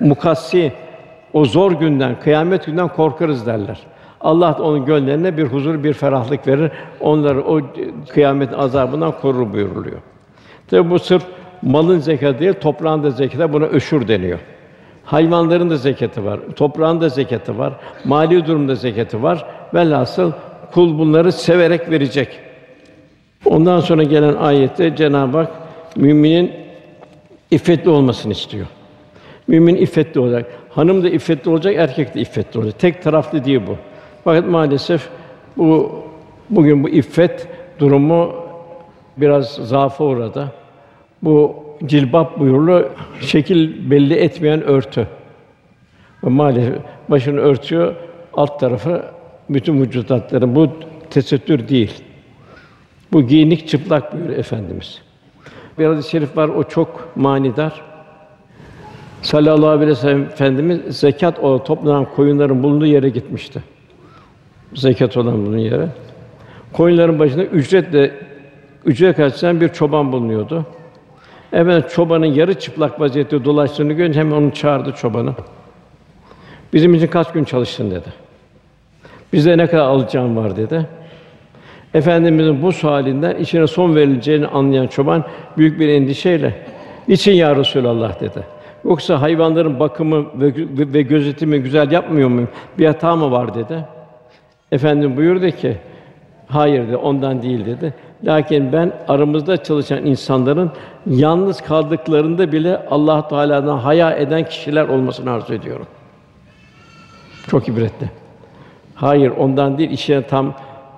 mukassi 0.00 0.72
o 1.32 1.44
zor 1.44 1.72
günden, 1.72 2.20
kıyamet 2.20 2.66
günden 2.66 2.88
korkarız 2.88 3.46
derler. 3.46 3.78
Allah 4.20 4.58
da 4.58 4.62
onun 4.62 4.84
gönüllerine 4.84 5.36
bir 5.36 5.44
huzur, 5.44 5.84
bir 5.84 5.92
ferahlık 5.92 6.46
verir. 6.46 6.72
Onları 7.00 7.44
o 7.44 7.60
kıyamet 8.08 8.58
azabından 8.58 9.12
korur 9.20 9.52
buyuruluyor. 9.52 9.98
Tabi 10.68 10.90
bu 10.90 10.98
sırf 10.98 11.22
malın 11.62 11.98
zekatı 11.98 12.38
değil, 12.40 12.54
toprağın 12.54 13.02
da 13.02 13.10
zekatı. 13.10 13.52
Buna 13.52 13.64
öşür 13.64 14.08
deniyor. 14.08 14.38
Hayvanların 15.08 15.70
da 15.70 15.76
zekatı 15.76 16.24
var, 16.24 16.40
toprağın 16.56 17.00
da 17.00 17.08
zekatı 17.08 17.58
var, 17.58 17.72
mali 18.04 18.46
durumda 18.46 18.74
zekatı 18.74 19.22
var. 19.22 19.46
Velhasıl 19.74 20.32
kul 20.72 20.98
bunları 20.98 21.32
severek 21.32 21.90
verecek. 21.90 22.40
Ondan 23.44 23.80
sonra 23.80 24.02
gelen 24.02 24.34
ayette 24.34 24.96
Cenab-ı 24.96 25.38
Hak 25.38 25.50
müminin 25.96 26.52
iffetli 27.50 27.90
olmasını 27.90 28.32
istiyor. 28.32 28.66
Mümin 29.46 29.76
iffetli 29.76 30.20
olacak. 30.20 30.46
Hanım 30.70 31.04
da 31.04 31.08
iffetli 31.08 31.50
olacak, 31.50 31.74
erkek 31.76 32.14
de 32.14 32.20
iffetli 32.20 32.58
olacak. 32.60 32.78
Tek 32.78 33.02
taraflı 33.02 33.44
değil 33.44 33.60
bu. 33.66 33.76
Fakat 34.24 34.46
maalesef 34.46 35.08
bu 35.56 35.92
bugün 36.50 36.84
bu 36.84 36.88
iffet 36.88 37.48
durumu 37.78 38.32
biraz 39.16 39.48
zaafa 39.54 40.04
uğradı. 40.04 40.52
Bu 41.22 41.67
cilbap 41.86 42.38
buyurulu 42.38 42.88
şekil 43.20 43.90
belli 43.90 44.14
etmeyen 44.14 44.62
örtü. 44.62 45.08
Ve 46.24 46.28
maalesef 46.28 46.74
başını 47.08 47.40
örtüyor, 47.40 47.94
alt 48.34 48.60
tarafı 48.60 49.04
bütün 49.50 49.80
vücut 49.80 50.10
hatları. 50.10 50.54
Bu 50.54 50.70
tesettür 51.10 51.68
değil. 51.68 52.02
Bu 53.12 53.22
giyinik 53.22 53.68
çıplak 53.68 54.12
buyuruyor 54.12 54.38
efendimiz. 54.38 55.02
Bir 55.78 55.86
hadis-i 55.86 56.10
şerif 56.10 56.36
var 56.36 56.48
o 56.48 56.64
çok 56.64 57.16
manidar. 57.16 57.82
Sallallahu 59.22 59.68
aleyhi 59.68 59.90
ve 59.90 59.94
sellem 59.94 60.22
efendimiz 60.22 60.80
zekat 60.98 61.38
o 61.38 61.64
toplanan 61.64 62.04
koyunların 62.04 62.62
bulunduğu 62.62 62.86
yere 62.86 63.08
gitmişti. 63.08 63.62
Zekat 64.74 65.16
olan 65.16 65.46
bunun 65.46 65.58
yere. 65.58 65.88
Koyunların 66.72 67.18
başında 67.18 67.44
ücretle 67.44 68.12
ücret 68.84 69.20
açısından 69.20 69.60
bir 69.60 69.68
çoban 69.68 70.12
bulunuyordu. 70.12 70.66
Efendim 71.52 71.84
çobanın 71.90 72.26
yarı 72.26 72.54
çıplak 72.54 73.00
vaziyette 73.00 73.44
dolaştığını 73.44 73.92
görünce 73.92 74.20
hemen 74.20 74.36
onu 74.36 74.50
çağırdı 74.50 74.92
çobanı. 74.92 75.34
Bizim 76.72 76.94
için 76.94 77.06
kaç 77.06 77.32
gün 77.32 77.44
çalıştın 77.44 77.90
dedi. 77.90 78.08
Bize 79.32 79.58
ne 79.58 79.66
kadar 79.66 79.82
alacağım 79.82 80.36
var 80.36 80.56
dedi. 80.56 80.86
Efendimizin 81.94 82.62
bu 82.62 82.72
sualinden 82.72 83.36
içine 83.36 83.66
son 83.66 83.96
verileceğini 83.96 84.46
anlayan 84.46 84.86
çoban 84.86 85.24
büyük 85.56 85.80
bir 85.80 85.88
endişeyle 85.88 86.54
"Niçin 87.08 87.32
ya 87.32 87.56
Resulallah?" 87.56 88.20
dedi. 88.20 88.42
Yoksa 88.84 89.22
hayvanların 89.22 89.80
bakımı 89.80 90.26
ve, 90.34 90.52
ve 90.94 91.02
gözetimi 91.02 91.58
güzel 91.58 91.90
yapmıyor 91.90 92.28
muyum? 92.28 92.48
Bir 92.78 92.86
hata 92.86 93.16
mı 93.16 93.30
var 93.30 93.54
dedi. 93.54 93.84
Efendim 94.72 95.16
buyurdu 95.16 95.50
ki, 95.50 95.76
hayır 96.48 96.88
dedi, 96.88 96.96
ondan 96.96 97.42
değil 97.42 97.66
dedi. 97.66 97.94
Lakin 98.24 98.72
ben 98.72 98.92
aramızda 99.08 99.62
çalışan 99.62 100.06
insanların 100.06 100.70
yalnız 101.06 101.60
kaldıklarında 101.60 102.52
bile 102.52 102.86
Allah 102.90 103.28
Teala'dan 103.28 103.78
haya 103.78 104.10
eden 104.10 104.44
kişiler 104.44 104.88
olmasını 104.88 105.30
arzu 105.30 105.54
ediyorum. 105.54 105.86
Çok 107.50 107.68
ibretli. 107.68 108.10
Hayır, 108.94 109.30
ondan 109.30 109.78
değil, 109.78 109.90
işine 109.90 110.22
tam 110.22 110.54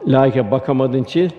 layık'a 0.07 0.51
bakamadığın 0.51 1.03
için. 1.03 1.33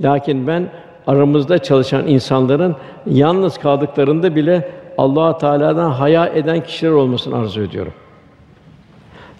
Lakin 0.00 0.46
ben 0.46 0.68
aramızda 1.06 1.58
çalışan 1.58 2.06
insanların 2.06 2.76
yalnız 3.06 3.58
kaldıklarında 3.58 4.36
bile 4.36 4.68
Allah 4.98 5.38
Teala'dan 5.38 5.90
haya 5.90 6.26
eden 6.26 6.60
kişiler 6.60 6.90
olmasını 6.90 7.36
arzu 7.36 7.60
ediyorum. 7.60 7.92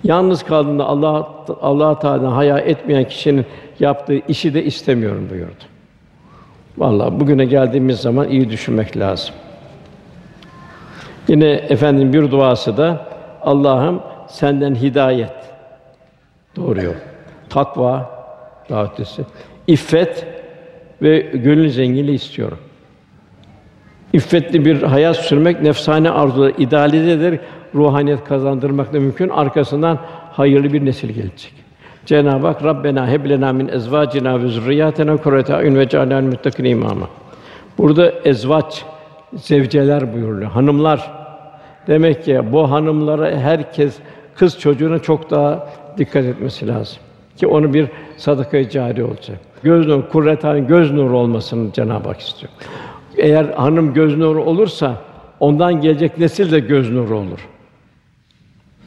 Yalnız 0.05 0.43
kaldığında 0.43 0.85
Allah 0.85 1.29
Allah 1.61 1.99
Teala'dan 1.99 2.33
haya 2.33 2.59
etmeyen 2.59 3.05
kişinin 3.05 3.47
yaptığı 3.81 4.19
işi 4.29 4.55
de 4.55 4.65
istemiyorum 4.65 5.29
buyurdu. 5.31 5.72
Vallahi 6.79 7.21
bugüne 7.21 7.45
geldiğimiz 7.45 8.01
zaman 8.01 8.29
iyi 8.29 8.51
düşünmek 8.51 8.97
lazım. 8.97 9.35
Yine 11.29 11.51
efendim 11.51 12.13
bir 12.13 12.31
duası 12.31 12.77
da 12.77 13.07
Allah'ım 13.43 14.03
senden 14.29 14.75
hidayet 14.75 15.33
doğru 16.57 16.81
takva 17.49 18.11
daha 18.71 18.85
ötesi, 18.85 19.25
ve 21.03 21.21
gönül 21.21 21.69
zenginliği 21.69 22.17
istiyorum. 22.17 22.59
İffetli 24.13 24.65
bir 24.65 24.83
hayat 24.83 25.17
sürmek 25.17 25.63
nefsane 25.63 26.11
arzuları 26.11 26.51
idealize 26.59 27.11
ederek 27.11 27.41
ruhaniyet 27.75 28.25
kazandırmak 28.25 28.93
da 28.93 29.01
mümkün. 29.01 29.29
Arkasından 29.29 29.99
hayırlı 30.33 30.73
bir 30.73 30.85
nesil 30.85 31.09
gelecek. 31.09 31.62
Cenab-ı 32.07 32.47
Hak 32.47 32.65
Rabbena 32.65 33.09
heb 33.09 33.29
lena 33.31 33.53
min 33.53 33.69
ezvacina 33.69 34.43
ve 34.43 34.49
zurriyatena 34.49 35.17
kurrete 35.17 35.55
ayun 35.55 35.75
ve 35.75 35.89
cealna 35.89 36.21
muttakin 36.21 36.65
imama. 36.65 37.09
Burada 37.79 38.13
ezvaç 38.25 38.85
zevceler 39.35 40.15
buyuruyor. 40.15 40.51
Hanımlar 40.51 41.11
demek 41.87 42.25
ki 42.25 42.41
bu 42.53 42.71
hanımlara 42.71 43.31
herkes 43.31 43.99
kız 44.35 44.59
çocuğuna 44.59 44.99
çok 44.99 45.31
daha 45.31 45.69
dikkat 45.99 46.25
etmesi 46.25 46.69
lazım 46.69 46.99
ki 47.37 47.47
onu 47.47 47.75
bir 47.75 47.89
sadaka-i 48.17 48.71
cari 48.71 49.05
olacak. 49.05 49.39
Göz 49.63 49.87
nuru, 49.87 50.09
kurreten 50.09 50.67
göz 50.67 50.93
nuru 50.93 51.19
olmasını 51.19 51.73
Cenab-ı 51.73 52.09
Hak 52.09 52.21
istiyor. 52.21 52.53
Eğer 53.17 53.45
hanım 53.45 53.95
göz 53.95 54.17
nuru 54.17 54.45
olursa 54.45 54.97
ondan 55.41 55.81
gelecek 55.81 56.19
nesil 56.19 56.53
de 56.53 56.61
göz 56.61 56.91
nuru 56.91 57.19
olur. 57.19 57.49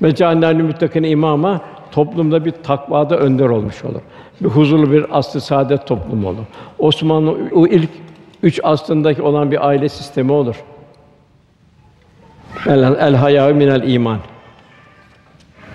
Ve 0.02 0.16
cehennemli 0.16 0.64
müttakin 0.64 1.04
imama 1.04 1.62
toplumda 1.92 2.46
bir 2.46 2.52
takvada 2.52 3.18
önder 3.18 3.50
olmuş 3.50 3.86
olur. 3.86 4.02
Bir 4.42 4.50
huzurlu 4.50 4.92
bir 4.92 5.18
aslı 5.18 5.42
saadet 5.42 5.88
toplumu 5.88 6.30
olur. 6.30 6.44
Osmanlı 6.80 7.36
o 7.54 7.68
ilk 7.68 7.90
üç 8.44 8.60
aslındaki 8.64 9.22
olan 9.22 9.52
bir 9.52 9.68
aile 9.68 9.90
sistemi 9.90 10.32
olur. 10.32 10.64
El, 12.68 12.84
el 13.00 13.16
hayâ 13.16 13.48
minel 13.48 13.90
iman. 13.90 14.18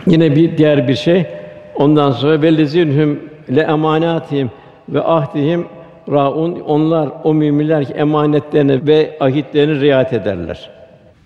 Yine 0.06 0.36
bir 0.36 0.58
diğer 0.58 0.88
bir 0.88 0.94
şey. 0.94 1.26
Ondan 1.74 2.10
sonra 2.10 2.42
vellezinhum 2.42 3.20
le 3.54 3.60
emanatihim 3.60 4.50
ve 4.88 5.02
ahdihim 5.02 5.66
raun 6.10 6.60
onlar 6.60 7.08
o 7.24 7.34
müminler 7.34 7.84
ki 7.84 7.92
emanetlerine 7.92 8.86
ve 8.86 9.16
ahitlerine 9.20 9.80
riayet 9.80 10.12
ederler. 10.12 10.70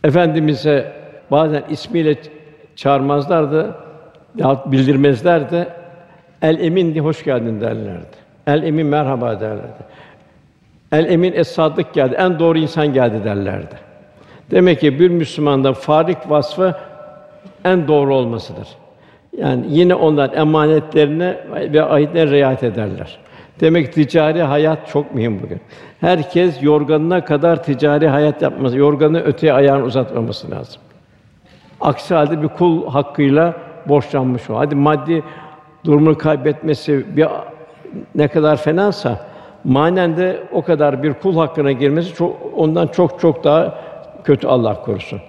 Efendimize 0.05 0.93
bazen 1.31 1.63
ismiyle 1.71 2.17
çağırmazlardı, 2.77 3.75
ya 4.37 4.63
bildirmezlerdi. 4.67 5.69
El 6.43 6.61
emin 6.61 6.95
diye 6.95 7.05
hoş 7.05 7.25
geldin 7.25 7.61
derlerdi. 7.61 8.17
El 8.47 8.63
emin 8.63 8.87
merhaba 8.87 9.41
derlerdi. 9.41 9.85
El 10.93 11.05
emin 11.11 11.33
es 11.33 11.49
sadık 11.49 11.95
geldi. 11.95 12.15
En 12.19 12.39
doğru 12.39 12.59
insan 12.59 12.93
geldi 12.93 13.25
derlerdi. 13.25 13.75
Demek 14.51 14.81
ki 14.81 15.01
bir 15.01 15.11
Müslümanda 15.11 15.73
farik 15.73 16.31
vasfı 16.31 16.75
en 17.65 17.89
doğru 17.89 18.15
olmasıdır. 18.15 18.69
Yani 19.39 19.67
yine 19.69 19.95
onlar 19.95 20.33
emanetlerine 20.33 21.37
ve 21.53 21.83
ahitlerine 21.83 22.31
riayet 22.31 22.63
ederler. 22.63 23.19
Demek 23.61 23.87
ki 23.87 23.93
ticari 23.93 24.43
hayat 24.43 24.89
çok 24.89 25.15
mühim 25.15 25.43
bugün. 25.43 25.61
Herkes 26.01 26.63
yorganına 26.63 27.25
kadar 27.25 27.63
ticari 27.63 28.09
hayat 28.09 28.43
yapması, 28.43 28.77
yorganı 28.79 29.21
öteye 29.21 29.53
ayağını 29.53 29.85
uzatmaması 29.85 30.51
lazım. 30.51 30.83
Aksi 31.81 32.15
halde 32.15 32.43
bir 32.43 32.49
kul 32.49 32.89
hakkıyla 32.91 33.55
borçlanmış 33.89 34.51
o. 34.51 34.59
Hadi 34.59 34.75
maddi 34.75 35.23
durumunu 35.85 36.19
kaybetmesi 36.19 37.17
bir 37.17 37.27
ne 38.15 38.29
kadar 38.29 38.57
fenasa 38.57 39.27
manen 39.65 40.17
de 40.17 40.43
o 40.53 40.63
kadar 40.63 41.03
bir 41.03 41.15
kul 41.15 41.37
hakkına 41.37 41.73
girmesi 41.73 42.15
çok 42.15 42.37
ondan 42.57 42.87
çok 42.87 43.21
çok 43.21 43.45
daha 43.45 43.79
kötü 44.25 44.47
Allah 44.47 44.83
korusun. 44.83 45.21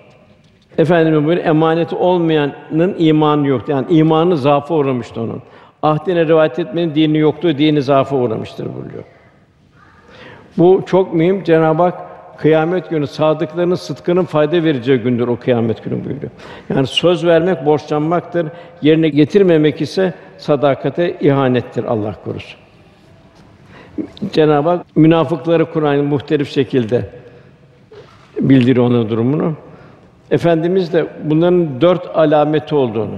Efendimiz 0.77 1.27
böyle 1.27 1.41
emaneti 1.41 1.95
olmayanın 1.95 2.95
imanı 2.97 3.47
yok. 3.47 3.69
Yani 3.69 3.85
imanı 3.89 4.37
zaafı 4.37 4.73
uğramıştı 4.73 5.21
onun. 5.21 5.41
Ahdine 5.81 6.25
rivayet 6.25 6.59
etmenin 6.59 6.95
dini 6.95 7.17
yoktu, 7.17 7.57
dini 7.57 7.81
zaafı 7.81 8.15
uğramıştır 8.15 8.65
buyuruyor. 8.75 9.03
Bu 10.57 10.81
çok 10.85 11.13
mühim. 11.13 11.43
Cenab-ı 11.43 11.83
Hak 11.83 12.04
kıyamet 12.37 12.89
günü 12.89 13.07
sadıklarının 13.07 13.75
sıdkının 13.75 14.25
fayda 14.25 14.63
vereceği 14.63 14.97
gündür 14.97 15.27
o 15.27 15.39
kıyamet 15.39 15.83
günü 15.83 16.05
buyuruyor. 16.05 16.31
Yani 16.69 16.87
söz 16.87 17.25
vermek 17.25 17.65
borçlanmaktır. 17.65 18.47
Yerine 18.81 19.09
getirmemek 19.09 19.81
ise 19.81 20.13
sadakate 20.37 21.17
ihanettir 21.19 21.83
Allah 21.83 22.15
korusun. 22.23 22.59
Cenab-ı 24.31 24.69
Hak 24.69 24.85
münafıkları 24.95 25.65
Kur'an 25.65 26.03
muhtelif 26.03 26.51
şekilde 26.51 27.09
bildiriyor 28.39 28.85
onun 28.85 29.09
durumunu. 29.09 29.53
Efendimiz 30.31 30.93
de 30.93 31.07
bunların 31.23 31.81
dört 31.81 32.17
alameti 32.17 32.75
olduğunu, 32.75 33.15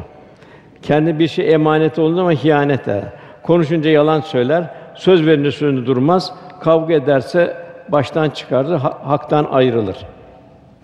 kendi 0.81 1.19
bir 1.19 1.27
şey 1.27 1.53
emanet 1.53 1.99
olduğunu 1.99 2.21
ama 2.21 2.31
hiyanet 2.31 2.87
eder. 2.87 3.03
Konuşunca 3.43 3.89
yalan 3.89 4.21
söyler, 4.21 4.63
söz 4.95 5.25
verince 5.25 5.51
sözünde 5.51 5.85
durmaz, 5.85 6.33
kavga 6.59 6.93
ederse 6.93 7.66
baştan 7.91 8.29
çıkarır, 8.29 8.79
haktan 9.03 9.47
ayrılır. 9.51 9.97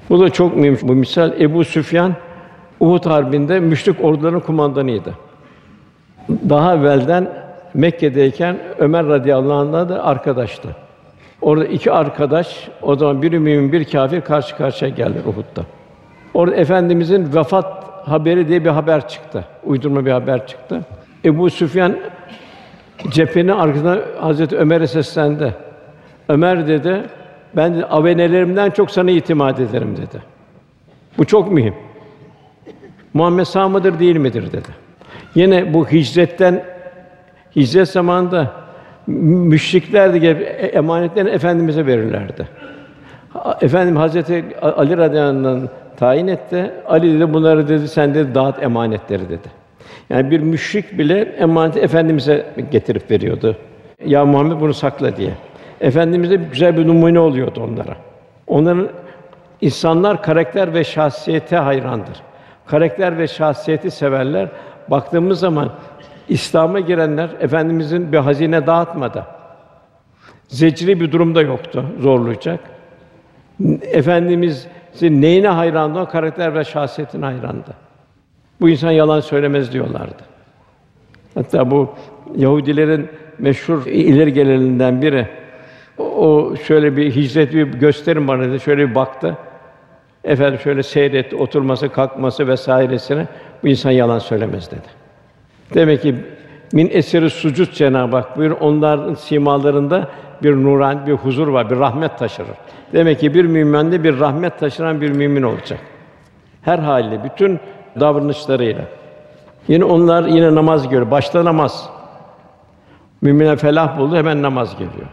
Bu 0.10 0.20
da 0.20 0.30
çok 0.30 0.56
mühim 0.56 0.78
bu 0.82 0.94
misal. 0.94 1.42
Ebu 1.42 1.64
Süfyan 1.64 2.14
Uhud 2.80 3.06
harbinde 3.06 3.60
müşrik 3.60 4.04
orduların 4.04 4.40
kumandanıydı. 4.40 5.14
Daha 6.30 6.76
evvelden 6.76 7.28
Mekke'deyken 7.74 8.58
Ömer 8.80 9.08
radıyallahu 9.08 9.54
anh'la 9.54 9.90
da 9.90 10.04
arkadaştı. 10.04 10.70
Orada 11.42 11.66
iki 11.66 11.92
arkadaş, 11.92 12.70
o 12.82 12.96
zaman 12.96 13.22
biri 13.22 13.40
mümin, 13.40 13.72
bir 13.72 13.86
kafir 13.86 14.22
karşı 14.22 14.58
karşıya 14.58 14.92
geldi 14.92 15.18
Uhud'da. 15.26 15.64
Orada 16.34 16.56
efendimizin 16.56 17.36
vefat 17.36 17.84
haberi 18.06 18.48
diye 18.48 18.66
bir 18.66 18.70
haber 18.70 19.08
çıktı. 19.08 19.46
Uydurma 19.64 20.06
bir 20.06 20.12
haber 20.12 20.48
çıktı. 20.48 20.82
Ebu 21.26 21.50
Süfyan 21.50 21.96
cephenin 23.10 23.48
arkasında 23.48 24.02
Hazreti 24.20 24.58
Ömer'e 24.58 24.88
seslendi. 24.88 25.54
Ömer 26.34 26.68
dedi, 26.68 27.02
ben 27.56 27.76
de 27.76 27.86
avenelerimden 27.86 28.70
çok 28.70 28.92
sana 28.92 29.12
itimat 29.12 29.60
ederim 29.60 29.98
dedi. 29.98 30.24
Bu 31.18 31.26
çok 31.26 31.52
mühim. 31.52 31.74
Muhammed 33.14 33.46
sağ 33.46 33.70
mıdır 33.70 34.00
değil 34.00 34.16
midir 34.16 34.52
dedi. 34.52 34.70
Yine 35.36 35.74
bu 35.74 35.88
hicretten 35.88 36.64
hicret 37.56 37.90
zamanında 37.90 38.52
müşrikler 39.08 40.14
de 40.14 40.18
gelip 40.18 40.42
e, 40.42 40.66
emanetlerini 40.66 41.30
efendimize 41.30 41.86
verirlerdi. 41.86 42.48
Efendim 43.62 43.96
Hazreti 43.96 44.46
Ali 44.62 44.98
radıyallahu 44.98 45.70
tayin 45.98 46.28
etti. 46.28 46.72
Ali 46.88 47.16
dedi 47.16 47.34
bunları 47.34 47.68
dedi 47.68 47.88
sen 47.88 48.14
de 48.14 48.36
dağıt 48.36 48.64
emanetleri 48.64 49.30
dedi. 49.30 49.48
Yani 50.10 50.32
bir 50.32 50.40
müşrik 50.40 50.98
bile 50.98 51.22
emaneti 51.22 51.80
efendimize 51.80 52.46
getirip 52.72 53.12
veriyordu. 53.12 53.58
Ya 54.06 54.26
Muhammed 54.26 54.62
bunu 54.62 54.74
sakla 54.74 55.18
diye. 55.18 55.32
Efendimiz 55.84 56.32
de 56.32 56.36
güzel 56.36 56.78
bir 56.78 56.88
numune 56.88 57.20
oluyordu 57.20 57.64
onlara. 57.64 57.98
Onların 58.48 58.90
insanlar 59.62 60.24
karakter 60.24 60.74
ve 60.74 60.84
şahsiyete 60.84 61.58
hayrandır. 61.58 62.22
Karakter 62.66 63.18
ve 63.18 63.28
şahsiyeti 63.28 63.92
severler. 63.92 64.50
Baktığımız 64.88 65.40
zaman 65.40 65.72
İslam'a 66.30 66.80
girenler 66.80 67.30
efendimizin 67.40 68.12
bir 68.12 68.18
hazine 68.18 68.68
dağıtmadı. 68.68 69.26
Zecri 70.48 71.00
bir 71.00 71.12
durumda 71.12 71.42
yoktu, 71.42 71.86
zorlayacak. 72.00 72.60
Efendimiz'in 73.82 75.22
neyine 75.22 75.48
hayrandı? 75.48 76.00
O 76.00 76.06
karakter 76.06 76.56
ve 76.56 76.64
şahsiyetine 76.64 77.26
hayrandı. 77.26 77.74
Bu 78.62 78.70
insan 78.70 78.92
yalan 78.92 79.20
söylemez 79.20 79.74
diyorlardı. 79.74 80.24
Hatta 81.36 81.72
bu 81.72 81.90
Yahudilerin 82.36 83.10
meşhur 83.40 83.86
ileri 83.86 84.34
gelenlerinden 84.34 85.02
biri 85.02 85.43
o 85.98 86.56
şöyle 86.56 86.98
bir 86.98 87.16
hicret 87.16 87.54
bir 87.54 87.68
gösterin 87.68 88.28
bana 88.28 88.44
dedi. 88.44 88.60
Şöyle 88.60 88.90
bir 88.90 88.96
baktı. 88.96 89.38
Efendim 90.24 90.60
şöyle 90.60 90.84
seyretti, 90.84 91.36
oturması, 91.36 91.90
kalkması 91.90 92.48
vesairesine 92.48 93.28
bu 93.64 93.68
insan 93.68 93.92
yalan 93.92 94.20
söylemez 94.20 94.72
dedi. 94.72 94.88
Demek 95.74 96.02
ki 96.02 96.16
min 96.74 96.90
eseri 96.92 97.30
sucud 97.30 97.72
Cenab-ı 97.72 98.16
Hak 98.16 98.38
buyur 98.38 98.52
onların 98.52 99.14
simalarında 99.14 100.08
bir 100.44 100.56
nuran, 100.56 101.08
bir 101.08 101.14
huzur 101.14 101.48
var, 101.48 101.70
bir 101.70 101.80
rahmet 101.80 102.18
taşırır. 102.18 102.58
Demek 102.94 103.20
ki 103.20 103.34
bir 103.34 103.46
müminde 103.46 104.04
bir 104.04 104.20
rahmet 104.20 104.60
taşıran 104.60 105.02
bir 105.02 105.12
mümin 105.12 105.44
olacak. 105.44 105.80
Her 106.62 106.80
haliyle, 106.80 107.24
bütün 107.24 107.60
davranışlarıyla. 108.00 108.86
Yine 109.68 109.84
onlar 109.84 110.24
yine 110.24 110.56
namaz 110.56 110.90
görüyor. 110.90 111.12
Başta 111.12 111.46
namaz. 111.46 111.90
Mümine 113.22 113.56
felah 113.56 113.98
buldu, 113.98 114.16
hemen 114.16 114.42
namaz 114.42 114.78
geliyor. 114.78 115.08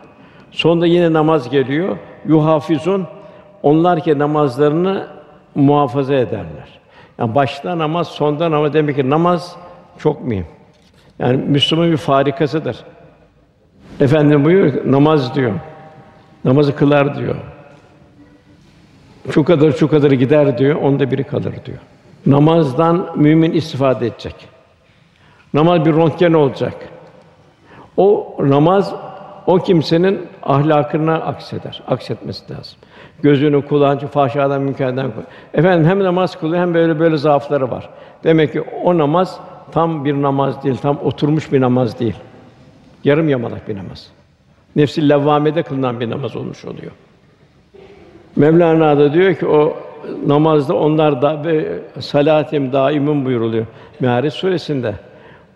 Sonunda 0.50 0.86
yine 0.86 1.12
namaz 1.12 1.50
geliyor. 1.50 1.96
Yuhafizun 2.26 3.06
onlar 3.62 4.00
ki 4.00 4.18
namazlarını 4.18 5.06
muhafaza 5.54 6.14
ederler. 6.14 6.80
Yani 7.18 7.34
başta 7.34 7.78
namaz, 7.78 8.08
sonda 8.08 8.50
namaz 8.50 8.74
demek 8.74 8.96
ki 8.96 9.10
namaz 9.10 9.56
çok 9.98 10.24
mühim. 10.24 10.46
Yani 11.18 11.36
Müslüman 11.36 11.90
bir 11.90 11.96
farikasıdır. 11.96 12.76
Efendim 14.00 14.44
buyuruyor 14.44 14.92
namaz 14.92 15.34
diyor. 15.34 15.52
Namazı 16.44 16.76
kılar 16.76 17.18
diyor. 17.18 17.36
Şu 19.30 19.44
kadar 19.44 19.72
şu 19.72 19.88
kadar 19.88 20.10
gider 20.10 20.58
diyor, 20.58 20.82
onda 20.82 21.10
biri 21.10 21.24
kalır 21.24 21.54
diyor. 21.66 21.78
Namazdan 22.26 23.08
mümin 23.16 23.52
istifade 23.52 24.06
edecek. 24.06 24.34
Namaz 25.54 25.84
bir 25.84 25.92
röntgen 25.92 26.32
olacak. 26.32 26.74
O 27.96 28.36
namaz 28.40 28.94
o 29.50 29.58
kimsenin 29.58 30.26
ahlakına 30.42 31.14
akseder, 31.14 31.82
aksetmesi 31.88 32.52
lazım. 32.52 32.78
Gözünü, 33.22 33.66
kulağını 33.66 34.06
fahşadan, 34.06 34.62
münkerden 34.62 35.12
Efendim 35.54 35.88
hem 35.88 36.04
namaz 36.04 36.40
kılıyor 36.40 36.62
hem 36.62 36.74
böyle 36.74 37.00
böyle 37.00 37.16
zaafları 37.16 37.70
var. 37.70 37.88
Demek 38.24 38.52
ki 38.52 38.60
o 38.84 38.98
namaz 38.98 39.40
tam 39.72 40.04
bir 40.04 40.22
namaz 40.22 40.64
değil, 40.64 40.76
tam 40.76 40.98
oturmuş 41.04 41.52
bir 41.52 41.60
namaz 41.60 41.98
değil. 41.98 42.14
Yarım 43.04 43.28
yamalak 43.28 43.68
bir 43.68 43.76
namaz. 43.76 44.08
Nefsi 44.76 45.08
levvamede 45.08 45.62
kılınan 45.62 46.00
bir 46.00 46.10
namaz 46.10 46.36
olmuş 46.36 46.64
oluyor. 46.64 46.92
Mevlana 48.36 48.98
da 48.98 49.12
diyor 49.12 49.34
ki 49.34 49.46
o 49.46 49.76
namazda 50.26 50.74
onlar 50.74 51.22
da 51.22 51.44
ve 51.44 51.78
salatim 52.00 52.72
daimin 52.72 53.24
buyuruluyor. 53.24 53.66
Meharet 54.00 54.32
suresinde. 54.32 54.94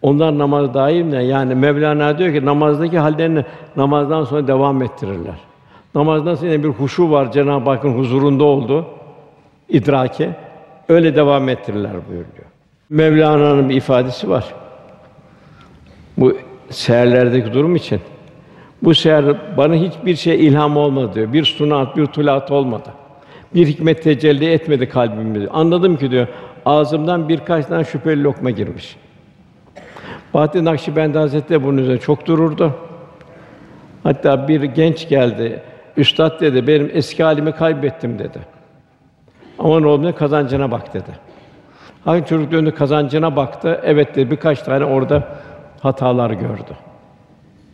Onlar 0.05 0.39
namaz 0.39 0.75
daim 0.75 1.11
ne? 1.11 1.25
Yani 1.25 1.55
Mevlana 1.55 2.19
diyor 2.19 2.33
ki 2.33 2.45
namazdaki 2.45 2.99
hallerini 2.99 3.45
namazdan 3.77 4.25
sonra 4.25 4.47
devam 4.47 4.83
ettirirler. 4.83 5.35
Namazdan 5.95 6.35
sonra 6.35 6.63
bir 6.63 6.69
huşu 6.69 7.11
var 7.11 7.33
Cenab-ı 7.33 7.71
Hakk'ın 7.71 7.99
huzurunda 7.99 8.45
oldu 8.45 8.87
idrake 9.69 10.31
öyle 10.89 11.17
devam 11.17 11.49
ettirirler 11.49 11.93
buyuruyor. 12.09 12.47
Mevlana'nın 12.91 13.69
bir 13.69 13.75
ifadesi 13.75 14.31
var. 14.31 14.55
Bu 16.17 16.37
seherlerdeki 16.71 17.53
durum 17.53 17.77
için. 17.77 18.01
Bu 18.83 18.95
seher 18.95 19.57
bana 19.57 19.75
hiçbir 19.75 20.17
şey 20.17 20.47
ilham 20.47 20.77
olmadı 20.77 21.11
diyor. 21.15 21.33
Bir 21.33 21.45
sunat, 21.45 21.97
bir 21.97 22.07
tulat 22.07 22.51
olmadı. 22.51 22.89
Bir 23.55 23.67
hikmet 23.67 24.03
tecelli 24.03 24.51
etmedi 24.51 24.89
kalbimde. 24.89 25.49
Anladım 25.49 25.97
ki 25.97 26.11
diyor, 26.11 26.27
ağzımdan 26.67 27.29
birkaç 27.29 27.67
tane 27.67 27.85
şüpheli 27.85 28.23
lokma 28.23 28.51
girmiş. 28.51 28.97
Bahattin 30.35 30.65
Nakşibendi 30.65 31.19
Hazretleri 31.19 31.65
bunun 31.65 31.79
üzerine 31.79 32.01
çok 32.01 32.27
dururdu. 32.27 32.75
Hatta 34.03 34.49
bir 34.49 34.63
genç 34.63 35.09
geldi. 35.09 35.63
Üstad 35.97 36.41
dedi, 36.41 36.67
benim 36.67 36.91
eski 36.95 37.23
halimi 37.23 37.53
kaybettim 37.53 38.19
dedi. 38.19 38.39
Aman 39.59 39.85
oğlum 39.85 40.13
kazancına 40.13 40.71
bak 40.71 40.95
dedi. 40.95 41.11
Hangi 42.05 42.27
çocuk 42.27 42.53
döndü 42.53 42.75
kazancına 42.75 43.37
baktı. 43.37 43.81
Evet 43.85 44.17
dedi, 44.17 44.31
birkaç 44.31 44.63
tane 44.63 44.85
orada 44.85 45.29
hatalar 45.81 46.31
gördü. 46.31 46.73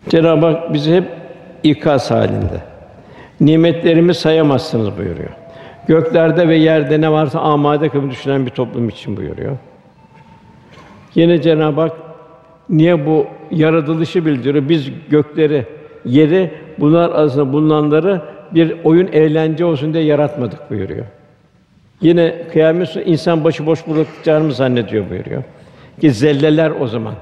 Cenab-ı 0.08 0.46
Hak 0.46 0.72
bizi 0.72 0.96
hep 0.96 1.04
ikaz 1.62 2.10
halinde. 2.10 2.60
Nimetlerimi 3.40 4.14
sayamazsınız 4.14 4.98
buyuruyor. 4.98 5.30
Göklerde 5.86 6.48
ve 6.48 6.56
yerde 6.56 7.00
ne 7.00 7.12
varsa 7.12 7.40
amade 7.40 7.88
kılın 7.88 8.10
düşünen 8.10 8.46
bir 8.46 8.50
toplum 8.50 8.88
için 8.88 9.16
buyuruyor. 9.16 9.56
Yine 11.14 11.42
Cenab-ı 11.42 11.80
Hak 11.80 12.09
niye 12.70 13.06
bu 13.06 13.26
yaratılışı 13.50 14.26
bildiriyor? 14.26 14.68
Biz 14.68 14.90
gökleri, 15.10 15.66
yeri 16.04 16.50
bunlar 16.78 17.10
arasında 17.10 17.52
bulunanları 17.52 18.22
bir 18.54 18.76
oyun 18.84 19.06
eğlence 19.06 19.64
olsun 19.64 19.94
diye 19.94 20.04
yaratmadık 20.04 20.70
buyuruyor. 20.70 21.06
Yine 22.00 22.34
kıyamet 22.52 22.96
insan 23.04 23.44
başı 23.44 23.66
boş 23.66 23.86
bırakacağını 23.86 24.52
zannediyor 24.52 25.10
buyuruyor. 25.10 25.42
Ki 26.00 26.10
zelleler 26.10 26.72
o 26.80 26.86
zaman. 26.86 27.14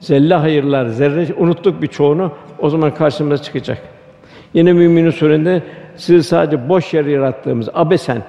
Zelle 0.00 0.34
hayırlar, 0.34 0.86
zerre 0.86 1.34
unuttuk 1.38 1.82
birçoğunu 1.82 2.32
o 2.58 2.70
zaman 2.70 2.94
karşımıza 2.94 3.42
çıkacak. 3.42 3.78
Yine 4.54 4.72
Müminin 4.72 5.10
surende 5.10 5.62
sizi 5.96 6.22
sadece 6.22 6.68
boş 6.68 6.94
yer 6.94 7.04
yarattığımız, 7.04 7.68
abesen 7.74 8.22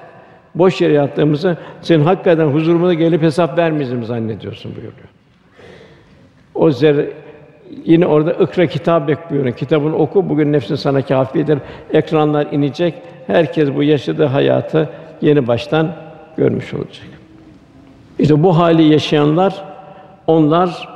boş 0.54 0.80
yer 0.80 0.90
yarattığımızı 0.90 1.56
senin 1.82 2.04
hakikaten 2.04 2.46
huzurumuza 2.46 2.94
gelip 2.94 3.22
hesap 3.22 3.58
vermeyeceğimi 3.58 4.06
zannediyorsun 4.06 4.72
buyuruyor. 4.72 5.19
O 6.54 6.70
zer 6.70 7.06
yine 7.84 8.06
orada 8.06 8.32
ikra 8.32 8.66
kitap 8.66 9.08
bekliyorum. 9.08 9.52
Kitabını 9.52 9.96
oku. 9.96 10.28
Bugün 10.28 10.52
nefsin 10.52 10.74
sana 10.74 11.02
kâfidir. 11.02 11.58
Ekranlar 11.92 12.46
inecek. 12.52 12.94
Herkes 13.26 13.74
bu 13.74 13.82
yaşadığı 13.82 14.26
hayatı 14.26 14.88
yeni 15.20 15.46
baştan 15.46 15.92
görmüş 16.36 16.74
olacak. 16.74 17.06
İşte 18.18 18.42
bu 18.42 18.58
hali 18.58 18.82
yaşayanlar 18.82 19.64
onlar 20.26 20.88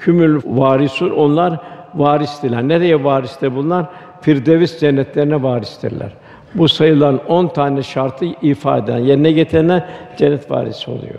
kümül 0.00 0.40
varisun 0.44 1.10
onlar 1.10 1.58
varistirler. 1.94 2.68
Nereye 2.68 3.04
varistir 3.04 3.56
bunlar? 3.56 3.86
Firdevs 4.20 4.80
cennetlerine 4.80 5.42
varistirler. 5.42 6.12
Bu 6.54 6.68
sayılan 6.68 7.20
on 7.28 7.48
tane 7.48 7.82
şartı 7.82 8.24
ifade 8.24 8.92
eden, 8.92 8.98
yerine 8.98 9.32
getirene 9.32 9.84
cennet 10.16 10.50
varisi 10.50 10.90
oluyor. 10.90 11.14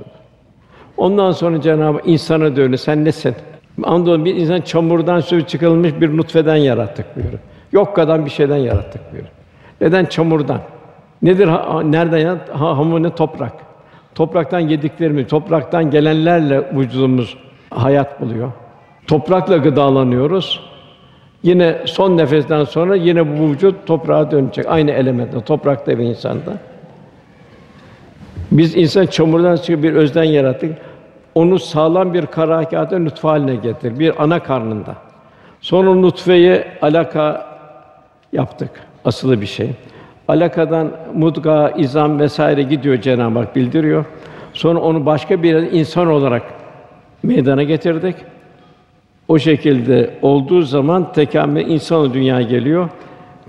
Ondan 0.97 1.31
sonra 1.31 1.61
Cenab-ı 1.61 1.99
insana 2.05 2.55
dönüyor. 2.55 2.77
Sen 2.77 3.05
nesin? 3.05 3.35
Andolsun 3.83 4.25
bir 4.25 4.35
insan 4.35 4.61
çamurdan 4.61 5.19
sürü 5.19 5.47
çıkılmış 5.47 6.01
bir 6.01 6.17
nutfeden 6.17 6.55
yarattık 6.55 7.15
buyuruyor. 7.15 7.39
Yok 7.71 7.95
kadar 7.95 8.25
bir 8.25 8.29
şeyden 8.29 8.57
yarattık 8.57 9.01
buyuruyor. 9.11 9.33
Neden 9.81 10.05
çamurdan? 10.05 10.59
Nedir 11.21 11.47
ha, 11.47 11.81
nereden 11.81 12.17
ya? 12.17 12.37
Ha, 12.53 12.77
hamur 12.77 13.03
ne 13.03 13.09
toprak. 13.15 13.53
Topraktan 14.15 14.59
yediklerimiz, 14.59 15.27
topraktan 15.27 15.91
gelenlerle 15.91 16.71
vücudumuz 16.75 17.37
hayat 17.69 18.21
buluyor. 18.21 18.51
Toprakla 19.07 19.57
gıdalanıyoruz. 19.57 20.59
Yine 21.43 21.77
son 21.85 22.17
nefesten 22.17 22.63
sonra 22.63 22.95
yine 22.95 23.39
bu 23.39 23.51
vücut 23.51 23.87
toprağa 23.87 24.31
dönecek. 24.31 24.65
Aynı 24.69 24.91
elementte, 24.91 25.41
toprakta 25.41 25.99
bir 25.99 26.03
insanda. 26.03 26.57
Biz 28.51 28.75
insan 28.75 29.05
çamurdan 29.05 29.55
çıkıp 29.55 29.83
bir 29.83 29.93
özden 29.93 30.23
yarattık. 30.23 30.77
Onu 31.35 31.59
sağlam 31.59 32.13
bir 32.13 32.25
kara 32.25 32.57
hakikate 32.57 33.05
nutfe 33.05 33.27
haline 33.27 33.55
getir. 33.55 33.99
Bir 33.99 34.23
ana 34.23 34.39
karnında. 34.43 34.95
Sonra 35.61 35.95
nutfeyi 35.95 36.63
alaka 36.81 37.47
yaptık. 38.33 38.69
Asılı 39.05 39.41
bir 39.41 39.45
şey. 39.45 39.69
Alakadan 40.27 40.91
mudga, 41.13 41.69
izam 41.77 42.19
vesaire 42.19 42.63
gidiyor 42.63 43.01
Cenab-ı 43.01 43.39
Hak 43.39 43.55
bildiriyor. 43.55 44.05
Sonra 44.53 44.79
onu 44.79 45.05
başka 45.05 45.43
bir 45.43 45.55
insan 45.55 46.07
olarak 46.07 46.43
meydana 47.23 47.63
getirdik. 47.63 48.15
O 49.27 49.39
şekilde 49.39 50.09
olduğu 50.21 50.61
zaman 50.61 51.11
tekamül 51.13 51.67
insan 51.67 52.13
dünya 52.13 52.41
geliyor. 52.41 52.89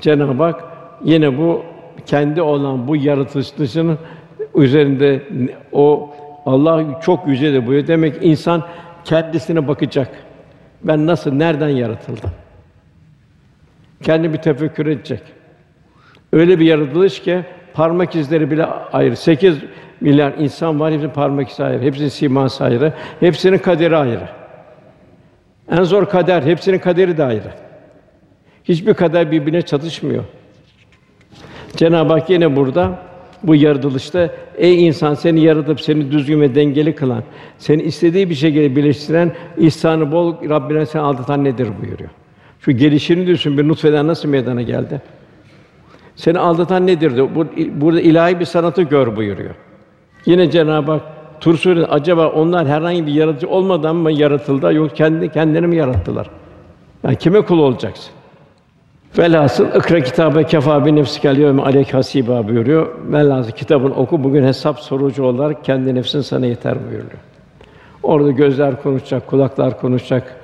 Cenab-ı 0.00 0.42
Hak 0.42 0.64
yine 1.04 1.38
bu 1.38 1.62
kendi 2.06 2.42
olan 2.42 2.88
bu 2.88 2.96
yaratılışının 2.96 3.98
üzerinde 4.54 5.22
o 5.72 6.10
Allah 6.46 7.00
çok 7.00 7.28
yücedir 7.28 7.66
buyuruyor. 7.66 7.86
Demek 7.86 8.16
insan 8.20 8.62
kendisine 9.04 9.68
bakacak. 9.68 10.08
Ben 10.82 11.06
nasıl, 11.06 11.32
nereden 11.32 11.68
yaratıldım? 11.68 12.30
Kendi 14.02 14.32
bir 14.32 14.38
tefekkür 14.38 14.86
edecek. 14.86 15.22
Öyle 16.32 16.58
bir 16.58 16.64
yaratılış 16.64 17.22
ki 17.22 17.44
parmak 17.74 18.16
izleri 18.16 18.50
bile 18.50 18.64
ayrı. 18.64 19.16
Sekiz 19.16 19.58
milyar 20.00 20.32
insan 20.38 20.80
var, 20.80 20.92
hepsinin 20.92 21.10
parmak 21.12 21.48
izi 21.48 21.64
ayrı, 21.64 21.82
hepsinin 21.82 22.08
siması 22.08 22.64
ayrı, 22.64 22.92
hepsinin 23.20 23.58
kaderi 23.58 23.96
ayrı. 23.96 24.28
En 25.70 25.82
zor 25.82 26.08
kader, 26.08 26.42
hepsinin 26.42 26.78
kaderi 26.78 27.16
de 27.16 27.24
ayrı. 27.24 27.50
Hiçbir 28.64 28.94
kader 28.94 29.30
birbirine 29.30 29.62
çatışmıyor. 29.62 30.24
Cenab-ı 31.76 32.12
Hak 32.12 32.30
yine 32.30 32.56
burada 32.56 32.98
bu 33.46 33.54
yaratılışta 33.54 34.30
ey 34.56 34.86
insan 34.86 35.14
seni 35.14 35.40
yaratıp 35.40 35.80
seni 35.80 36.12
düzgün 36.12 36.40
ve 36.40 36.54
dengeli 36.54 36.94
kılan, 36.94 37.22
seni 37.58 37.82
istediği 37.82 38.30
bir 38.30 38.34
şekilde 38.34 38.76
birleştiren, 38.76 39.32
ihsanı 39.58 40.12
bol 40.12 40.34
Rabbine 40.48 40.86
seni 40.86 41.02
aldatan 41.02 41.44
nedir 41.44 41.68
buyuruyor. 41.82 42.10
Şu 42.60 42.72
gelişini 42.72 43.26
düşün 43.26 43.58
bir 43.58 43.68
nutfeden 43.68 44.06
nasıl 44.06 44.28
meydana 44.28 44.62
geldi? 44.62 45.02
Seni 46.16 46.38
aldatan 46.38 46.86
nedir 46.86 47.16
diyor. 47.16 47.28
Burada 47.80 48.00
ilahi 48.00 48.40
bir 48.40 48.44
sanatı 48.44 48.82
gör 48.82 49.16
buyuruyor. 49.16 49.54
Yine 50.26 50.50
Cenab-ı 50.50 50.92
Hak 50.92 51.02
Tur 51.40 51.56
Suresi 51.56 51.86
acaba 51.86 52.28
onlar 52.28 52.66
herhangi 52.66 53.06
bir 53.06 53.12
yaratıcı 53.12 53.48
olmadan 53.48 53.96
mı 53.96 54.12
yaratıldı 54.12 54.74
yok 54.74 54.96
kendi 54.96 55.28
kendilerini 55.28 55.66
mi 55.66 55.76
yarattılar? 55.76 56.30
Yani 57.04 57.16
kime 57.16 57.40
kul 57.40 57.58
olacaksın? 57.58 58.13
Velhasıl 59.18 59.66
ikra 59.66 60.00
kitabe 60.00 60.44
kefa 60.44 60.86
bi 60.86 60.96
nefsikel 60.96 61.38
yevme 61.38 61.62
aleyk 61.62 61.94
hasiba 61.94 62.48
buyuruyor. 62.48 62.88
Velhasıl 63.12 63.50
kitabın 63.50 63.90
oku 63.90 64.24
bugün 64.24 64.44
hesap 64.44 64.80
sorucu 64.80 65.24
olarak 65.24 65.64
kendi 65.64 65.94
nefsin 65.94 66.20
sana 66.20 66.46
yeter 66.46 66.78
buyuruyor. 66.84 67.20
Orada 68.02 68.30
gözler 68.30 68.82
konuşacak, 68.82 69.26
kulaklar 69.26 69.80
konuşacak, 69.80 70.36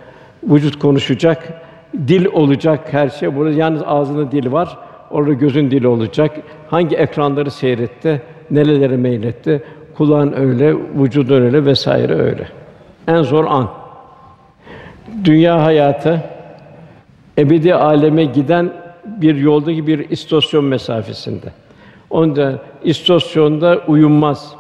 vücut 0.43 0.79
konuşacak, 0.79 1.62
dil 2.09 2.27
olacak 2.27 2.93
her 2.93 3.09
şey. 3.09 3.37
Burada 3.37 3.51
yalnız 3.51 3.83
ağzında 3.87 4.33
dil 4.33 4.53
var. 4.53 4.79
Orada 5.11 5.33
gözün 5.33 5.71
dili 5.71 5.89
olacak. 5.89 6.37
Hangi 6.71 6.97
ekranları 6.97 7.51
seyretti, 7.51 8.23
nerelere 8.51 8.97
meyletti, 8.97 9.62
kulağın 9.97 10.33
öyle, 10.33 10.75
vücudun 10.75 11.43
öyle 11.43 11.64
vesaire 11.64 12.14
öyle. 12.14 12.49
En 13.09 13.23
zor 13.23 13.45
an. 13.45 13.68
Dünya 15.25 15.64
hayatı 15.64 16.23
ebedi 17.41 17.74
aleme 17.74 18.24
giden 18.24 18.72
bir 19.05 19.36
yoldaki 19.36 19.86
bir 19.86 20.11
istasyon 20.11 20.64
mesafesinde. 20.64 21.47
Onda 22.11 22.59
istasyonda 22.84 23.80
uyunmaz. 23.86 24.55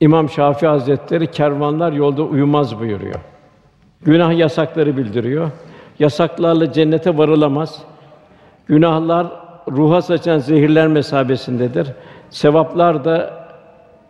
İmam 0.00 0.30
Şafii 0.30 0.66
Hazretleri 0.66 1.30
kervanlar 1.30 1.92
yolda 1.92 2.22
uyumaz 2.22 2.80
buyuruyor. 2.80 3.20
Günah 4.02 4.38
yasakları 4.38 4.96
bildiriyor. 4.96 5.50
Yasaklarla 5.98 6.72
cennete 6.72 7.18
varılamaz. 7.18 7.82
Günahlar 8.66 9.26
ruha 9.70 10.02
saçan 10.02 10.38
zehirler 10.38 10.88
mesabesindedir. 10.88 11.88
Sevaplar 12.30 13.04
da 13.04 13.30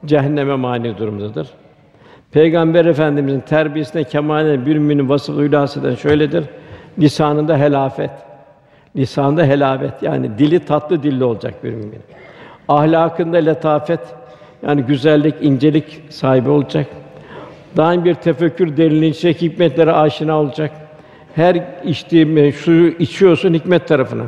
cehenneme 0.04 0.54
mani 0.54 0.98
durumdadır. 0.98 1.48
Peygamber 2.32 2.84
Efendimizin 2.84 3.40
terbiyesine 3.40 4.04
kemale 4.04 4.66
bir 4.66 4.78
müminin 4.78 5.08
vasıfı 5.08 5.40
hülaseden 5.40 5.94
şöyledir. 5.94 6.44
Lisanında 6.98 7.58
helafet. 7.58 8.10
Lisanında 8.96 9.44
helafet 9.44 10.02
yani 10.02 10.38
dili 10.38 10.60
tatlı 10.60 11.02
dilli 11.02 11.24
olacak 11.24 11.64
bir 11.64 11.70
mümin. 11.70 12.00
Ahlakında 12.68 13.36
letafet 13.36 14.00
yani 14.66 14.82
güzellik, 14.82 15.34
incelik 15.40 16.00
sahibi 16.10 16.50
olacak. 16.50 16.86
Daim 17.76 18.04
bir 18.04 18.14
tefekkür 18.14 18.76
derinleşecek, 18.76 19.42
hikmetlere 19.42 19.92
aşina 19.92 20.40
olacak. 20.40 20.70
Her 21.34 21.64
içtiği 21.84 22.52
suyu 22.52 22.88
içiyorsun 22.98 23.54
hikmet 23.54 23.88
tarafına. 23.88 24.24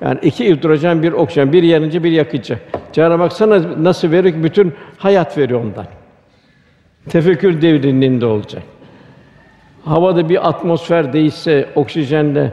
Yani 0.00 0.18
iki 0.22 0.48
hidrojen, 0.48 1.02
bir 1.02 1.12
oksijen, 1.12 1.52
bir 1.52 1.62
yanıcı, 1.62 2.04
bir 2.04 2.10
yakıcı. 2.12 2.58
Cenab-ı 2.92 3.22
Hak 3.22 3.32
sana 3.32 3.62
nasıl 3.84 4.10
veriyor 4.10 4.34
ki 4.34 4.44
bütün 4.44 4.74
hayat 4.98 5.38
veriyor 5.38 5.60
ondan. 5.64 5.86
Tefekkür 7.08 7.62
devrinliğinde 7.62 8.26
olacak. 8.26 8.62
Havada 9.86 10.28
bir 10.28 10.48
atmosfer 10.48 11.12
değişse, 11.12 11.68
oksijenle 11.74 12.52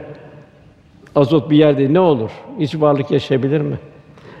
azot 1.16 1.50
bir 1.50 1.56
yerde 1.56 1.94
ne 1.94 2.00
olur? 2.00 2.30
Hiç 2.58 2.74
varlık 2.74 3.10
yaşayabilir 3.10 3.60
mi? 3.60 3.78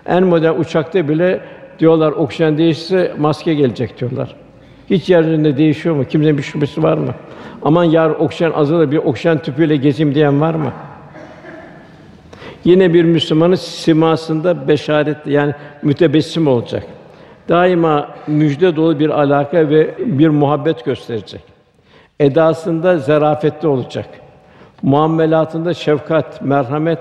En 0.06 0.24
modern 0.24 0.60
uçakta 0.60 1.08
bile 1.08 1.40
diyorlar 1.78 2.12
oksijen 2.12 2.58
değişse 2.58 3.14
maske 3.18 3.54
gelecek 3.54 4.00
diyorlar. 4.00 4.36
Hiç 4.90 5.10
yerinde 5.10 5.56
değişiyor 5.56 5.94
mu? 5.94 6.04
Kimsenin 6.04 6.38
bir 6.38 6.42
şüphesi 6.42 6.82
var 6.82 6.96
mı? 6.98 7.14
Aman 7.62 7.84
yar 7.84 8.10
oksijen 8.10 8.50
azalır 8.50 8.90
bir 8.90 8.96
oksijen 8.96 9.38
tüpüyle 9.38 9.76
gezeyim 9.76 10.14
diyen 10.14 10.40
var 10.40 10.54
mı? 10.54 10.72
Yine 12.64 12.94
bir 12.94 13.04
Müslümanın 13.04 13.54
simasında 13.54 14.68
beşaret 14.68 15.26
yani 15.26 15.54
mütebessim 15.82 16.46
olacak. 16.46 16.86
Daima 17.48 18.08
müjde 18.26 18.76
dolu 18.76 18.98
bir 18.98 19.10
alaka 19.10 19.70
ve 19.70 19.94
bir 19.98 20.28
muhabbet 20.28 20.84
gösterecek. 20.84 21.53
Edasında 22.20 22.98
zarafetli 22.98 23.68
olacak. 23.68 24.08
Muamelatında 24.82 25.74
şefkat, 25.74 26.42
merhamet, 26.42 26.98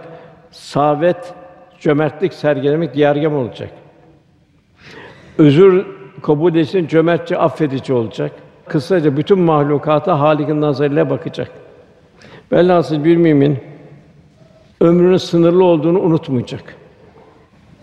savet, 0.52 1.34
cömertlik 1.80 2.34
sergilemek 2.34 2.94
diyargem 2.94 3.36
olacak. 3.36 3.70
Özür 5.38 5.86
kabul 6.22 6.56
etsin, 6.56 6.88
cömertçe 6.88 7.38
affedici 7.38 7.94
olacak. 7.94 8.32
Kısaca 8.68 9.18
bütün 9.18 9.40
mahlukata 9.40 10.20
Halik'in 10.20 10.62
nazarıyla 10.62 11.10
bakacak. 11.10 11.52
Velhasıl 12.52 13.04
bir 13.04 13.18
mümin 13.18 13.60
ömrünün 14.82 15.18
sınırlı 15.18 15.64
olduğunu 15.64 16.00
unutmayacak. 16.00 16.76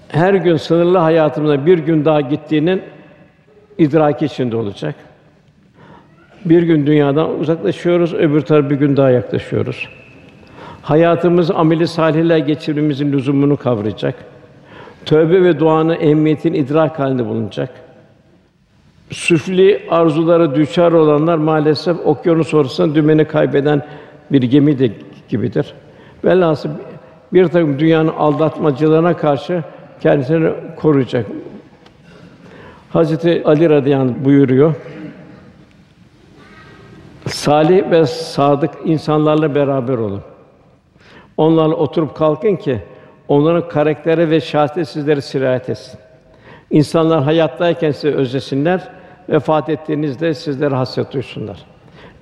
Her 0.09 0.35
gün 0.35 0.57
sınırlı 0.57 0.99
hayatımızda 0.99 1.67
bir 1.67 1.79
gün 1.79 2.05
daha 2.05 2.21
gittiğinin 2.21 2.83
idraki 3.79 4.25
içinde 4.25 4.57
olacak. 4.57 4.95
Bir 6.45 6.63
gün 6.63 6.87
dünyadan 6.87 7.39
uzaklaşıyoruz, 7.39 8.15
öbür 8.15 8.41
taraf 8.41 8.71
bir 8.71 8.77
gün 8.77 8.97
daha 8.97 9.11
yaklaşıyoruz. 9.11 9.89
Hayatımız 10.83 11.51
ameli 11.51 11.89
salihler 11.89 12.39
geçirmemizin 12.39 13.13
lüzumunu 13.13 13.57
kavrayacak. 13.57 14.15
Tövbe 15.07 15.43
ve 15.43 15.61
duanın 15.61 15.95
ehemmiyetini 16.01 16.57
idrak 16.57 16.99
halinde 16.99 17.27
bulunacak. 17.27 17.71
Süfli 19.11 19.83
arzulara 19.91 20.55
düçar 20.55 20.93
olanlar 20.93 21.37
maalesef 21.37 21.97
okyanus 22.07 22.55
ortasında 22.55 22.95
dümeni 22.95 23.25
kaybeden 23.25 23.83
bir 24.33 24.43
gemi 24.43 24.79
de 24.79 24.91
gibidir. 25.29 25.75
Velhasıl 26.25 26.69
bir 27.33 27.47
takım 27.47 27.79
dünyanın 27.79 28.09
aldatmacılarına 28.09 29.17
karşı 29.17 29.63
kendisini 30.01 30.51
koruyacak. 30.77 31.27
Hazreti 32.91 33.43
Ali 33.45 33.71
radıyallahu 33.71 34.09
anh 34.09 34.25
buyuruyor. 34.25 34.75
Salih 37.27 37.91
ve 37.91 38.07
sadık 38.07 38.71
insanlarla 38.85 39.55
beraber 39.55 39.99
olun. 39.99 40.23
Onlarla 41.37 41.75
oturup 41.75 42.17
kalkın 42.17 42.57
ki 42.57 42.79
onların 43.29 43.69
karakteri 43.69 44.31
ve 44.31 44.41
şahsiyeti 44.41 44.93
sizlere 44.93 45.21
sirayet 45.21 45.71
etsin. 45.71 46.01
İnsanlar 46.71 47.23
hayattayken 47.23 47.91
sizi 47.91 48.15
özlesinler, 48.15 48.89
vefat 49.29 49.69
ettiğinizde 49.69 50.35
sizlere 50.35 50.75
hasret 50.75 51.13
duysunlar. 51.13 51.59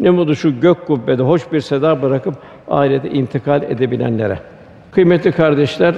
Ne 0.01 0.11
mutlu 0.11 0.37
şu 0.37 0.61
gök 0.61 0.87
kubbede 0.87 1.23
hoş 1.23 1.53
bir 1.53 1.61
seda 1.61 2.03
bırakıp 2.03 2.35
ahirete 2.69 3.11
intikal 3.11 3.63
edebilenlere. 3.63 4.39
Kıymetli 4.91 5.33
kardeşler, 5.33 5.95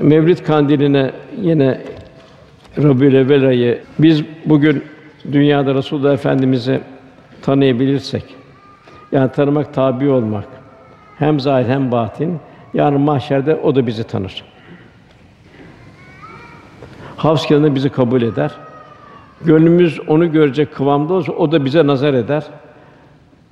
Mevlid 0.00 0.38
kandiline 0.38 1.10
yine 1.40 1.80
Rabiül 2.78 3.48
ayı 3.48 3.82
biz 3.98 4.24
bugün 4.44 4.84
dünyada 5.32 5.74
Resulullah 5.74 6.12
Efendimizi 6.12 6.80
tanıyabilirsek 7.42 8.39
yani 9.12 9.32
tanımak 9.32 9.74
tabi 9.74 10.08
olmak 10.08 10.44
hem 11.18 11.40
zahir 11.40 11.66
hem 11.66 11.92
batin 11.92 12.38
yarın 12.74 13.00
mahşerde 13.00 13.56
o 13.56 13.74
da 13.74 13.86
bizi 13.86 14.04
tanır. 14.04 14.44
Havs 17.16 17.46
kenarında 17.46 17.74
bizi 17.74 17.88
kabul 17.88 18.22
eder. 18.22 18.50
Gönlümüz 19.44 20.00
onu 20.08 20.32
görecek 20.32 20.74
kıvamda 20.74 21.14
olsa 21.14 21.32
o 21.32 21.52
da 21.52 21.64
bize 21.64 21.86
nazar 21.86 22.14
eder. 22.14 22.44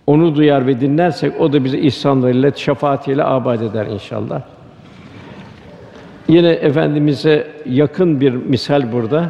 Onu 0.06 0.34
duyar 0.34 0.66
ve 0.66 0.80
dinlersek 0.80 1.40
o 1.40 1.52
da 1.52 1.64
bizi 1.64 1.78
ihsanlarıyla, 1.78 2.52
şefaatiyle 2.52 3.24
abad 3.24 3.60
eder 3.60 3.86
inşallah. 3.86 4.40
Yine 6.28 6.48
efendimize 6.48 7.46
yakın 7.66 8.20
bir 8.20 8.32
misal 8.32 8.92
burada. 8.92 9.28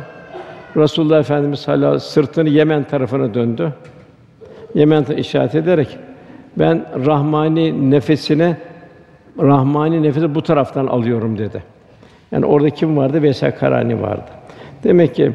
Resulullah 0.76 1.20
Efendimiz 1.20 1.60
sellem 1.60 2.00
sırtını 2.00 2.48
Yemen 2.48 2.84
tarafına 2.84 3.34
döndü. 3.34 3.72
Yemen 4.74 5.04
işaret 5.04 5.54
ederek 5.54 5.98
ben 6.56 6.86
rahmani 7.06 7.90
nefesine 7.90 8.56
rahmani 9.38 10.02
nefesi 10.02 10.34
bu 10.34 10.42
taraftan 10.42 10.86
alıyorum 10.86 11.38
dedi. 11.38 11.62
Yani 12.32 12.46
orada 12.46 12.70
kim 12.70 12.96
vardı? 12.96 13.22
Veysel 13.22 13.58
Karani 13.58 14.02
vardı. 14.02 14.30
Demek 14.84 15.14
ki 15.14 15.32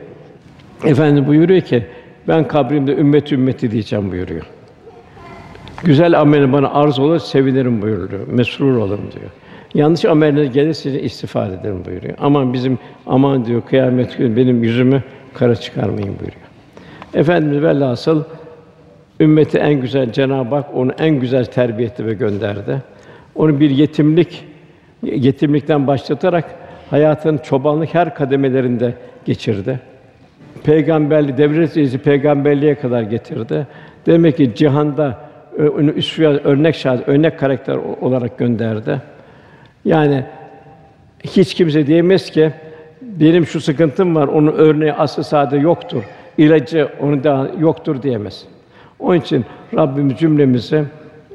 efendi 0.83 1.27
buyuruyor 1.27 1.61
ki 1.61 1.85
ben 2.27 2.47
kabrimde 2.47 2.95
ümmet 2.95 3.31
ümmeti 3.31 3.71
diyeceğim 3.71 4.11
buyuruyor. 4.11 4.45
Güzel 5.83 6.21
ameli 6.21 6.53
bana 6.53 6.73
arz 6.73 6.99
olur, 6.99 7.19
sevinirim 7.19 7.81
buyuruyor. 7.81 8.27
Mesrur 8.27 8.77
olurum 8.77 9.11
diyor. 9.19 9.31
Yanlış 9.73 10.05
ameller 10.05 10.43
gelirse 10.43 11.01
istifade 11.01 11.53
ederim 11.53 11.85
buyuruyor. 11.85 12.13
Aman 12.19 12.53
bizim 12.53 12.79
aman 13.07 13.45
diyor 13.45 13.61
kıyamet 13.61 14.17
günü 14.17 14.35
benim 14.35 14.63
yüzümü 14.63 15.03
kara 15.33 15.55
çıkarmayın 15.55 16.19
buyuruyor. 16.19 16.43
Efendimiz 17.13 17.63
velhasıl 17.63 18.23
ümmeti 19.19 19.57
en 19.57 19.81
güzel 19.81 20.11
Cenab-ı 20.11 20.55
Hak 20.55 20.75
onu 20.75 20.91
en 20.99 21.19
güzel 21.19 21.45
terbiye 21.45 21.87
etti 21.87 22.05
ve 22.05 22.13
gönderdi. 22.13 22.81
Onu 23.35 23.59
bir 23.59 23.69
yetimlik 23.69 24.45
yetimlikten 25.03 25.87
başlatarak 25.87 26.45
hayatın 26.89 27.37
çobanlık 27.37 27.93
her 27.93 28.15
kademelerinde 28.15 28.93
geçirdi. 29.25 29.79
Peygamberli 30.63 31.37
devlet 31.37 32.03
peygamberliğe 32.03 32.75
kadar 32.75 33.01
getirdi. 33.01 33.67
Demek 34.05 34.37
ki 34.37 34.55
cihanda 34.55 35.19
üsve 35.95 36.27
örnek 36.27 36.75
şahit, 36.75 37.07
örnek 37.07 37.39
karakter 37.39 37.77
olarak 38.01 38.37
gönderdi. 38.37 39.01
Yani 39.85 40.25
hiç 41.23 41.53
kimse 41.53 41.87
diyemez 41.87 42.29
ki 42.29 42.51
benim 43.01 43.45
şu 43.45 43.61
sıkıntım 43.61 44.15
var, 44.15 44.27
onun 44.27 44.51
örneği 44.51 44.93
aslı 44.93 45.23
sade 45.23 45.57
yoktur. 45.57 46.03
İlacı 46.37 46.89
onu 46.99 47.23
da 47.23 47.51
yoktur 47.59 48.03
diyemez. 48.03 48.45
Onun 49.03 49.19
için 49.19 49.45
Rabbimiz 49.75 50.17
cümlemize 50.17 50.85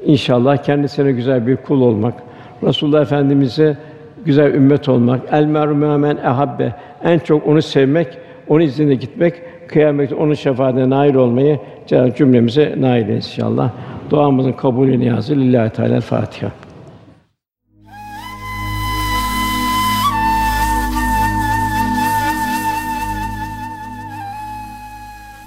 inşallah 0.04 0.56
kendisine 0.56 1.12
güzel 1.12 1.46
bir 1.46 1.56
kul 1.56 1.80
olmak, 1.80 2.14
Resulullah 2.62 3.02
Efendimize 3.02 3.76
güzel 4.24 4.54
ümmet 4.54 4.88
olmak, 4.88 5.20
el 5.32 5.44
meru 5.44 5.74
men 5.74 6.16
ehabbe 6.16 6.72
en 7.04 7.18
çok 7.18 7.46
onu 7.46 7.62
sevmek, 7.62 8.08
onun 8.48 8.60
izniyle 8.60 8.94
gitmek, 8.94 9.34
kıyamette 9.68 10.14
onun 10.14 10.34
şefaatine 10.34 10.90
nail 10.90 11.14
olmayı 11.14 11.58
Cenab-ı 11.86 12.14
cümlemize 12.14 12.74
nail 12.78 13.08
inşallah. 13.08 13.70
Duamızın 14.10 14.52
kabulü 14.52 15.00
niyazı 15.00 15.36
lillahi 15.36 15.70
teala 15.70 16.00
Fatiha. 16.00 16.50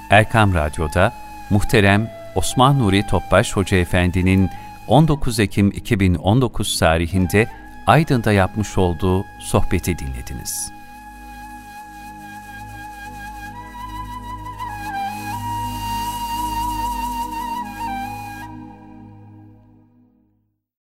Erkam 0.09 0.53
Radyo'da 0.53 1.11
muhterem 1.52 2.12
Osman 2.36 2.80
Nuri 2.80 3.08
Topbaş 3.08 3.56
Hoca 3.56 3.78
Efendi'nin 3.78 4.49
19 4.88 5.39
Ekim 5.39 5.72
2019 5.72 6.80
tarihinde 6.80 7.47
Aydın'da 7.88 8.32
yapmış 8.32 8.78
olduğu 8.78 9.26
sohbeti 9.39 9.99
dinlediniz. 9.99 10.80